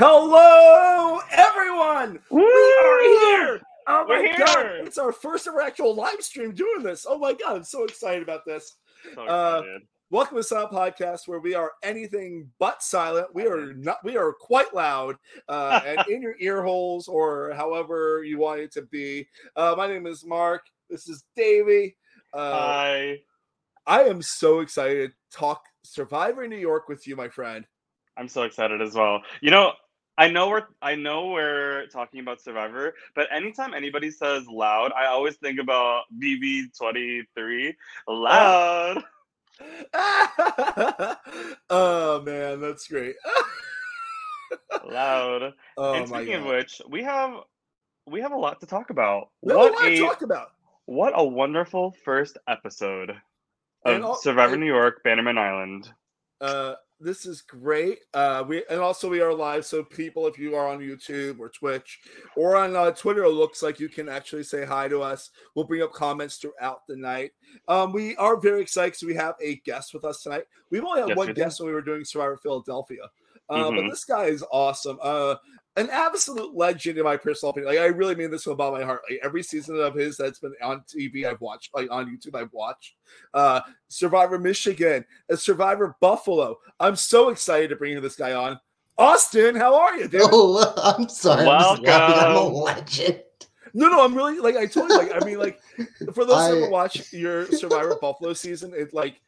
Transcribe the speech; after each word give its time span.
Hello, 0.00 1.18
everyone! 1.32 2.20
Woo! 2.30 2.38
We 2.38 2.44
are 2.44 3.02
here! 3.02 3.60
Oh 3.88 4.04
my 4.06 4.20
We're 4.20 4.26
here! 4.26 4.46
god! 4.46 4.66
It's 4.86 4.96
our 4.96 5.10
first 5.10 5.48
ever 5.48 5.60
actual 5.60 5.92
live 5.92 6.22
stream 6.22 6.54
doing 6.54 6.84
this. 6.84 7.04
Oh 7.04 7.18
my 7.18 7.32
god, 7.32 7.56
I'm 7.56 7.64
so 7.64 7.82
excited 7.82 8.22
about 8.22 8.44
this. 8.46 8.76
So 9.16 9.22
Uh. 9.26 9.62
Welcome 10.10 10.36
to 10.36 10.44
Silent 10.44 10.70
Podcast, 10.70 11.26
where 11.26 11.40
we 11.40 11.56
are 11.56 11.72
anything 11.82 12.48
but 12.60 12.80
silent. 12.80 13.34
We 13.34 13.48
are 13.48 13.74
not. 13.74 13.96
We 14.04 14.16
are 14.16 14.32
quite 14.32 14.72
loud 14.72 15.16
uh, 15.48 15.80
and 15.86 16.06
in 16.08 16.22
your 16.22 16.36
ear 16.38 16.62
holes 16.62 17.08
or 17.08 17.52
however 17.54 18.22
you 18.22 18.38
want 18.38 18.60
it 18.60 18.70
to 18.74 18.82
be. 18.82 19.26
Uh, 19.56 19.74
my 19.76 19.88
name 19.88 20.06
is 20.06 20.24
Mark. 20.24 20.62
This 20.88 21.08
is 21.08 21.24
Davey. 21.34 21.96
Uh, 22.32 22.52
Hi. 22.52 23.18
I 23.88 24.04
am 24.04 24.22
so 24.22 24.60
excited 24.60 25.10
to 25.10 25.36
talk 25.36 25.64
Survivor 25.82 26.46
New 26.46 26.56
York 26.56 26.88
with 26.88 27.04
you, 27.08 27.16
my 27.16 27.28
friend. 27.28 27.66
I'm 28.16 28.28
so 28.28 28.44
excited 28.44 28.80
as 28.80 28.94
well. 28.94 29.22
You 29.40 29.50
know, 29.50 29.72
I 30.18 30.28
know 30.28 30.48
we're 30.48 30.66
I 30.82 30.96
know 30.96 31.28
we're 31.28 31.86
talking 31.86 32.18
about 32.20 32.40
Survivor, 32.42 32.94
but 33.14 33.28
anytime 33.32 33.72
anybody 33.72 34.10
says 34.10 34.46
loud, 34.48 34.90
I 34.92 35.06
always 35.06 35.36
think 35.36 35.60
about 35.60 36.02
BB23. 36.20 37.74
Loud. 38.08 39.04
oh 41.70 42.22
man, 42.24 42.60
that's 42.60 42.88
great. 42.88 43.14
loud. 44.90 45.54
Oh 45.76 45.94
and 45.94 46.08
speaking 46.08 46.34
of 46.34 46.44
which, 46.46 46.80
we 46.88 47.02
have 47.04 47.32
we 48.06 48.20
have 48.20 48.32
a 48.32 48.36
lot 48.36 48.60
to 48.60 48.66
talk 48.66 48.90
about. 48.90 49.28
We 49.42 49.52
have 49.52 49.60
a 49.60 49.62
what 49.62 49.72
lot 49.74 49.82
to 49.82 49.94
a 49.94 49.98
talk 50.00 50.22
about. 50.22 50.48
what 50.86 51.12
a 51.14 51.24
wonderful 51.24 51.94
first 52.04 52.38
episode 52.48 53.10
of 53.10 53.16
And 53.84 54.02
al- 54.04 54.16
Survivor 54.16 54.54
and- 54.54 54.62
New 54.62 54.66
York, 54.66 55.02
Bannerman 55.04 55.38
Island. 55.38 55.88
Uh, 56.40 56.74
this 57.00 57.26
is 57.26 57.42
great. 57.42 58.00
Uh, 58.14 58.44
we 58.46 58.64
and 58.70 58.80
also 58.80 59.08
we 59.08 59.20
are 59.20 59.32
live, 59.32 59.64
so 59.64 59.82
people, 59.84 60.26
if 60.26 60.38
you 60.38 60.54
are 60.56 60.66
on 60.68 60.80
YouTube 60.80 61.38
or 61.38 61.48
Twitch 61.48 62.00
or 62.36 62.56
on 62.56 62.74
uh, 62.74 62.90
Twitter, 62.90 63.24
it 63.24 63.30
looks 63.30 63.62
like 63.62 63.78
you 63.80 63.88
can 63.88 64.08
actually 64.08 64.42
say 64.42 64.64
hi 64.64 64.88
to 64.88 65.00
us. 65.00 65.30
We'll 65.54 65.66
bring 65.66 65.82
up 65.82 65.92
comments 65.92 66.36
throughout 66.36 66.86
the 66.88 66.96
night. 66.96 67.32
Um, 67.68 67.92
we 67.92 68.16
are 68.16 68.36
very 68.36 68.60
excited 68.62 68.92
because 68.94 69.06
we 69.06 69.14
have 69.14 69.34
a 69.40 69.56
guest 69.64 69.94
with 69.94 70.04
us 70.04 70.22
tonight. 70.22 70.44
We've 70.70 70.84
only 70.84 71.00
had 71.00 71.08
Yes, 71.10 71.16
one 71.16 71.26
do. 71.28 71.34
guest 71.34 71.60
when 71.60 71.68
we 71.68 71.72
were 71.74 71.82
doing 71.82 72.04
Survivor 72.04 72.36
Philadelphia, 72.36 73.08
uh, 73.48 73.70
Mhm. 73.70 73.76
but 73.76 73.90
this 73.90 74.04
guy 74.04 74.24
is 74.24 74.44
awesome. 74.50 74.98
Uh, 75.02 75.36
an 75.78 75.88
absolute 75.90 76.54
legend 76.54 76.98
in 76.98 77.04
my 77.04 77.16
personal 77.16 77.50
opinion. 77.50 77.72
Like 77.72 77.82
I 77.82 77.86
really 77.86 78.14
mean 78.14 78.30
this 78.30 78.42
from 78.44 78.54
about 78.54 78.72
my 78.72 78.82
heart. 78.82 79.02
Like 79.08 79.20
every 79.22 79.42
season 79.42 79.80
of 79.80 79.94
his 79.94 80.16
that's 80.16 80.40
been 80.40 80.54
on 80.62 80.82
TV, 80.82 81.24
I've 81.24 81.40
watched. 81.40 81.74
Like 81.74 81.88
on 81.90 82.06
YouTube, 82.06 82.34
I've 82.34 82.52
watched. 82.52 82.96
Uh, 83.32 83.60
Survivor 83.88 84.38
Michigan, 84.38 85.04
and 85.28 85.38
Survivor 85.38 85.96
Buffalo. 86.00 86.58
I'm 86.80 86.96
so 86.96 87.30
excited 87.30 87.70
to 87.70 87.76
bring 87.76 88.00
this 88.02 88.16
guy 88.16 88.32
on. 88.32 88.58
Austin, 88.98 89.54
how 89.54 89.76
are 89.76 89.96
you, 89.96 90.08
dude? 90.08 90.22
Oh, 90.24 90.74
I'm 90.76 91.08
sorry. 91.08 91.46
I'm, 91.46 91.76
just 91.76 91.82
laughing. 91.82 92.26
I'm 92.26 92.36
a 92.36 92.42
legend. 92.42 93.22
No, 93.74 93.88
no, 93.88 94.04
I'm 94.04 94.14
really 94.14 94.40
like 94.40 94.56
I 94.56 94.66
told 94.66 94.90
you. 94.90 94.98
Like 94.98 95.12
I 95.14 95.24
mean, 95.24 95.38
like 95.38 95.60
for 96.12 96.24
those 96.24 96.48
who 96.48 96.54
I- 96.54 96.62
ever 96.62 96.70
watch 96.70 97.12
your 97.12 97.46
Survivor 97.52 97.96
Buffalo 98.00 98.32
season, 98.32 98.72
it's 98.74 98.92
like 98.92 99.20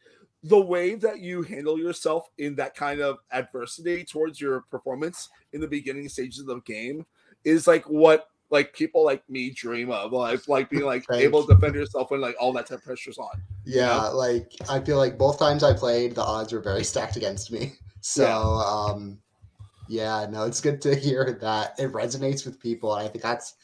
the 0.42 0.60
way 0.60 0.94
that 0.94 1.20
you 1.20 1.42
handle 1.42 1.78
yourself 1.78 2.28
in 2.38 2.54
that 2.56 2.74
kind 2.74 3.00
of 3.00 3.18
adversity 3.30 4.04
towards 4.04 4.40
your 4.40 4.62
performance 4.70 5.28
in 5.52 5.60
the 5.60 5.68
beginning 5.68 6.08
stages 6.08 6.40
of 6.40 6.46
the 6.46 6.60
game 6.60 7.04
is 7.44 7.66
like 7.66 7.84
what 7.88 8.28
like 8.50 8.72
people 8.72 9.04
like 9.04 9.22
me 9.28 9.50
dream 9.50 9.90
of. 9.90 10.12
Like 10.12 10.48
like 10.48 10.70
being 10.70 10.84
like 10.84 11.04
able 11.12 11.46
to 11.46 11.54
defend 11.54 11.74
yourself 11.74 12.10
when 12.10 12.20
like 12.20 12.36
all 12.40 12.52
that 12.54 12.66
type 12.66 12.78
of 12.78 12.84
pressure's 12.84 13.18
on. 13.18 13.42
Yeah, 13.64 13.96
like 14.08 14.52
I 14.68 14.80
feel 14.80 14.96
like 14.96 15.18
both 15.18 15.38
times 15.38 15.62
I 15.62 15.74
played, 15.74 16.14
the 16.14 16.22
odds 16.22 16.52
were 16.52 16.60
very 16.60 16.84
stacked 16.92 17.16
against 17.16 17.52
me. 17.52 17.74
So, 18.00 18.22
Yeah. 18.22 18.92
um, 18.94 19.18
yeah, 19.88 20.26
no, 20.30 20.44
it's 20.44 20.60
good 20.60 20.80
to 20.82 20.94
hear 20.94 21.38
that 21.40 21.78
it 21.78 21.92
resonates 21.92 22.44
with 22.46 22.58
people. 22.60 22.94
And 22.94 23.06
I 23.06 23.10
think 23.10 23.22
that's 23.22 23.54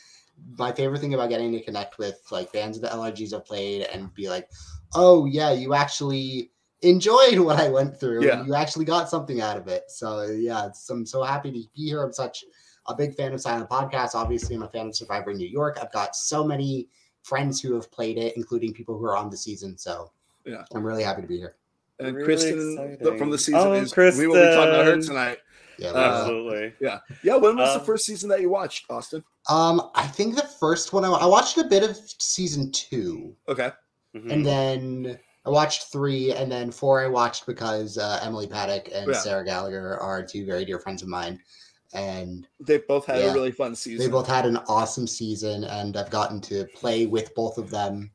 my 0.59 0.71
favorite 0.73 1.01
thing 1.01 1.15
about 1.15 1.31
getting 1.31 1.53
to 1.53 1.63
connect 1.63 1.99
with 1.99 2.21
like 2.31 2.53
fans 2.53 2.77
of 2.77 2.83
the 2.83 2.89
LRGs 2.89 3.33
I've 3.33 3.47
played 3.47 3.83
and 3.83 4.13
be 4.13 4.29
like, 4.29 4.49
oh, 4.95 5.25
yeah, 5.25 5.53
you 5.53 5.73
actually 5.73 6.51
enjoyed 6.83 7.39
what 7.39 7.59
I 7.59 7.69
went 7.69 7.99
through. 7.99 8.25
Yeah. 8.25 8.45
You 8.45 8.55
actually 8.55 8.85
got 8.85 9.09
something 9.09 9.41
out 9.41 9.57
of 9.57 9.69
it. 9.69 9.85
So, 9.89 10.23
yeah, 10.25 10.67
it's, 10.67 10.89
I'm 10.91 11.07
so 11.07 11.23
happy 11.23 11.51
to 11.51 11.59
be 11.75 11.87
here. 11.89 12.03
I'm 12.03 12.13
such 12.13 12.45
a 12.87 12.95
big 12.95 13.15
fan 13.15 13.33
of 13.33 13.41
Silent 13.41 13.69
Podcast. 13.71 14.15
Obviously, 14.15 14.55
I'm 14.57 14.63
a 14.63 14.69
fan 14.69 14.87
of 14.89 14.95
Survivor 14.97 15.33
New 15.33 15.49
York. 15.49 15.79
I've 15.81 15.93
got 15.93 16.15
so 16.15 16.45
many 16.45 16.89
friends 17.23 17.61
who 17.61 17.75
have 17.75 17.91
played 17.91 18.19
it, 18.19 18.37
including 18.37 18.73
people 18.73 18.97
who 18.99 19.05
are 19.07 19.17
on 19.17 19.31
the 19.31 19.37
season. 19.37 19.77
So, 19.79 20.11
Yeah. 20.45 20.65
I'm 20.75 20.85
really 20.85 21.03
happy 21.03 21.23
to 21.23 21.29
be 21.29 21.39
here. 21.39 21.57
And 21.99 22.15
Really 22.15 22.27
Kristen 22.27 22.99
the- 23.01 23.17
from 23.17 23.31
the 23.31 23.39
season 23.39 23.75
exciting. 23.75 24.05
Oh, 24.05 24.09
is 24.09 24.19
we 24.19 24.27
will 24.27 24.35
be 24.35 24.55
talking 24.55 24.75
about 24.75 24.87
her 24.87 25.01
tonight. 25.01 25.39
Yeah, 25.79 25.89
Uh, 25.91 26.19
Absolutely. 26.21 26.75
Yeah. 26.81 26.99
Yeah. 27.23 27.37
When 27.37 27.57
was 27.57 27.73
the 27.75 27.81
Um, 27.81 27.87
first 27.87 28.05
season 28.07 28.29
that 28.31 28.41
you 28.41 28.49
watched, 28.51 28.85
Austin? 28.91 29.25
Um, 29.49 29.91
I 29.95 30.07
think 30.07 30.35
the 30.37 30.43
first 30.61 30.93
one 30.93 31.05
I, 31.05 31.11
I 31.11 31.27
watched 31.27 31.57
a 31.59 31.65
bit 31.65 31.83
of 31.83 31.97
season 32.19 32.71
two, 32.73 33.35
Okay. 33.49 33.71
Mhm. 34.15 34.33
and 34.33 34.47
then 34.47 35.19
I 35.47 35.51
watched 35.51 35.85
three, 35.93 36.33
and 36.33 36.51
then 36.51 36.73
four 36.73 37.01
I 37.01 37.07
watched 37.07 37.47
because 37.47 37.99
uh, 37.99 38.19
Emily 38.23 38.49
Paddock 38.49 38.91
and 38.93 39.07
Yeah. 39.13 39.19
Sarah 39.21 39.45
Gallagher 39.45 39.97
are 40.01 40.23
two 40.25 40.45
very 40.45 40.65
dear 40.65 40.81
friends 40.81 41.03
of 41.03 41.09
mine, 41.09 41.41
and 41.95 42.49
They 42.59 42.79
both 42.79 43.07
had 43.07 43.21
Yeah. 43.21 43.31
a 43.31 43.35
really 43.35 43.53
fun 43.53 43.77
season. 43.77 44.05
they 44.05 44.11
both 44.11 44.27
had 44.27 44.45
an 44.45 44.57
awesome 44.69 45.07
season, 45.07 45.63
and 45.65 45.97
I've 45.97 46.11
gotten 46.11 46.41
to 46.43 46.67
play 46.75 47.07
with 47.07 47.33
both 47.37 47.59
of 47.59 47.71
them. 47.71 48.11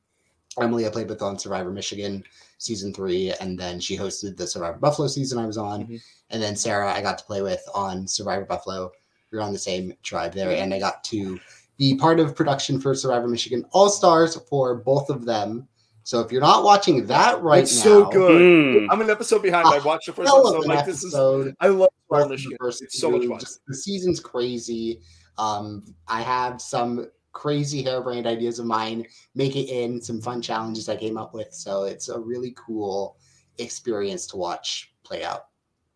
Emily, 0.60 0.86
I 0.86 0.90
played 0.90 1.08
with 1.08 1.22
on 1.22 1.40
Survivor 1.40 1.72
Michigan 1.72 2.24
season 2.58 2.94
three, 2.94 3.32
and 3.40 3.58
then 3.58 3.80
she 3.80 3.98
hosted 3.98 4.36
the 4.36 4.46
Survivor 4.46 4.78
Buffalo 4.78 5.08
season 5.08 5.38
I 5.40 5.46
was 5.46 5.58
on, 5.58 5.86
Mhm. 5.88 6.02
and 6.32 6.44
then 6.44 6.58
Sarah 6.58 6.92
I 6.94 7.02
got 7.02 7.18
to 7.20 7.24
play 7.24 7.42
with 7.42 7.64
on 7.74 8.06
Survivor 8.08 8.44
Buffalo. 8.46 8.92
We 9.32 9.38
were 9.38 9.44
on 9.44 9.54
the 9.54 9.58
same 9.58 9.94
tribe 10.04 10.34
there, 10.34 10.52
and 10.52 10.74
I 10.74 10.80
got 10.80 11.02
to 11.06 11.40
be 11.78 11.96
part 11.96 12.20
of 12.20 12.36
production 12.36 12.82
for 12.82 12.94
Survivor 12.94 13.30
Michigan 13.30 13.66
All 13.72 13.90
Stars 13.90 14.36
for 14.50 14.76
both 14.76 15.10
of 15.10 15.24
them. 15.24 15.70
So 16.04 16.20
if 16.22 16.32
you're 16.32 16.42
not 16.42 16.64
watching 16.64 17.06
that 17.08 17.42
right 17.42 17.64
it's 17.64 17.76
now, 17.78 17.84
so 17.84 18.06
good. 18.10 18.42
Mm. 18.42 18.88
I'm 18.90 19.02
an 19.02 19.10
episode 19.10 19.42
behind. 19.44 19.68
I 19.68 19.80
watched 19.80 20.08
the 20.08 20.14
first 20.14 20.28
hell 20.30 20.48
episode. 20.48 20.68
Like 20.68 20.86
this 20.86 21.04
is. 21.04 21.14
episode. 21.14 21.56
I 21.60 21.68
love 21.68 21.90
both 22.10 22.20
Survivor 22.20 22.24
of 22.24 22.30
the 22.30 22.36
Michigan. 22.36 22.58
It's 22.82 23.00
so 23.00 23.12
much 23.12 23.26
fun. 23.28 23.40
just- 23.40 23.60
the 23.68 23.76
season's 23.76 24.20
crazy. 24.20 25.02
Um, 25.38 25.84
I 26.08 26.22
have 26.22 26.60
some 26.62 27.08
crazy 27.34 27.82
harebrained 27.82 28.28
ideas 28.28 28.60
of 28.60 28.66
mine 28.66 29.06
make 29.36 29.56
it 29.56 29.70
in 29.70 30.02
some 30.02 30.20
fun 30.22 30.42
challenges 30.42 30.90
I 30.90 30.96
came 30.98 31.18
up 31.18 31.34
with. 31.34 31.54
So 31.54 31.84
it's 31.84 32.10
a 32.10 32.20
really 32.20 32.54
cool 32.58 33.18
experience 33.60 34.26
to 34.28 34.38
watch 34.38 34.94
play 35.04 35.24
out. 35.24 35.46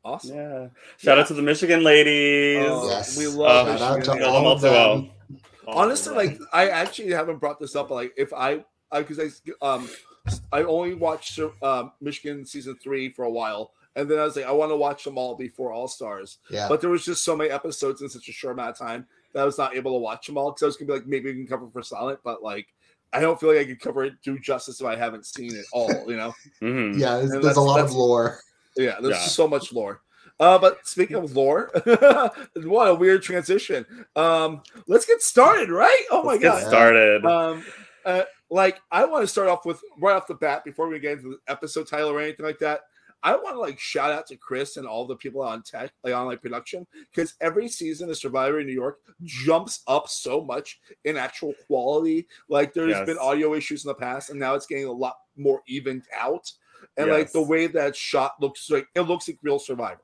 Awesome. 0.04 0.36
Yeah. 0.36 0.68
Shout 0.98 1.18
out 1.18 1.28
to 1.28 1.34
the 1.34 1.42
Michigan 1.42 1.84
ladies. 1.84 2.64
Oh, 2.70 2.88
Yes. 2.90 3.18
we 3.18 3.26
love 3.28 3.80
Shout 3.80 3.98
Michigan. 3.98 4.18
to 4.20 4.24
them 4.24 4.30
all 4.34 4.46
all 4.46 4.52
of 4.54 4.62
too 4.62 4.68
well. 4.68 4.96
them. 4.98 5.12
Honestly, 5.68 6.14
like 6.16 6.40
I 6.54 6.70
actually 6.70 7.12
haven't 7.12 7.40
brought 7.40 7.60
this 7.60 7.76
up. 7.76 7.90
but, 7.90 7.96
Like 7.96 8.14
if 8.16 8.32
I, 8.32 8.64
because 9.00 9.20
I, 9.20 9.66
um, 9.66 9.90
I 10.52 10.64
only 10.64 10.94
watched 10.96 11.40
um, 11.62 11.92
Michigan 12.02 12.46
season 12.46 12.76
three 12.82 13.10
for 13.10 13.26
a 13.26 13.30
while, 13.30 13.72
and 13.96 14.10
then 14.10 14.20
I 14.20 14.24
was 14.24 14.36
like, 14.36 14.46
I 14.46 14.52
want 14.52 14.72
to 14.72 14.76
watch 14.76 15.04
them 15.04 15.18
all 15.18 15.36
before 15.36 15.72
All 15.72 15.88
Stars. 15.88 16.38
Yeah. 16.50 16.68
But 16.68 16.82
there 16.82 16.90
was 16.90 17.06
just 17.06 17.24
so 17.24 17.36
many 17.36 17.50
episodes 17.50 18.02
in 18.02 18.10
such 18.10 18.28
a 18.30 18.32
short 18.32 18.54
amount 18.54 18.70
of 18.72 18.78
time 18.78 19.06
that 19.34 19.42
I 19.42 19.46
was 19.46 19.58
not 19.58 19.76
able 19.76 19.92
to 19.94 20.00
watch 20.00 20.28
them 20.28 20.38
all 20.38 20.52
because 20.52 20.64
I 20.64 20.66
was 20.68 20.78
gonna 20.78 20.88
be 20.88 20.94
like, 20.94 21.08
maybe 21.08 21.30
we 21.32 21.36
can 21.36 21.48
cover 21.48 21.68
for 21.72 21.82
silent, 21.84 22.20
but 22.24 22.42
like. 22.44 22.68
I 23.14 23.22
don't 23.22 23.40
feel 23.40 23.50
like 23.50 23.60
I 23.60 23.66
could 23.66 23.80
cover 23.80 24.04
it 24.04 24.16
do 24.24 24.38
justice 24.40 24.82
if 24.82 24.86
I 24.86 24.98
haven't 24.98 25.26
seen 25.26 25.56
it 25.56 25.66
all, 25.72 25.90
you 26.06 26.18
know. 26.18 26.34
Mhm. 26.62 27.00
yeah, 27.00 27.18
there's, 27.18 27.32
there's 27.44 27.56
a 27.56 27.62
lot 27.62 27.80
of 27.80 27.94
lore. 27.94 28.40
Yeah, 28.76 28.96
there's 29.00 29.16
Yeah. 29.16 29.22
so 29.28 29.48
much 29.48 29.72
lore. 29.72 30.02
Uh, 30.38 30.58
but 30.58 30.86
speaking 30.86 31.16
of 31.16 31.34
lore, 31.34 31.72
what 31.86 32.90
a 32.90 32.96
weird 32.96 33.22
transition. 33.22 33.86
Um, 34.18 34.64
let's 34.88 35.06
get 35.06 35.22
started, 35.22 35.70
right? 35.70 36.04
Oh 36.12 36.24
my 36.24 36.32
Let's 36.34 36.44
god. 36.44 36.60
get 36.60 36.68
started. 36.68 37.26
Um, 37.26 37.64
uh, 38.06 38.24
like 38.50 38.80
I 38.92 39.06
want 39.06 39.24
to 39.24 39.28
start 39.28 39.48
off 39.50 39.66
with 39.66 39.82
right 40.00 40.16
off 40.16 40.28
the 40.28 40.36
bat 40.36 40.64
before 40.64 40.88
we 40.88 41.00
get 41.00 41.18
into 41.20 41.30
the 41.32 41.52
episode 41.52 41.88
title 41.88 42.10
or 42.10 42.20
anything 42.22 42.46
like 42.46 42.60
that. 42.60 42.82
I 43.24 43.36
want 43.36 43.56
to 43.56 43.60
like 43.60 43.80
shout 43.80 44.12
out 44.12 44.28
to 44.28 44.38
Chris 44.38 44.78
and 44.78 44.86
all 44.86 45.08
the 45.08 45.16
people 45.16 45.42
on 45.42 45.64
tech, 45.64 45.92
like 46.04 46.14
on 46.14 46.28
like 46.28 46.44
production, 46.44 46.86
because 47.12 47.34
every 47.42 47.68
season 47.68 48.08
of 48.10 48.18
Survivor 48.18 48.60
in 48.60 48.68
New 48.68 48.74
York 48.74 49.00
jumps 49.24 49.82
up 49.88 50.08
so 50.08 50.44
much 50.44 50.80
in 51.06 51.18
actual 51.18 51.56
quality. 51.66 52.28
Like 52.50 52.74
there's 52.74 52.92
Yes. 52.92 53.06
been 53.08 53.18
audio 53.18 53.56
issues 53.56 53.84
in 53.84 53.90
the 53.90 53.96
past, 53.96 54.30
and 54.30 54.40
now 54.40 54.54
it's 54.54 54.68
getting 54.68 54.86
a 54.86 54.92
lot 54.92 55.16
more 55.36 55.64
evened 55.68 56.04
out. 56.16 56.52
And 56.98 57.10
like 57.10 57.32
the 57.32 57.42
way 57.42 57.66
that 57.68 57.96
shot 57.96 58.34
looks 58.40 58.70
like 58.70 58.88
it 58.94 59.02
looks 59.02 59.28
like 59.28 59.40
real 59.42 59.58
Survivor. 59.58 60.02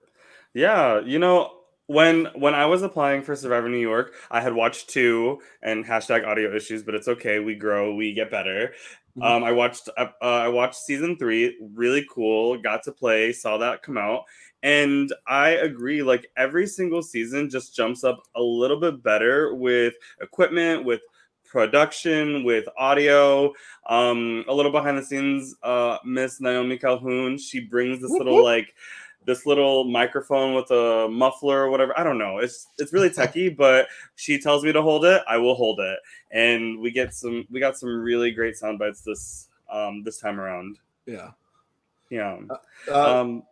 Yeah, 0.56 1.00
you 1.02 1.20
know, 1.20 1.61
when 1.88 2.26
when 2.36 2.54
I 2.54 2.66
was 2.66 2.84
applying 2.84 3.22
for 3.22 3.36
Survivor 3.36 3.70
New 3.70 3.78
York, 3.78 4.14
I 4.30 4.42
had 4.42 4.54
watched 4.54 4.90
two 4.90 5.40
and 5.62 5.86
hashtag 5.86 6.26
audio 6.26 6.56
issues, 6.56 6.84
but 6.84 6.96
it's 6.96 7.08
okay. 7.08 7.40
We 7.40 7.56
grow, 7.56 7.96
we 7.96 8.14
get 8.14 8.32
better. 8.32 8.74
Mhm. 9.18 9.26
Um, 9.26 9.44
I 9.44 9.52
watched 9.52 9.90
uh, 9.98 10.08
uh, 10.22 10.26
I 10.26 10.48
watched 10.48 10.76
season 10.76 11.18
three, 11.18 11.58
really 11.74 12.06
cool. 12.10 12.58
Got 12.62 12.84
to 12.84 12.92
play, 12.92 13.34
saw 13.34 13.58
that 13.58 13.84
come 13.84 13.98
out, 13.98 14.24
and 14.64 15.12
I 15.28 15.50
agree. 15.50 16.02
Like 16.02 16.28
every 16.38 16.66
single 16.68 17.02
season 17.02 17.50
just 17.50 17.76
jumps 17.76 18.04
up 18.04 18.22
a 18.36 18.42
little 18.42 18.80
bit 18.80 19.04
better 19.04 19.54
with 19.54 19.96
equipment, 20.22 20.86
with 20.86 21.02
production, 21.46 22.46
with 22.46 22.66
audio. 22.78 23.52
Um, 23.90 24.46
a 24.48 24.54
little 24.54 24.72
behind 24.72 24.98
the 24.98 25.04
scenes, 25.04 25.56
uh, 25.64 25.98
Miss 26.06 26.40
Naomi 26.40 26.78
Calhoun, 26.78 27.38
she 27.38 27.60
brings 27.60 28.02
this 28.02 28.12
little 28.12 28.42
like 28.42 28.74
this 29.26 29.46
little 29.46 29.84
microphone 29.84 30.56
with 30.56 30.70
a 30.72 31.08
muffler 31.10 31.64
or 31.64 31.70
whatever. 31.70 31.98
I 31.98 32.04
don't 32.04 32.18
know. 32.18 32.40
It's 32.40 32.68
it's 32.78 32.94
really 32.94 33.10
techie, 33.18 33.56
but 33.56 33.88
she 34.16 34.40
tells 34.40 34.64
me 34.64 34.72
to 34.72 34.82
hold 34.82 35.06
it, 35.06 35.22
I 35.28 35.38
will 35.38 35.56
hold 35.56 35.80
it. 35.80 36.00
And 36.32 36.80
we 36.80 36.92
get 36.92 37.14
some 37.14 37.46
we 37.52 37.60
got 37.60 37.78
some 37.78 37.90
really 37.90 38.32
great 38.32 38.58
sound 38.58 38.80
bites 38.80 39.02
this 39.02 39.48
um 39.70 40.04
this 40.04 40.18
time 40.18 40.40
around. 40.40 40.78
Yeah. 41.06 41.32
Yeah. 42.10 42.40
Uh, 42.92 43.20
Um 43.22 43.44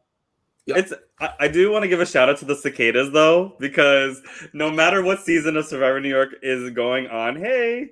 yeah. 0.65 0.77
it's 0.77 0.93
I, 1.19 1.33
I 1.41 1.47
do 1.47 1.71
want 1.71 1.83
to 1.83 1.87
give 1.87 1.99
a 1.99 2.05
shout 2.05 2.29
out 2.29 2.37
to 2.39 2.45
the 2.45 2.55
cicadas 2.55 3.11
though, 3.11 3.55
because 3.59 4.21
no 4.53 4.71
matter 4.71 5.03
what 5.03 5.19
season 5.19 5.57
of 5.57 5.65
Survivor 5.65 5.99
New 5.99 6.09
York 6.09 6.35
is 6.41 6.69
going 6.71 7.07
on, 7.07 7.35
hey, 7.35 7.89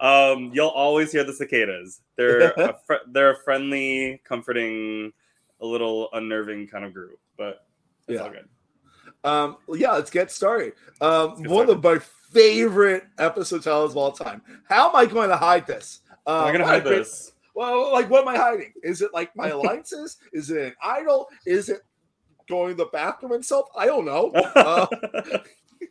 um, 0.00 0.50
you'll 0.54 0.68
always 0.68 1.12
hear 1.12 1.24
the 1.24 1.32
cicadas. 1.32 2.00
They're 2.16 2.50
a 2.56 2.76
fr- 2.86 3.04
they're 3.08 3.32
a 3.32 3.42
friendly, 3.44 4.20
comforting, 4.24 5.12
a 5.60 5.66
little 5.66 6.08
unnerving 6.12 6.66
kind 6.68 6.84
of 6.84 6.92
group, 6.94 7.18
but 7.36 7.66
it's 8.08 8.16
Yeah. 8.18 8.22
all 8.24 8.30
good. 8.30 8.48
Um, 9.22 9.56
yeah, 9.74 9.92
let's 9.92 10.10
get 10.10 10.30
started. 10.30 10.72
Um, 11.00 11.42
get 11.42 11.50
one 11.50 11.68
of 11.68 11.82
my 11.82 11.98
favorite 11.98 13.04
episode 13.18 13.62
titles 13.62 13.90
of 13.92 13.96
all 13.98 14.12
time. 14.12 14.40
How 14.68 14.88
am 14.88 14.96
I 14.96 15.04
going 15.06 15.28
to 15.28 15.36
hide 15.36 15.66
this? 15.66 16.00
Um, 16.26 16.46
Am 16.46 16.52
gonna 16.52 16.66
hide 16.66 16.84
this? 16.84 17.32
Well, 17.54 17.92
like, 17.92 18.08
what 18.08 18.22
am 18.22 18.28
I 18.28 18.36
hiding? 18.36 18.72
Is 18.82 19.02
it 19.02 19.12
like 19.12 19.34
my 19.36 19.48
alliances? 19.50 20.16
Is 20.32 20.50
it 20.50 20.62
an 20.68 20.74
idol? 20.82 21.28
Is 21.46 21.68
it 21.68 21.80
going 22.48 22.70
to 22.70 22.74
the 22.84 22.86
bathroom 22.90 23.32
itself? 23.32 23.66
I 23.76 23.86
don't 23.86 24.04
know. 24.04 24.32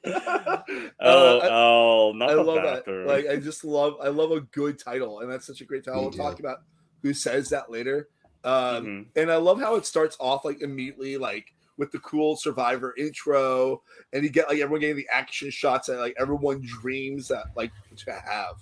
Uh, 0.06 0.62
oh, 1.02 1.40
uh, 1.40 1.40
I- 1.44 1.50
oh, 1.52 2.12
not 2.16 2.30
I 2.30 2.36
the 2.36 2.44
love 2.44 2.64
bathroom. 2.64 3.08
that. 3.08 3.14
Like, 3.14 3.28
I 3.28 3.36
just 3.38 3.66
love, 3.66 3.96
I 4.02 4.08
love 4.08 4.32
a 4.32 4.42
good 4.42 4.80
title, 4.80 5.20
and 5.22 5.32
that's 5.32 5.46
such 5.46 5.62
a 5.62 5.66
great 5.66 5.84
title. 5.84 6.02
We'll 6.04 6.12
talk 6.12 6.40
about 6.40 6.60
who 7.02 7.14
says 7.14 7.50
that 7.50 7.70
later. 7.72 8.08
Um, 8.44 8.86
Mhm. 8.86 9.06
and 9.16 9.32
I 9.32 9.36
love 9.38 9.60
how 9.60 9.76
it 9.76 9.86
starts 9.86 10.16
off 10.20 10.46
like 10.46 10.62
immediately, 10.62 11.18
like 11.18 11.54
with 11.78 11.92
the 11.92 12.00
cool 12.00 12.36
Survivor 12.36 12.94
intro, 12.98 13.82
and 14.14 14.24
you 14.24 14.30
get 14.30 14.48
like 14.48 14.60
everyone 14.60 14.82
getting 14.82 14.96
the 14.98 15.08
action 15.12 15.50
shots 15.50 15.88
that 15.88 16.00
like 16.00 16.16
everyone 16.20 16.62
dreams 16.62 17.28
that 17.30 17.46
like 17.56 17.72
to 17.98 18.12
have. 18.12 18.56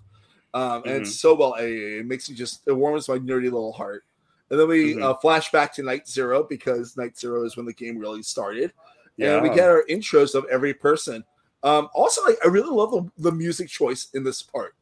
Um, 0.54 0.84
and 0.86 0.94
it's 0.96 1.20
so 1.20 1.36
well 1.36 1.56
edited. 1.56 2.00
It 2.02 2.06
makes 2.06 2.30
me 2.30 2.36
just 2.36 2.62
it 2.68 2.72
warms 2.74 3.08
my 3.08 3.18
nerdy 3.18 3.44
little 3.44 3.74
heart. 3.74 4.04
And 4.50 4.60
then 4.60 4.68
we 4.68 4.96
Mhm. 4.96 5.04
uh, 5.04 5.14
flash 5.16 5.52
back 5.52 5.74
to 5.74 5.84
night 5.84 6.08
zero 6.08 6.44
because 6.44 6.96
night 6.96 7.18
zero 7.18 7.44
is 7.44 7.58
when 7.58 7.66
the 7.66 7.74
game 7.74 7.98
really 7.98 8.24
started. 8.24 8.74
yeah. 9.18 9.34
And 9.34 9.44
we 9.44 9.50
get 9.50 9.70
our 9.70 9.84
intros 9.90 10.36
of 10.36 10.46
every 10.46 10.74
person. 10.74 11.24
Um, 11.64 11.90
also, 11.94 12.24
like 12.24 12.38
I 12.46 12.48
really 12.48 12.70
love 12.70 12.92
the, 12.92 13.12
the 13.18 13.32
music 13.32 13.68
choice 13.68 14.08
in 14.14 14.24
this 14.24 14.42
part. 14.42 14.76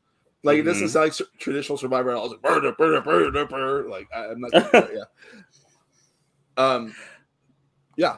Like 0.46 0.60
it 0.60 0.64
doesn't 0.64 0.88
Mhm. 0.88 0.90
sound 0.92 1.06
like 1.20 1.40
traditional 1.40 1.78
Survivor. 1.78 2.12
I 2.16 2.20
was 2.20 2.32
like, 2.32 2.42
burr, 2.42 2.62
burr, 2.62 3.02
burr, 3.02 3.32
burr, 3.32 3.46
burr. 3.46 3.90
like 3.90 4.08
I, 4.16 4.28
I'm 4.28 4.40
not. 4.40 4.52
Gonna 4.52 4.64
do 4.66 4.72
that, 4.72 4.90
yeah. 6.58 6.64
Um. 6.64 6.94
Yeah. 7.98 8.18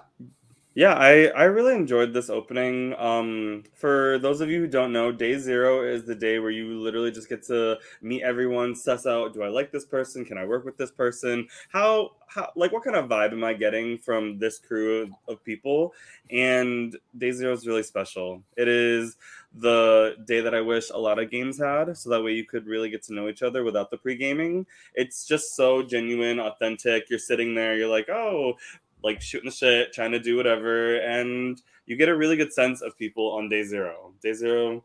Yeah, 0.77 0.93
I, 0.93 1.25
I 1.35 1.45
really 1.45 1.73
enjoyed 1.73 2.13
this 2.13 2.29
opening. 2.29 2.93
Um, 2.99 3.63
for 3.73 4.19
those 4.19 4.41
of 4.41 4.51
you 4.51 4.59
who 4.59 4.67
don't 4.67 4.93
know, 4.93 5.11
day 5.11 5.35
zero 5.39 5.81
is 5.83 6.03
the 6.03 6.13
day 6.13 6.37
where 6.37 6.51
you 6.51 6.79
literally 6.79 7.09
just 7.09 7.29
get 7.29 7.41
to 7.47 7.79
meet 8.03 8.21
everyone, 8.21 8.75
suss 8.75 9.07
out, 9.07 9.33
do 9.33 9.41
I 9.41 9.47
like 9.47 9.71
this 9.71 9.85
person? 9.85 10.23
Can 10.23 10.37
I 10.37 10.45
work 10.45 10.65
with 10.65 10.77
this 10.77 10.91
person? 10.91 11.47
How, 11.69 12.11
how 12.27 12.51
like 12.55 12.73
what 12.73 12.83
kind 12.83 12.95
of 12.95 13.09
vibe 13.09 13.31
am 13.31 13.43
I 13.43 13.53
getting 13.53 13.97
from 13.97 14.37
this 14.37 14.59
crew 14.59 15.01
of, 15.01 15.09
of 15.27 15.43
people? 15.43 15.95
And 16.29 16.95
day 17.17 17.31
zero 17.31 17.53
is 17.53 17.65
really 17.65 17.81
special. 17.81 18.43
It 18.55 18.67
is 18.67 19.17
the 19.55 20.15
day 20.27 20.41
that 20.41 20.53
I 20.53 20.61
wish 20.61 20.91
a 20.91 20.99
lot 20.99 21.17
of 21.17 21.31
games 21.31 21.57
had, 21.57 21.97
so 21.97 22.11
that 22.11 22.21
way 22.21 22.33
you 22.33 22.45
could 22.45 22.67
really 22.67 22.91
get 22.91 23.01
to 23.05 23.15
know 23.15 23.29
each 23.29 23.41
other 23.41 23.63
without 23.63 23.89
the 23.89 23.97
pre-gaming. 23.97 24.67
It's 24.93 25.25
just 25.25 25.55
so 25.55 25.81
genuine, 25.81 26.39
authentic. 26.39 27.09
You're 27.09 27.17
sitting 27.17 27.55
there, 27.55 27.75
you're 27.75 27.89
like, 27.89 28.09
oh, 28.09 28.57
like 29.03 29.21
shooting 29.21 29.49
the 29.49 29.55
shit, 29.55 29.93
trying 29.93 30.11
to 30.11 30.19
do 30.19 30.35
whatever, 30.37 30.97
and 30.97 31.61
you 31.85 31.95
get 31.95 32.09
a 32.09 32.15
really 32.15 32.35
good 32.35 32.51
sense 32.53 32.81
of 32.81 32.97
people 32.97 33.31
on 33.31 33.47
day 33.49 33.63
zero. 33.63 34.13
Day 34.21 34.33
zero, 34.33 34.83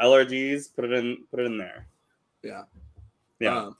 LRGs, 0.00 0.74
put 0.74 0.84
it 0.84 0.92
in, 0.92 1.24
put 1.30 1.40
it 1.40 1.46
in 1.46 1.58
there. 1.58 1.86
Yeah. 2.42 2.64
Yeah, 3.40 3.58
Um, 3.58 3.76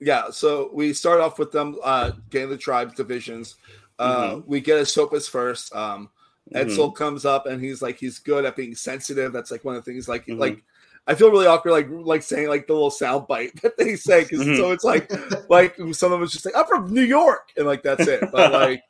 yeah. 0.00 0.30
So 0.30 0.70
we 0.72 0.92
start 0.92 1.20
off 1.20 1.38
with 1.38 1.52
them 1.52 1.76
uh, 1.82 2.12
getting 2.30 2.50
the 2.50 2.56
tribes 2.56 2.94
divisions. 2.94 3.56
Uh, 3.98 4.34
Mhm. 4.36 4.46
We 4.46 4.60
get 4.60 4.78
Esopus 4.78 5.28
first. 5.28 5.74
Um, 5.74 6.10
Mhm. 6.52 6.66
Edsel 6.66 6.94
comes 6.94 7.24
up 7.24 7.46
and 7.46 7.62
he's 7.62 7.80
like 7.82 7.98
he's 7.98 8.18
good 8.18 8.44
at 8.44 8.56
being 8.56 8.74
sensitive. 8.74 9.32
That's 9.32 9.50
like 9.50 9.64
one 9.64 9.76
of 9.76 9.84
the 9.84 9.90
things. 9.90 10.08
Like 10.08 10.26
Mhm. 10.26 10.38
like 10.38 10.62
I 11.06 11.14
feel 11.14 11.30
really 11.30 11.46
awkward 11.46 11.72
like 11.72 11.88
like 11.90 12.22
saying 12.22 12.48
like 12.48 12.66
the 12.66 12.72
little 12.72 12.90
sound 12.90 13.26
bite 13.26 13.52
that 13.62 13.76
they 13.76 13.96
say 13.96 14.22
because 14.22 14.40
Mhm. 14.40 14.56
so 14.56 14.70
it's 14.72 14.84
like 14.84 15.10
like 15.50 15.76
some 15.92 16.12
of 16.12 16.30
just 16.30 16.44
like 16.46 16.56
I'm 16.56 16.66
from 16.66 16.92
New 16.92 17.02
York 17.02 17.50
and 17.56 17.66
like 17.66 17.82
that's 17.82 18.06
it. 18.08 18.20
But 18.32 18.52
like 18.64 18.82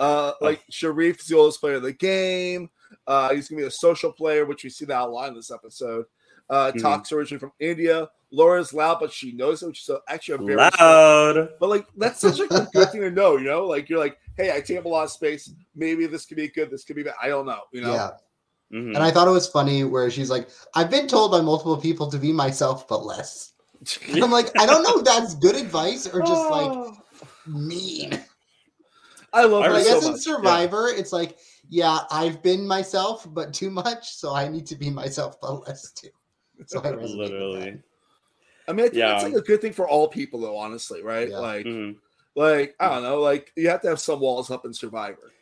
uh 0.00 0.32
like 0.40 0.62
Sharif's 0.72 1.26
the 1.26 1.36
oldest 1.36 1.60
player 1.60 1.74
of 1.74 1.82
the 1.82 1.92
game. 1.92 2.70
Uh 3.06 3.34
he's 3.34 3.48
gonna 3.48 3.62
be 3.62 3.66
a 3.66 3.70
social 3.70 4.12
player, 4.12 4.46
which 4.46 4.64
we 4.64 4.70
see 4.70 4.84
that 4.86 5.02
a 5.02 5.06
lot 5.06 5.28
in 5.28 5.34
this 5.34 5.50
episode. 5.50 6.06
Uh 6.48 6.72
Mhm. 6.72 6.80
Talk's 6.80 7.12
originally 7.12 7.40
from 7.40 7.52
India. 7.60 8.08
Laura's 8.30 8.74
loud, 8.74 8.98
but 9.00 9.10
she 9.12 9.32
knows 9.32 9.62
it, 9.62 9.66
which 9.68 9.88
is 9.88 9.96
actually 10.06 10.34
a 10.34 10.38
very 10.38 10.56
Loud. 10.56 11.48
But 11.60 11.68
like 11.70 11.86
that's 11.96 12.20
such 12.20 12.38
like 12.38 12.50
a 12.50 12.68
good 12.72 12.90
thing 12.90 13.00
to 13.02 13.10
know, 13.10 13.36
you 13.38 13.44
know. 13.44 13.66
Like 13.66 13.88
you're 13.88 13.98
like, 13.98 14.18
hey, 14.36 14.54
I 14.54 14.60
take 14.60 14.78
up 14.78 14.84
a 14.84 14.88
lot 14.88 15.04
of 15.04 15.10
space. 15.10 15.50
Maybe 15.74 16.06
this 16.06 16.26
could 16.26 16.36
be 16.36 16.48
good. 16.48 16.70
This 16.70 16.84
could 16.84 16.96
be 16.96 17.02
bad. 17.02 17.14
I 17.22 17.28
don't 17.28 17.46
know, 17.46 17.60
you 17.72 17.80
know. 17.80 17.92
Yeah. 17.94 18.10
Mhm. 18.72 18.94
And 18.94 18.98
I 18.98 19.10
thought 19.10 19.28
it 19.28 19.32
was 19.32 19.48
funny 19.48 19.84
where 19.84 20.10
she's 20.10 20.30
like, 20.30 20.48
I've 20.74 20.90
been 20.90 21.06
told 21.08 21.30
by 21.30 21.40
multiple 21.40 21.76
people 21.76 22.10
to 22.10 22.18
be 22.18 22.32
myself, 22.32 22.86
but 22.86 23.04
less. 23.04 23.52
And 24.12 24.22
I'm 24.22 24.30
like, 24.30 24.50
I 24.60 24.66
don't 24.66 24.82
know 24.82 24.98
if 24.98 25.04
that's 25.04 25.34
good 25.36 25.56
advice 25.56 26.06
or 26.06 26.20
just 26.22 26.50
like 26.50 26.72
mean. 27.46 28.20
I 29.32 29.44
love 29.44 29.64
her 29.64 29.74
I 29.74 29.82
so 29.82 29.94
guess 29.94 30.04
in 30.04 30.12
much. 30.12 30.20
Survivor, 30.20 30.88
it's 30.88 31.12
like, 31.12 31.38
yeah, 31.68 32.00
I've 32.10 32.42
been 32.42 32.66
myself, 32.66 33.26
but 33.32 33.52
too 33.52 33.70
much, 33.70 34.14
so 34.14 34.34
I 34.34 34.48
need 34.48 34.66
to 34.66 34.76
be 34.76 34.90
myself, 34.90 35.40
but 35.40 35.66
less 35.66 35.90
too. 35.92 36.08
So 36.66 36.80
I 36.80 36.82
resonate 36.92 36.98
with 36.98 37.00
that. 37.00 37.18
Literally. 37.18 37.78
I 38.66 38.72
mean, 38.72 38.84
I 38.86 38.88
think 38.88 38.94
that's 38.96 39.24
like 39.24 39.32
a 39.34 39.40
good 39.40 39.62
thing 39.62 39.72
for 39.72 39.88
all 39.88 40.08
people, 40.08 40.40
though. 40.40 40.56
Honestly, 40.56 41.02
right? 41.02 41.30
Yeah. 41.30 41.38
Like, 41.38 41.66
Mhm. 41.66 41.96
like 42.36 42.74
I 42.80 42.90
don't 42.90 43.02
know. 43.02 43.20
Like 43.20 43.50
you 43.56 43.68
have 43.70 43.80
to 43.82 43.88
have 43.88 44.00
some 44.00 44.20
walls 44.20 44.50
up 44.50 44.66
in 44.66 44.74
Survivor. 44.74 45.32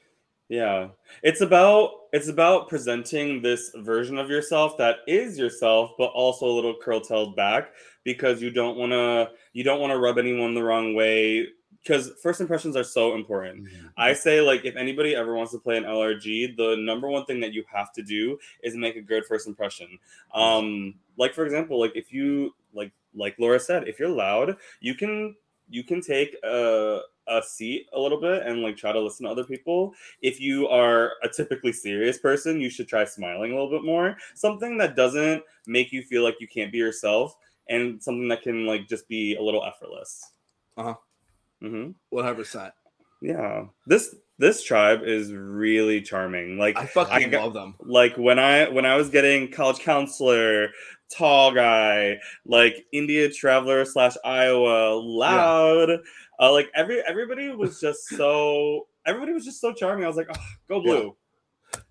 Yeah. 0.49 0.88
It's 1.23 1.41
about 1.41 1.91
it's 2.12 2.29
about 2.29 2.69
presenting 2.69 3.43
this 3.43 3.73
version 3.76 4.17
of 4.17 4.31
yourself 4.31 4.79
that 4.79 4.99
is 5.07 5.38
yourself, 5.38 5.93
but 5.99 6.07
also 6.07 6.47
a 6.47 6.55
little 6.55 6.76
curtailed 6.81 7.35
back 7.35 7.71
because 8.05 8.41
you 8.41 8.50
don't 8.50 8.76
want 8.76 8.93
to 8.93 9.31
you 9.53 9.65
don't 9.65 9.81
want 9.81 9.93
to 9.93 9.99
rub 9.99 10.19
anyone 10.19 10.55
the 10.55 10.62
wrong 10.62 10.95
way 10.95 11.49
because 11.83 12.12
first 12.23 12.41
impressions 12.41 12.76
are 12.76 12.85
so 12.85 13.15
important. 13.15 13.65
Mm-hmm. 13.65 13.87
I 13.97 14.12
say 14.12 14.41
like 14.41 14.65
if 14.65 14.76
anybody 14.76 15.17
ever 15.17 15.35
wants 15.35 15.53
to 15.53 15.59
play 15.59 15.76
an 15.76 15.85
LRG, 15.85 16.57
the 16.57 16.76
number 16.79 17.09
one 17.09 17.25
thing 17.25 17.41
that 17.41 17.53
you 17.53 17.65
have 17.73 17.93
to 17.95 18.03
do 18.03 18.38
is 18.62 18.76
make 18.76 18.97
a 18.97 19.03
good 19.03 19.25
first 19.26 19.49
impression. 19.49 19.99
Um 20.33 20.95
like 21.17 21.35
for 21.35 21.45
example, 21.45 21.81
like 21.81 21.93
if 21.97 22.12
you 22.12 22.55
like 22.73 22.93
like 23.15 23.35
Laura 23.38 23.59
said, 23.59 23.88
if 23.88 23.99
you're 23.99 24.09
loud, 24.09 24.57
you 24.81 24.95
can 24.95 25.35
you 25.69 25.83
can 25.83 26.00
take 26.00 26.37
a 26.45 27.00
a 27.28 27.42
seat 27.42 27.88
a 27.92 27.99
little 27.99 28.21
bit 28.21 28.47
and 28.47 28.62
like 28.62 28.76
try 28.76 28.92
to 28.92 29.00
listen 29.00 29.25
to 29.26 29.33
other 29.33 29.45
people. 29.45 29.92
If 30.23 30.40
you 30.40 30.68
are 30.68 31.12
a 31.23 31.28
typically 31.28 31.73
serious 31.73 32.18
person, 32.18 32.61
you 32.61 32.71
should 32.71 32.88
try 32.88 33.04
smiling 33.04 33.52
a 33.52 33.54
little 33.54 33.71
bit 33.71 33.85
more. 33.85 34.16
Something 34.35 34.78
that 34.78 34.97
doesn't 34.97 35.42
make 35.66 35.92
you 35.92 36.02
feel 36.02 36.23
like 36.23 36.37
you 36.40 36.49
can't 36.49 36.73
be 36.73 36.78
yourself 36.78 37.37
and 37.68 38.02
something 38.02 38.28
that 38.28 38.42
can 38.42 38.66
like 38.66 38.88
just 38.88 39.09
be 39.09 39.35
a 39.37 39.42
little 39.42 39.64
effortless. 39.64 40.33
Uh-huh. 40.76 40.95
Mm-hmm. 41.62 41.92
One 42.11 42.25
hundred 42.25 42.37
percent. 42.37 42.73
Yeah. 43.23 43.66
This 43.87 44.14
this 44.38 44.62
tribe 44.62 45.00
is 45.04 45.32
really 45.32 46.02
charming. 46.02 46.58
Like 46.58 46.76
I 46.78 46.87
fucking 46.87 47.30
got- 47.30 47.44
love 47.44 47.54
them. 47.54 47.75
like 47.80 48.16
when 48.16 48.38
I 48.38 48.68
when 48.68 48.85
I 48.87 48.96
was 48.96 49.08
getting 49.11 49.50
college 49.50 49.78
counselor, 49.80 50.68
tall 51.11 51.52
guy, 51.52 52.18
like 52.44 52.85
India 52.92 53.30
traveler 53.30 53.85
slash 53.85 54.14
Iowa, 54.25 54.94
loud. 55.00 56.00
Uh, 56.38 56.52
like 56.52 56.68
every 56.75 57.00
everybody 57.08 57.49
was 57.49 57.80
just 57.80 58.08
so 58.08 58.87
everybody 59.06 59.32
was 59.32 59.44
just 59.44 59.61
so 59.61 59.73
charming. 59.73 60.04
I 60.04 60.08
was 60.08 60.16
like, 60.16 60.28
oh, 60.30 60.40
go 60.68 60.80
blue. 60.82 61.16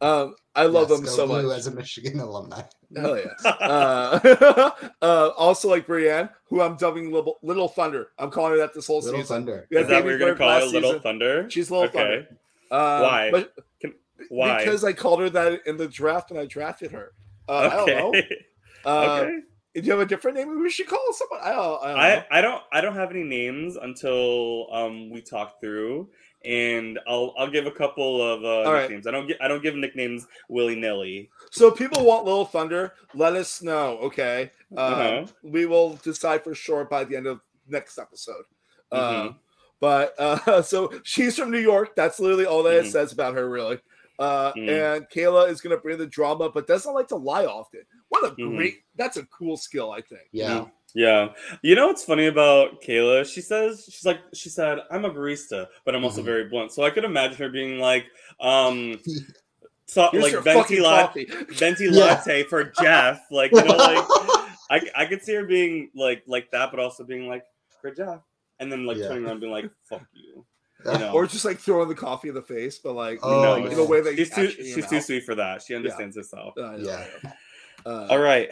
Um, 0.02 0.36
I 0.56 0.66
love 0.66 0.90
Yes, 0.90 0.98
them 1.00 1.06
go 1.06 1.12
so 1.12 1.28
Blue 1.28 1.48
much. 1.50 1.58
as 1.58 1.68
a 1.68 1.72
Michigan 1.72 2.20
alumni. 2.20 2.62
Hell 2.96 3.18
yeah. 3.18 3.26
Uh, 3.46 4.72
uh, 5.02 5.30
also, 5.38 5.70
like 5.70 5.86
Brienne, 5.88 6.30
who 6.50 6.62
I'm 6.62 6.76
dubbing 6.78 7.12
Little, 7.12 7.40
Little 7.44 7.68
Thunder. 7.68 8.10
I'm 8.18 8.32
calling 8.32 8.52
her 8.52 8.58
that 8.60 8.74
this 8.74 8.88
whole 8.88 9.02
Little 9.02 9.20
season. 9.22 9.38
Thunder. 9.38 9.68
Yeah, 9.70 9.82
Is 9.82 9.88
that 9.88 10.04
what 10.04 10.10
you're 10.10 10.20
gonna 10.20 10.36
call 10.36 10.48
last 10.48 10.64
it, 10.68 10.72
Little 10.74 10.90
season. 10.92 11.02
Thunder? 11.04 11.50
She's 11.50 11.70
Little 11.72 11.86
Okay. 11.88 11.98
Thunder. 11.98 12.28
Um, 12.72 13.02
Why? 13.02 13.32
But 13.32 13.54
Why? 14.30 14.58
because 14.60 14.84
I 14.84 14.94
called 14.94 15.20
her 15.20 15.30
that 15.32 15.62
in 15.66 15.78
the 15.78 15.88
draft 15.88 16.32
and 16.32 16.40
I 16.40 16.46
drafted 16.46 16.92
her. 16.92 17.12
Uh, 17.50 17.70
I 17.72 17.76
don't 17.76 17.88
know. 17.88 18.10
okay. 18.10 18.38
Uh, 18.86 19.24
okay. 19.24 19.40
Do 19.74 19.82
you 19.82 19.92
have 19.92 20.00
a 20.00 20.06
different 20.06 20.38
name? 20.38 20.62
We 20.62 20.70
should 20.70 20.86
call 20.88 21.00
someone. 21.12 21.40
I 21.44 21.52
don't, 21.54 21.84
I 21.84 21.88
don't 21.88 21.98
know. 21.98 22.02
I, 22.32 22.38
I 22.38 22.42
don't 22.42 22.62
I 22.72 22.82
don't 22.82 22.96
have 22.96 23.10
any 23.10 23.24
names 23.24 23.76
until 23.78 24.68
um 24.72 25.10
we 25.10 25.22
talk 25.22 25.60
through 25.60 26.08
and 26.46 27.00
I'll 27.08 27.34
I'll 27.38 27.50
give 27.50 27.66
a 27.66 27.72
couple 27.72 28.22
of 28.22 28.44
uh, 28.44 28.48
All 28.68 28.74
right. 28.74 28.82
nicknames. 28.84 29.08
I 29.08 29.12
don't 29.12 29.28
get 29.28 29.42
I 29.42 29.48
don't 29.48 29.62
give 29.64 29.76
nicknames 29.76 30.28
willy 30.50 30.76
nilly. 30.76 31.30
So 31.52 31.68
if 31.68 31.76
people 31.78 32.06
want 32.06 32.26
Little 32.26 32.46
Thunder, 32.46 32.94
let 33.14 33.36
us 33.36 33.62
know. 33.62 33.98
Okay, 34.00 34.52
um, 34.78 34.78
Uh-huh. 34.78 35.26
we 35.44 35.66
will 35.66 35.96
decide 36.04 36.44
for 36.44 36.54
sure 36.56 36.86
by 36.86 37.04
the 37.04 37.16
end 37.16 37.28
of 37.28 37.42
next 37.68 37.98
episode. 37.98 38.44
Um, 38.92 39.02
Mhm. 39.02 39.36
but 39.80 40.14
uh, 40.20 40.62
so 40.62 40.92
she's 41.04 41.38
from 41.38 41.52
New 41.52 41.60
York. 41.60 41.96
That's 41.96 42.20
literally 42.20 42.46
all 42.46 42.64
that 42.64 42.76
it 42.76 42.86
Mhm. 42.86 42.92
says 42.92 43.12
about 43.12 43.34
her, 43.36 43.50
really. 43.50 43.80
Uh, 44.18 44.54
Mm. 44.54 44.70
And 44.70 45.10
Kayla 45.10 45.50
is 45.50 45.60
going 45.60 45.76
to 45.76 45.82
bring 45.82 45.98
the 45.98 46.08
drama, 46.08 46.50
but 46.50 46.68
doesn't 46.68 46.94
like 46.94 47.10
to 47.10 47.18
lie 47.18 47.46
often. 47.46 47.82
What 48.08 48.24
a 48.24 48.30
Mhm. 48.36 48.56
great! 48.56 48.84
That's 48.96 49.18
a 49.18 49.26
cool 49.26 49.58
skill, 49.58 49.92
I 49.92 50.00
think. 50.02 50.30
Yeah. 50.32 50.68
Yeah. 50.96 51.34
You 51.62 51.76
know 51.76 51.88
what's 51.88 52.04
funny 52.06 52.26
about 52.28 52.82
Kayla? 52.82 53.32
She 53.32 53.42
says 53.42 53.84
she's 53.92 54.06
like 54.06 54.20
she 54.34 54.50
said, 54.50 54.80
I'm 54.90 55.04
a 55.06 55.10
barista, 55.12 55.68
but 55.84 55.94
I'm 55.94 56.04
also 56.06 56.22
Mhm. 56.22 56.26
very 56.26 56.46
blunt. 56.50 56.72
So 56.72 56.84
I 56.84 56.90
could 56.90 57.04
imagine 57.04 57.36
her 57.38 57.50
being 57.50 57.80
like, 57.80 58.06
um 58.40 59.00
so, 59.86 60.10
like 60.14 60.34
venti, 60.42 60.54
fucking 60.54 60.82
la- 60.82 61.06
coffee. 61.08 61.28
venti 61.52 61.86
Yeah. 61.92 62.06
latte 62.06 62.44
for 62.44 62.64
Jeff. 62.82 63.22
Like, 63.30 63.52
you 63.52 63.64
know, 63.64 63.76
like 63.76 64.04
I, 64.72 64.82
I 64.96 65.06
could 65.06 65.22
see 65.22 65.36
her 65.36 65.44
being 65.46 65.92
like 65.94 66.24
like 66.28 66.50
that, 66.52 66.72
but 66.72 66.80
also 66.80 67.04
being 67.04 67.28
like, 67.28 67.44
for 67.82 67.92
Jeff. 67.92 68.22
And 68.60 68.72
then 68.72 68.86
like 68.86 68.98
Yeah. 68.98 69.10
turning 69.10 69.24
around 69.26 69.32
and 69.34 69.42
being 69.42 69.52
like, 69.54 69.70
fuck 69.90 70.04
you. 70.14 70.46
You 70.86 71.00
know. 71.00 71.14
Or 71.14 71.26
just 71.26 71.46
like 71.46 71.58
throwing 71.60 71.90
the 71.90 71.96
coffee 71.96 72.30
in 72.30 72.36
the 72.36 72.42
face, 72.44 72.78
but 72.80 72.94
like, 72.94 73.20
Oh, 73.24 73.42
no, 73.42 73.58
like 73.58 73.72
in 73.72 73.80
a 73.80 73.84
way 73.84 74.02
that 74.02 74.16
she's 74.16 74.30
too 74.30 74.50
she's 74.50 74.88
too 74.88 75.02
sweet 75.02 75.24
for 75.24 75.34
that. 75.36 75.62
She 75.64 75.74
understands 75.76 76.16
herself. 76.16 76.54
Uh, 76.58 76.62
I 76.62 76.76
Yeah. 76.78 77.06
Uh, 77.86 78.08
All 78.12 78.20
right. 78.20 78.50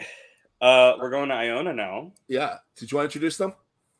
Uh 0.64 0.94
we're 0.98 1.10
going 1.10 1.28
to 1.28 1.34
Iona 1.34 1.74
now. 1.74 2.12
Yeah. 2.28 2.56
Did 2.76 2.90
you 2.90 2.96
want 2.96 3.10
to 3.10 3.16
introduce 3.18 3.36
them? 3.36 3.52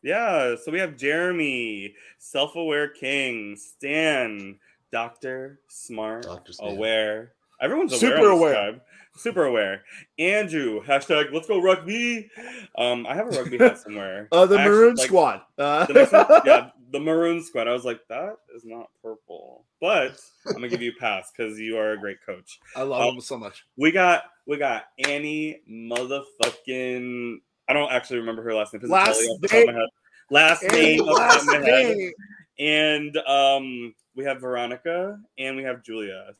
Yeah, 0.02 0.56
so 0.62 0.70
we 0.70 0.78
have 0.80 0.96
Jeremy, 0.98 1.94
self-aware 2.18 2.88
king, 2.88 3.56
Stan, 3.56 4.58
Doctor, 4.92 5.60
smart, 5.68 6.24
Dr. 6.24 6.52
Stan. 6.52 6.70
aware. 6.76 7.32
Everyone's 7.60 7.92
aware. 8.02 8.16
Super 8.16 8.28
aware. 8.30 8.52
tribe. 8.54 8.80
Super 9.16 9.44
aware. 9.44 9.82
Andrew, 10.18 10.82
hashtag 10.84 11.32
let's 11.32 11.48
go 11.48 11.60
rugby. 11.60 12.28
Um, 12.76 13.06
I 13.06 13.14
have 13.14 13.28
a 13.28 13.38
rugby 13.38 13.56
hat 13.58 13.78
somewhere. 13.84 14.28
Uh, 14.32 14.44
the 14.46 14.56
I 14.56 14.60
actually- 14.62 14.74
Maroon 14.76 14.94
like, 14.96 15.06
Squad. 15.06 15.40
Uh, 15.56 15.86
the 15.86 15.92
next 15.94 16.12
one- 16.12 16.26
yeah, 16.44 16.70
the 16.94 17.00
maroon 17.00 17.42
squad. 17.42 17.66
I 17.68 17.72
was 17.72 17.84
like, 17.84 18.00
that 18.08 18.36
is 18.54 18.64
not 18.64 18.88
purple, 19.02 19.64
but 19.80 20.16
I'm 20.46 20.52
gonna 20.54 20.68
give 20.68 20.80
you 20.80 20.92
a 20.96 21.00
pass 21.00 21.32
because 21.36 21.58
you 21.58 21.76
are 21.76 21.92
a 21.92 21.98
great 21.98 22.18
coach. 22.24 22.60
I 22.76 22.82
love 22.82 23.02
Oh. 23.02 23.10
them 23.10 23.20
so 23.20 23.36
much. 23.36 23.66
We 23.76 23.90
got 23.90 24.24
we 24.46 24.56
got 24.56 24.84
Annie 25.06 25.60
motherfucking. 25.70 27.36
I 27.68 27.72
don't 27.72 27.90
actually 27.92 28.18
remember 28.20 28.42
her 28.42 28.54
last 28.54 28.72
name. 28.74 28.82
Last 28.88 29.20
off 29.22 29.40
the 29.40 29.48
top 29.48 29.58
of 29.60 29.66
my 29.66 29.72
name- 29.72 29.80
head. 29.80 29.88
Last 30.30 30.62
name 30.62 31.00
off 31.00 31.06
the 31.06 31.12
top 31.12 31.18
Last 31.18 31.40
of 31.42 31.46
my 31.46 31.54
head. 31.70 31.96
name. 31.96 32.12
And 32.58 33.16
um, 33.26 33.94
we 34.14 34.24
have 34.24 34.40
Veronica 34.40 35.18
and 35.38 35.56
we 35.56 35.62
have 35.64 35.82
Julia. 35.82 36.34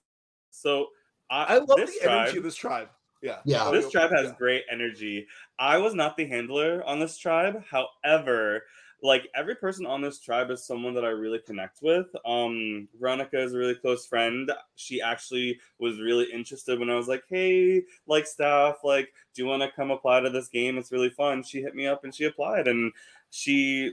So 0.51 0.89
I, 1.31 1.45
I 1.45 1.59
love 1.59 1.77
this 1.77 1.99
the 1.99 2.11
energy 2.11 2.39
of 2.39 2.45
this 2.45 2.55
tribe. 2.55 2.89
Yeah. 3.23 3.39
Yeah. 3.45 3.71
this 3.73 3.91
tribe 3.91 4.11
has 4.15 4.27
Yeah. 4.27 4.35
great 4.39 4.65
energy. 4.71 5.27
I 5.59 5.79
was 5.79 5.95
not 5.95 6.17
the 6.17 6.27
handler 6.27 6.85
on 6.85 6.99
this 7.01 7.17
tribe. 7.19 7.65
However, 7.69 8.63
like 9.05 9.29
every 9.35 9.55
person 9.55 9.85
on 9.85 10.01
this 10.01 10.19
tribe 10.19 10.51
is 10.51 10.65
someone 10.65 10.95
that 10.95 11.05
I 11.05 11.11
really 11.11 11.39
connect 11.39 11.83
with. 11.83 12.07
Um, 12.25 12.89
Veronica 12.99 13.39
is 13.39 13.53
a 13.53 13.59
really 13.59 13.75
close 13.75 14.07
friend. 14.07 14.51
She 14.77 15.03
actually 15.03 15.61
was 15.79 16.01
really 16.01 16.25
interested 16.33 16.81
when 16.81 16.89
I 16.89 16.95
was 16.95 17.07
like, 17.07 17.23
"Hey, 17.29 17.83
like 18.07 18.27
staff, 18.27 18.79
like, 18.83 19.13
do 19.35 19.43
you 19.43 19.47
want 19.47 19.63
to 19.63 19.71
come 19.71 19.91
apply 19.91 20.21
to 20.21 20.31
this 20.31 20.49
game? 20.49 20.79
It's 20.79 20.91
really 20.91 21.11
fun." 21.11 21.43
She 21.43 21.61
hit 21.61 21.75
me 21.75 21.87
up 21.87 22.05
and 22.05 22.15
she 22.15 22.25
applied, 22.25 22.67
and 22.67 22.93
she 23.31 23.93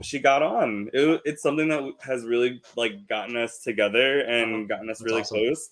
she 0.00 0.18
got 0.18 0.42
on. 0.42 0.88
It, 0.94 1.20
it's 1.26 1.42
something 1.42 1.68
that 1.68 1.92
has 2.00 2.24
really 2.24 2.62
like 2.76 3.06
gotten 3.08 3.36
us 3.36 3.58
together 3.58 4.20
and 4.20 4.66
gotten 4.66 4.88
us 4.88 5.00
That's 5.00 5.10
really 5.10 5.20
awesome. 5.20 5.36
close. 5.36 5.68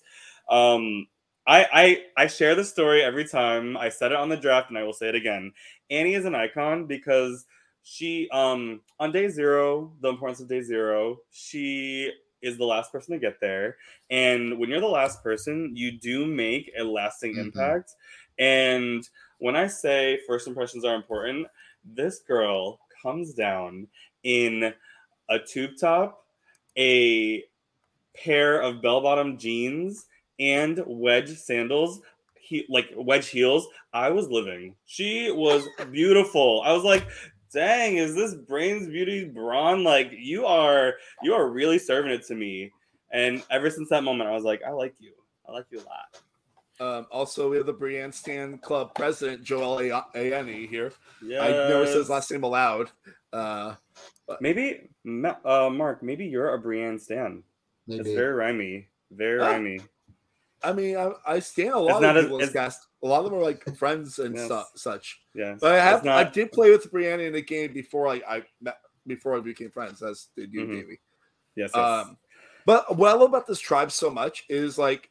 Um, 0.47 1.07
I, 1.47 1.67
I 1.73 2.23
I 2.23 2.27
share 2.27 2.53
the 2.53 2.63
story 2.63 3.01
every 3.01 3.27
time. 3.27 3.75
I 3.77 3.89
said 3.89 4.11
it 4.11 4.17
on 4.19 4.29
the 4.29 4.37
draft, 4.37 4.69
and 4.69 4.77
I 4.77 4.83
will 4.83 4.93
say 4.93 5.09
it 5.09 5.15
again. 5.15 5.53
Annie 5.89 6.13
is 6.13 6.25
an 6.25 6.35
icon 6.35 6.85
because 6.85 7.47
she 7.89 8.29
um 8.29 8.81
on 8.99 9.11
day 9.11 9.29
zero, 9.29 9.91
the 10.01 10.09
importance 10.09 10.39
of 10.39 10.47
day 10.47 10.61
zero, 10.61 11.17
she 11.31 12.11
is 12.41 12.57
the 12.57 12.65
last 12.65 12.91
person 12.91 13.13
to 13.13 13.19
get 13.19 13.41
there. 13.41 13.77
And 14.09 14.59
when 14.59 14.69
you're 14.69 14.79
the 14.79 14.87
last 14.87 15.23
person, 15.23 15.75
you 15.75 15.91
do 15.91 16.25
make 16.25 16.71
a 16.77 16.83
lasting 16.83 17.33
Mhm. 17.33 17.39
impact. 17.39 17.95
And 18.37 19.07
when 19.39 19.55
I 19.55 19.67
say 19.67 20.19
first 20.27 20.47
impressions 20.47 20.85
are 20.85 20.95
important, 20.95 21.47
this 21.83 22.19
girl 22.19 22.79
comes 23.01 23.33
down 23.33 23.87
in 24.23 24.73
a 25.29 25.39
tube 25.39 25.71
top, 25.79 26.25
a 26.77 27.43
pair 28.15 28.61
of 28.61 28.81
bell 28.81 29.01
bottom 29.01 29.37
jeans, 29.37 30.05
and 30.39 30.81
wedge 30.85 31.35
sandals, 31.37 32.01
he, 32.39 32.65
like 32.69 32.91
wedge 32.95 33.27
heels. 33.29 33.67
I 33.93 34.09
was 34.09 34.29
living. 34.29 34.75
She 34.85 35.31
was 35.31 35.67
beautiful. 35.91 36.61
I 36.63 36.71
was 36.71 36.83
like, 36.83 37.05
dang, 37.53 37.97
is 37.97 38.15
this 38.15 38.35
Brains 38.35 38.87
Beauty 38.87 39.25
Brawn? 39.25 39.83
Like, 39.83 40.11
you 40.11 40.45
are, 40.45 40.95
you 41.23 41.33
are 41.33 41.49
really 41.49 41.79
serving 41.79 42.11
it 42.11 42.25
to 42.27 42.35
me. 42.35 42.71
And 43.11 43.41
ever 43.49 43.69
since 43.69 43.89
that 43.89 44.03
moment, 44.03 44.29
I 44.29 44.33
was 44.33 44.43
like, 44.43 44.61
I 44.65 44.71
like 44.71 44.95
you. 44.99 45.13
I 45.47 45.51
like 45.51 45.65
you 45.71 45.79
a 45.79 45.85
lot. 45.87 46.21
Um, 46.81 47.07
also, 47.11 47.49
we 47.49 47.57
have 47.57 47.65
the 47.65 47.73
Brienne 47.73 48.11
Stan 48.11 48.57
Club 48.59 48.93
president, 48.95 49.43
Joel 49.43 49.79
A- 49.79 50.05
Aeni 50.15 50.69
here. 50.69 50.93
I 51.23 51.49
never 51.49 51.85
said 51.85 51.97
his 51.97 52.09
last 52.09 52.31
name 52.31 52.43
aloud. 52.43 52.89
Uh, 53.33 53.75
Maybe, 54.39 54.89
uh, 55.43 55.69
Mark. 55.71 56.03
Maybe 56.03 56.25
you're 56.25 56.53
a 56.53 56.59
Brienne 56.59 56.99
stan. 56.99 57.43
Maybe. 57.87 58.01
It's 58.01 58.11
very 58.11 58.33
rhymey. 58.37 58.85
Very 59.11 59.41
Ah. 59.41 59.53
rhymey. 59.53 59.81
I 60.63 60.71
mean, 60.73 60.95
I, 60.97 61.11
I 61.25 61.39
stand 61.39 61.71
a 61.71 61.79
lot 61.79 62.01
not 62.01 62.15
of 62.15 62.17
as- 62.17 62.23
people 62.25 62.41
as 62.43 62.49
it's- 62.49 62.53
cast. 62.53 62.87
A 63.03 63.07
lot 63.07 63.19
of 63.19 63.25
them 63.31 63.35
are 63.39 63.43
like 63.43 63.63
friends 63.77 64.19
and 64.19 64.35
Yes. 64.35 64.45
stuff, 64.45 64.67
such. 64.75 65.19
Yeah, 65.33 65.55
But 65.59 65.73
I 65.73 65.79
have, 65.83 66.03
not- 66.03 66.17
I 66.27 66.29
did 66.29 66.51
play 66.51 66.71
with 66.71 66.91
Brianna 66.91 67.27
in 67.27 67.35
a 67.35 67.41
game 67.41 67.73
before 67.73 68.07
I, 68.07 68.21
I 68.27 68.43
met, 68.61 68.77
before 69.07 69.35
I 69.37 69.39
became 69.39 69.71
friends, 69.71 70.01
as 70.03 70.27
did 70.35 70.53
you, 70.53 70.61
Mhm. 70.65 70.71
Davey. 70.73 70.99
Yes. 71.55 71.71
yes. 71.73 71.75
Um, 71.75 72.17
but 72.65 72.95
what 72.97 73.09
I 73.09 73.13
love 73.13 73.29
about 73.29 73.47
this 73.47 73.59
tribe 73.59 73.91
so 73.91 74.09
much 74.09 74.45
is 74.49 74.77
like, 74.77 75.09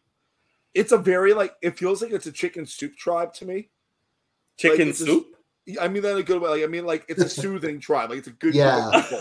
it's 0.75 0.92
a 0.92 0.99
very 0.99 1.33
like 1.33 1.54
it 1.62 1.78
feels 1.78 2.02
like 2.02 2.12
it's 2.12 2.26
a 2.26 2.33
chicken 2.33 2.66
soup 2.66 2.95
tribe 2.97 3.33
to 3.35 3.47
me. 3.47 3.71
Chicken 4.59 4.88
it's 4.88 5.00
a- 5.00 5.07
soup. 5.07 5.26
I 5.80 5.88
mean 5.88 6.02
that 6.02 6.12
in 6.12 6.18
a 6.18 6.23
good 6.23 6.40
way. 6.40 6.49
Like, 6.50 6.62
I 6.62 6.66
mean 6.66 6.85
like 6.87 7.04
it's 7.09 7.23
a 7.23 7.28
soothing 7.42 7.80
tribe. 7.80 8.11
Like 8.11 8.18
it's 8.21 8.28
a 8.28 8.33
good 8.33 8.54
Yeah. 8.54 8.90
of 8.90 9.12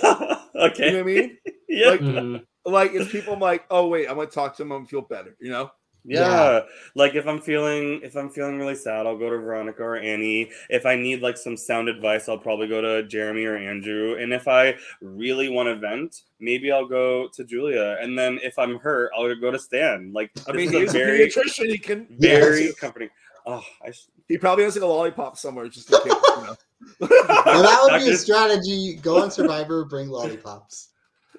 okay. 0.55 0.88
You 0.88 0.91
know 0.91 0.97
what 0.97 1.00
I 1.00 1.03
mean? 1.03 1.38
yeah. 1.69 1.89
Like, 1.89 2.00
Mhm. 2.01 2.45
like 2.65 2.91
it's 2.93 3.12
people 3.12 3.33
I'm 3.33 3.39
like, 3.39 3.65
oh 3.71 3.88
wait, 3.88 4.07
I'm 4.09 4.15
gonna 4.17 4.27
talk 4.29 4.55
to 4.57 4.63
them 4.63 4.71
and 4.74 4.88
feel 4.89 5.01
better. 5.01 5.36
You 5.39 5.51
know? 5.51 5.71
Yeah. 6.06 6.20
Yeah. 6.20 6.60
Like 6.96 7.16
if 7.16 7.27
I'm 7.27 7.42
feeling 7.42 8.00
if 8.04 8.16
I'm 8.16 8.30
feeling 8.30 8.58
really 8.58 8.75
sad, 8.75 9.06
I'll 9.06 9.18
go 9.18 9.30
to 9.30 9.38
Veronica 9.38 9.84
or 9.84 9.98
Annie. 9.98 10.50
If 10.70 10.86
I 10.86 10.96
need 10.96 11.22
like 11.22 11.38
some 11.38 11.58
sound 11.58 11.89
advice, 11.89 12.30
I'll 12.30 12.38
probably 12.38 12.68
go 12.68 12.80
to 12.82 13.04
Jeremy 13.08 13.44
or 13.46 13.58
Andrew. 13.58 14.16
And 14.18 14.34
if 14.34 14.48
I 14.48 14.75
really 15.01 15.50
want 15.50 15.68
to 15.68 15.75
vent, 15.75 16.22
maybe 16.39 16.72
I'll 16.72 16.88
go 16.88 17.27
to 17.34 17.44
Julia. 17.44 17.98
And 18.01 18.18
then 18.18 18.39
if 18.42 18.58
I'm 18.58 18.80
hurt, 18.80 19.12
I'll 19.18 19.36
go 19.36 19.51
to 19.51 19.60
Stan. 19.60 20.12
Like 20.13 20.32
I 20.48 20.54
mean, 20.54 20.72
he's 20.72 20.94
a 20.94 20.98
a 20.98 21.01
very 21.06 21.27
pediatrician. 21.27 21.70
He 21.70 21.77
can 21.77 22.08
very 22.20 22.66
Yes. 22.68 22.75
comforting. 22.80 23.10
Oh, 23.46 23.63
I 23.86 23.92
sh- 23.92 24.08
He 24.27 24.38
probably 24.38 24.66
has 24.66 24.75
like 24.75 24.84
a 24.84 24.88
lollipop 24.88 25.38
somewhere 25.38 25.68
just 25.70 25.92
in 25.92 26.00
case. 26.01 26.13
You 26.13 26.44
know? 26.44 26.56
Well, 27.00 27.63
that 27.63 27.80
would 27.84 28.00
be 28.06 28.12
a 28.12 28.16
strategy. 28.18 28.96
Go 29.01 29.22
on 29.22 29.32
Survivor, 29.32 29.86
bring 29.86 30.10
lollipops. 30.10 30.89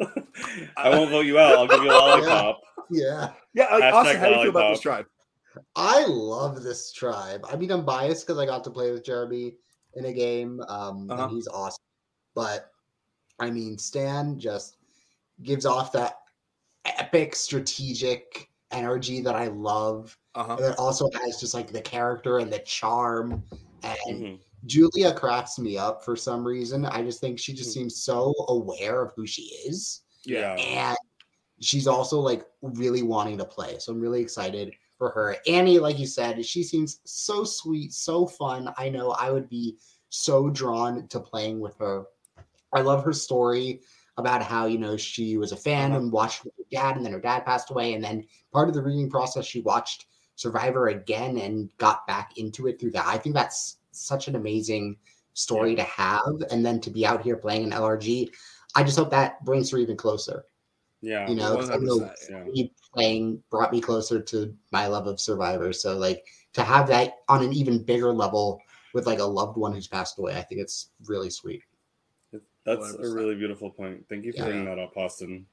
I 0.76 0.88
won't 0.90 1.11
vote 1.11 1.26
you 1.26 1.38
out. 1.38 1.59
I'll 1.59 1.67
give 1.67 1.83
you 1.83 1.90
a 1.90 1.93
lollipop. 1.93 2.61
Yeah. 2.90 3.33
yeah, 3.52 3.64
like, 3.71 3.83
Hashtag 3.83 3.93
Austin, 3.93 4.17
how 4.21 4.26
do 4.28 4.35
you 4.37 4.40
feel 4.45 4.50
about 4.50 4.71
this 4.71 4.81
tribe? 4.81 5.05
I 5.76 6.07
love 6.07 6.62
this 6.62 6.90
tribe. 6.90 7.45
I 7.50 7.55
mean, 7.57 7.71
I'm 7.71 7.85
biased 7.85 8.26
because 8.26 8.38
I 8.40 8.47
got 8.47 8.64
to 8.64 8.71
play 8.71 8.93
with 8.93 9.05
Jeremy 9.05 9.57
in 9.95 10.07
a 10.07 10.12
game, 10.12 10.62
um, 10.69 11.11
Uh-huh. 11.11 11.25
and 11.25 11.33
he's 11.33 11.49
awesome. 11.49 11.85
But 12.35 12.71
I 13.38 13.50
mean, 13.50 13.76
Stan 13.76 14.38
just 14.38 14.76
gives 15.43 15.67
off 15.67 15.93
that 15.93 16.14
epic 16.87 17.37
strategic 17.37 18.49
energy 18.71 19.21
that 19.21 19.35
I 19.37 19.49
love. 19.49 20.17
Uh-huh. 20.35 20.57
And 20.57 20.64
it 20.73 20.78
also 20.78 21.11
has 21.23 21.38
just 21.40 21.52
like 21.52 21.71
the 21.71 21.83
character 21.83 22.38
and 22.38 22.50
the 22.50 22.61
charm. 22.61 23.43
And 23.83 24.23
Mhm. 24.23 24.40
Julia 24.67 25.12
cracks 25.12 25.59
me 25.59 25.79
up 25.79 26.05
for 26.05 26.17
some 26.17 26.45
reason. 26.45 26.85
I 26.85 27.03
just 27.03 27.21
think 27.21 27.38
she 27.38 27.53
just 27.53 27.73
seems 27.73 27.97
so 27.97 28.35
aware 28.49 29.03
of 29.03 29.12
who 29.17 29.27
she 29.27 29.43
is 29.67 30.03
Yeah. 30.25 30.55
and 30.55 30.97
she's 31.61 31.87
also 31.87 32.21
like 32.21 32.45
really 32.62 33.03
wanting 33.03 33.38
to 33.38 33.45
play. 33.45 33.79
So 33.79 33.93
I'm 33.93 34.00
really 34.00 34.21
excited 34.21 34.75
for 34.97 35.11
her. 35.11 35.37
Annie, 35.47 35.79
like 35.79 35.99
you 35.99 36.07
said, 36.07 36.45
she 36.45 36.62
seems 36.62 37.00
so 37.05 37.45
sweet, 37.45 37.93
so 37.93 38.27
fun. 38.27 38.73
I 38.77 38.88
know 38.88 39.12
I 39.12 39.31
would 39.31 39.49
be 39.49 39.77
so 40.09 40.50
drawn 40.50 41.07
to 41.09 41.21
playing 41.21 41.61
with 41.61 41.77
her. 41.79 42.05
I 42.73 42.81
love 42.81 43.05
her 43.05 43.12
story 43.12 43.81
about 44.17 44.43
how 44.43 44.67
you 44.67 44.79
know 44.79 44.97
she 44.97 45.37
was 45.37 45.53
a 45.53 45.57
fan 45.57 45.93
Uh-huh. 45.93 46.00
and 46.00 46.12
watched 46.12 46.45
with 46.45 46.55
her 46.57 46.65
dad, 46.71 46.97
and 46.97 47.05
then 47.05 47.12
her 47.12 47.21
dad 47.21 47.45
passed 47.47 47.71
away, 47.71 47.95
and 47.95 48.03
then 48.03 48.27
part 48.53 48.69
of 48.69 48.75
the 48.75 48.83
reading 48.83 49.09
process 49.09 49.47
she 49.47 49.61
watched 49.61 50.07
Survivor 50.35 50.88
again 50.88 51.38
and 51.38 51.71
got 51.79 52.07
back 52.07 52.37
into 52.37 52.67
it 52.67 52.79
through 52.81 52.91
that. 52.93 53.07
I 53.07 53.17
think 53.19 53.35
that's 53.35 53.77
such 53.99 54.28
an 54.28 54.37
amazing 54.37 54.97
story 55.35 55.75
to 55.76 55.83
have, 55.83 56.43
and 56.50 56.64
then 56.64 56.81
to 56.81 56.90
be 56.90 57.07
out 57.07 57.23
here 57.23 57.37
playing 57.37 57.64
an 57.64 57.71
LRG. 57.73 58.31
I 58.75 58.83
just 58.83 58.99
hope 58.99 59.11
that 59.11 59.45
brings 59.45 59.71
her 59.71 59.78
even 59.78 59.97
closer. 59.97 60.45
Yeah. 61.00 61.28
You 61.28 61.37
know, 61.37 61.57
'cause 61.57 61.71
I 61.71 61.76
know 61.76 62.11
yeah. 62.28 62.64
playing 62.93 63.43
brought 63.50 63.73
me 63.73 63.81
closer 63.81 64.21
to 64.21 64.57
my 64.73 64.87
love 64.87 65.07
of 65.07 65.21
Survivor. 65.21 65.73
So 65.73 65.97
like 65.97 66.26
to 66.55 66.62
have 66.62 66.88
that 66.88 67.19
on 67.28 67.45
an 67.45 67.52
even 67.52 67.82
bigger 67.82 68.13
level 68.13 68.61
with 68.95 69.06
like 69.06 69.21
a 69.21 69.25
loved 69.25 69.56
one 69.56 69.73
who's 69.73 69.87
passed 69.87 70.19
away, 70.19 70.37
I 70.37 70.43
think 70.43 70.61
it's 70.61 70.91
really 71.06 71.30
sweet. 71.30 71.63
That's 72.65 72.95
a 72.95 72.99
100%. 72.99 73.15
really 73.15 73.34
beautiful 73.37 73.71
point. 73.71 74.04
Thank 74.08 74.25
you 74.25 74.32
for 74.32 74.39
Yeah. 74.39 74.45
bringing 74.47 74.65
that 74.65 74.78
up, 74.78 74.97
Austin. 74.97 75.47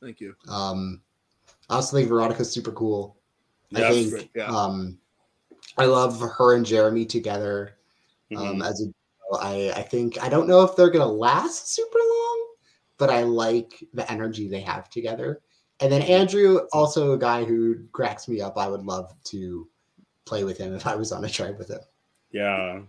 Thank 0.00 0.20
you. 0.20 0.34
Um, 0.48 1.02
I 1.68 1.74
also 1.74 1.96
think 1.96 2.08
Veronica's 2.08 2.50
super 2.50 2.72
cool. 2.72 3.16
I 3.74 3.90
think 3.90 4.10
Great, 4.10 4.30
yeah. 4.34 4.46
um, 4.46 4.98
I 5.76 5.86
love 5.86 6.20
her 6.20 6.54
and 6.54 6.64
Jeremy 6.64 7.04
together. 7.04 7.75
Um, 8.34 8.58
Mhm. 8.60 8.68
as 8.68 8.82
a, 8.82 9.36
I 9.36 9.72
I 9.76 9.82
think 9.82 10.22
I 10.22 10.28
don't 10.28 10.48
know 10.48 10.62
if 10.62 10.74
they're 10.76 10.90
gonna 10.90 11.06
last 11.06 11.72
super 11.74 11.98
long, 11.98 12.46
but 12.98 13.10
I 13.10 13.22
like 13.22 13.84
the 13.94 14.10
energy 14.10 14.48
they 14.48 14.60
have 14.62 14.88
together. 14.90 15.40
And 15.80 15.92
then 15.92 16.02
Andrew, 16.02 16.60
also 16.72 17.12
a 17.12 17.18
guy 17.18 17.44
who 17.44 17.84
cracks 17.92 18.28
me 18.28 18.40
up. 18.40 18.56
I 18.56 18.66
would 18.66 18.82
love 18.84 19.12
to 19.24 19.68
play 20.24 20.42
with 20.44 20.56
him 20.58 20.74
if 20.74 20.86
I 20.86 20.94
was 20.96 21.12
on 21.12 21.24
a 21.24 21.28
tribe 21.28 21.58
with 21.58 21.68
him. 21.68 21.80
Yeah. 22.32 22.80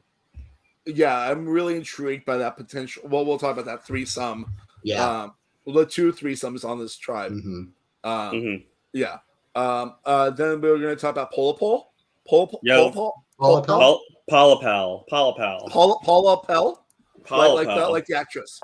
Yeah, 0.86 1.18
I'm 1.20 1.46
really 1.48 1.76
intrigued 1.76 2.24
by 2.26 2.38
that 2.38 2.56
potential. 2.56 3.04
Well, 3.06 3.26
we'll 3.26 3.38
talk 3.38 3.52
about 3.54 3.66
that 3.66 3.86
threesome. 3.86 4.46
Yeah. 4.84 5.24
Um, 5.24 5.34
well, 5.66 5.76
the 5.76 5.86
two 5.86 6.14
threesomes 6.14 6.64
on 6.64 6.80
this 6.80 6.96
tribe. 6.96 7.32
hmm 7.32 7.64
Um, 8.06 8.34
Mhm. 8.34 8.66
Yeah. 8.94 9.18
Um, 9.54 9.96
uh, 10.06 10.30
then 10.30 10.62
we 10.62 10.70
are 10.70 10.78
going 10.78 10.96
to 10.96 11.02
talk 11.02 11.12
about 11.12 11.34
Pollepel. 11.34 11.88
Pol 12.26 12.60
Yeah. 12.64 12.78
Pollepel. 12.78 13.12
Paula 13.38 14.00
Pell? 14.30 14.60
Paul, 14.60 14.60
Paula 14.60 14.62
Pal. 14.62 15.06
Paula 15.10 15.36
Pal. 15.36 15.70
Paula 15.70 16.00
Paula 16.04 16.44
Pell. 16.46 16.86
Paula 17.26 17.54
Like, 17.54 17.56
like 17.56 17.68
that, 17.68 17.78
Pell. 17.84 17.92
like 17.92 18.06
the 18.06 18.16
actress. 18.18 18.60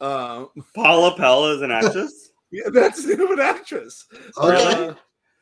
Um, 0.00 0.48
Paula 0.74 1.16
Pell 1.16 1.46
is 1.50 1.62
an 1.62 1.70
actress? 1.70 2.30
yeah, 2.50 2.64
that's 2.72 3.04
the 3.04 3.16
name 3.16 3.26
of 3.26 3.30
an 3.30 3.40
actress. 3.40 4.06
Okay. 4.38 4.86
Uh, 4.88 4.94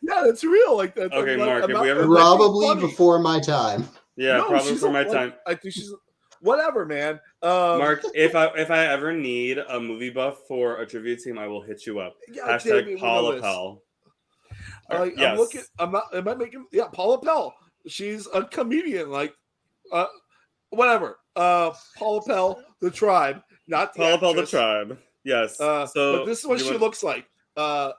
yeah, 0.02 0.22
that's 0.26 0.42
real. 0.44 0.76
Like 0.76 0.94
that. 0.96 1.12
Okay, 1.12 1.34
I'm 1.34 1.38
Mark, 1.38 1.64
I'm 1.64 1.70
if 1.70 1.80
we 1.80 1.90
ever- 1.90 2.02
I'm 2.02 2.10
not 2.12 2.38
being 2.38 2.50
Probably 2.50 2.80
before 2.88 3.18
my 3.18 3.40
time. 3.40 3.88
yeah, 4.16 4.38
No, 4.38 4.48
probably 4.48 4.70
she's 4.70 4.80
for 4.80 4.88
a- 4.88 4.92
my 4.92 5.02
like, 5.02 5.12
time. 5.12 5.32
I 5.46 5.54
think 5.54 5.74
she's 5.74 5.92
whatever, 6.40 6.84
man. 6.84 7.20
Um, 7.42 7.78
Mark, 7.78 8.02
if 8.14 8.34
I 8.34 8.46
if 8.56 8.70
I 8.70 8.86
ever 8.86 9.12
need 9.12 9.58
a 9.58 9.78
movie 9.80 10.10
buff 10.10 10.38
for 10.48 10.80
a 10.80 10.86
trivia 10.86 11.16
team, 11.16 11.38
I 11.38 11.46
will 11.46 11.62
hit 11.62 11.86
you 11.86 12.00
up. 12.00 12.14
yeah, 12.32 12.42
Hashtag 12.48 12.92
know 12.94 12.98
Paula. 12.98 13.40
Pell. 13.40 13.82
Like, 14.90 15.14
yes. 15.16 15.32
I'm 15.32 15.38
looking. 15.38 15.62
I'm 15.78 15.92
not. 15.92 16.04
Am 16.14 16.28
I 16.28 16.34
making? 16.34 16.66
Yeah, 16.72 16.88
Paula 16.92 17.18
Pell. 17.20 17.54
She's 17.86 18.26
a 18.34 18.44
comedian. 18.44 19.10
Like, 19.10 19.34
uh, 19.92 20.06
whatever. 20.70 21.18
Uh, 21.36 21.72
Paula 21.96 22.22
Pell, 22.22 22.62
the 22.80 22.90
tribe, 22.90 23.42
not 23.68 23.92
the 23.94 24.00
Paula 24.00 24.18
Pell 24.18 24.34
the 24.34 24.46
tribe. 24.46 24.98
Yes. 25.24 25.60
Uh, 25.60 25.86
so 25.86 26.18
but 26.18 26.26
this 26.26 26.40
is 26.40 26.46
what 26.46 26.58
she 26.60 26.66
want- 26.66 26.80
looks 26.80 27.02
like. 27.02 27.26
Uh, 27.56 27.92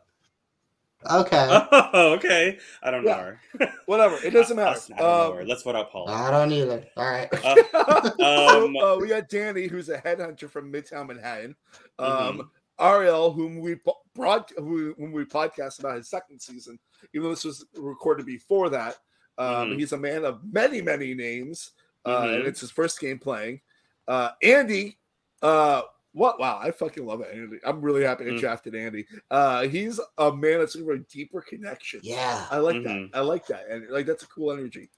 Okay. 1.12 1.48
Oh, 1.96 2.14
okay. 2.14 2.58
I 2.82 2.90
don't 2.90 3.04
know 3.04 3.14
her. 3.14 3.42
whatever. 3.88 4.16
It 4.26 4.32
doesn't 4.32 4.58
I- 4.60 4.62
I 4.62 4.66
matter. 4.74 4.80
don't 4.90 4.98
know 5.00 5.32
Um, 5.32 5.36
her. 5.38 5.46
Let's 5.46 5.64
vote 5.64 5.76
out 5.76 5.92
Paula. 5.92 6.12
I 6.14 6.32
don't 6.32 6.52
either. 6.54 6.86
All 6.96 7.10
right. 7.10 7.28
Uh, 7.44 8.10
so, 8.18 8.66
Um, 8.66 8.78
uh, 8.78 8.96
we 8.98 9.10
got 9.10 9.28
Danny, 9.28 9.68
who's 9.68 9.90
a 9.90 9.98
headhunter 10.00 10.50
from 10.50 10.72
Midtown 10.72 11.08
Manhattan. 11.08 11.56
Um, 12.00 12.08
Mhm. 12.40 12.50
Ariel, 12.80 13.32
whom 13.34 13.60
we 13.60 13.76
po- 13.76 14.00
broad, 14.16 14.50
who, 14.58 14.94
whom 14.98 15.12
we 15.12 15.26
podcast 15.26 15.80
about 15.80 15.98
his 15.98 16.10
second 16.10 16.40
season, 16.42 16.80
even 17.14 17.24
though 17.26 17.30
this 17.32 17.44
was 17.44 17.66
recorded 17.76 18.26
before 18.26 18.70
that. 18.70 18.96
Um, 19.38 19.72
Mhm. 19.72 19.80
He's 19.80 19.92
a 19.92 19.98
man 19.98 20.24
of 20.24 20.40
many, 20.54 20.82
many 20.82 21.14
names, 21.14 21.72
uh, 22.06 22.28
and 22.30 22.44
Mhm. 22.44 22.48
it's 22.48 22.62
his 22.62 22.72
first 22.72 23.00
game 23.00 23.20
playing. 23.20 23.62
Uh, 24.08 24.32
Andy, 24.42 24.98
uh, 25.42 25.84
what? 26.12 26.40
Wow, 26.40 26.60
I 26.62 26.72
fucking 26.72 27.06
love 27.06 27.22
it. 27.22 27.34
Andy. 27.34 27.60
I'm 27.64 27.82
really 27.82 28.04
happy 28.04 28.26
I 28.26 28.32
Mm. 28.32 28.40
drafted 28.40 28.76
Andy. 28.76 29.08
Uh, 29.32 29.64
he's 29.68 30.00
a 30.18 30.32
man 30.36 30.60
that's 30.60 30.76
looking 30.76 30.88
for 30.88 30.94
a 30.94 31.00
deeper 31.00 31.42
connection. 31.42 32.02
Yeah. 32.04 32.46
I 32.52 32.58
like 32.58 32.76
Mhm. 32.78 33.12
that. 33.12 33.18
I 33.18 33.22
like 33.22 33.48
that, 33.48 33.68
and 33.68 33.90
like 33.90 34.06
that's 34.06 34.24
a 34.24 34.28
cool 34.28 34.52
energy. 34.52 34.90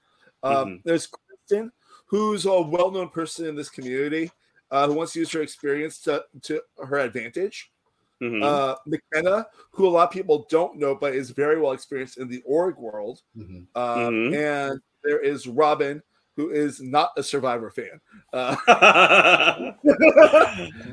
Um, 0.42 0.68
Mhm. 0.68 0.82
There's 0.84 1.06
Kristen, 1.06 1.72
who's 2.06 2.44
a 2.46 2.60
well-known 2.60 3.08
person 3.08 3.46
in 3.46 3.54
this 3.56 3.70
community, 3.70 4.30
uh, 4.70 4.86
who 4.86 4.94
wants 4.94 5.12
to 5.14 5.20
use 5.20 5.30
her 5.32 5.40
experience 5.42 6.00
to 6.02 6.26
to 6.42 6.60
her 6.84 6.98
advantage. 6.98 7.72
Mhm. 8.20 8.42
Uh, 8.42 8.76
McKenna, 8.86 9.46
who 9.72 9.86
a 9.86 9.90
lot 9.90 10.04
of 10.08 10.10
people 10.10 10.46
don't 10.50 10.76
know, 10.76 10.94
but 10.94 11.14
is 11.14 11.30
very 11.30 11.58
well 11.60 11.72
experienced 11.72 12.18
in 12.18 12.28
the 12.28 12.42
org 12.44 12.76
world. 12.78 13.22
Mhm. 13.36 13.66
Uh, 13.74 14.08
Mhm. 14.10 14.34
And 14.34 14.80
there 15.02 15.20
is 15.20 15.46
Robin, 15.46 16.02
who 16.36 16.50
is 16.50 16.80
not 16.82 17.10
a 17.16 17.22
Survivor 17.22 17.70
fan. 17.70 18.00
Uh, 18.32 18.54
I, 18.68 19.72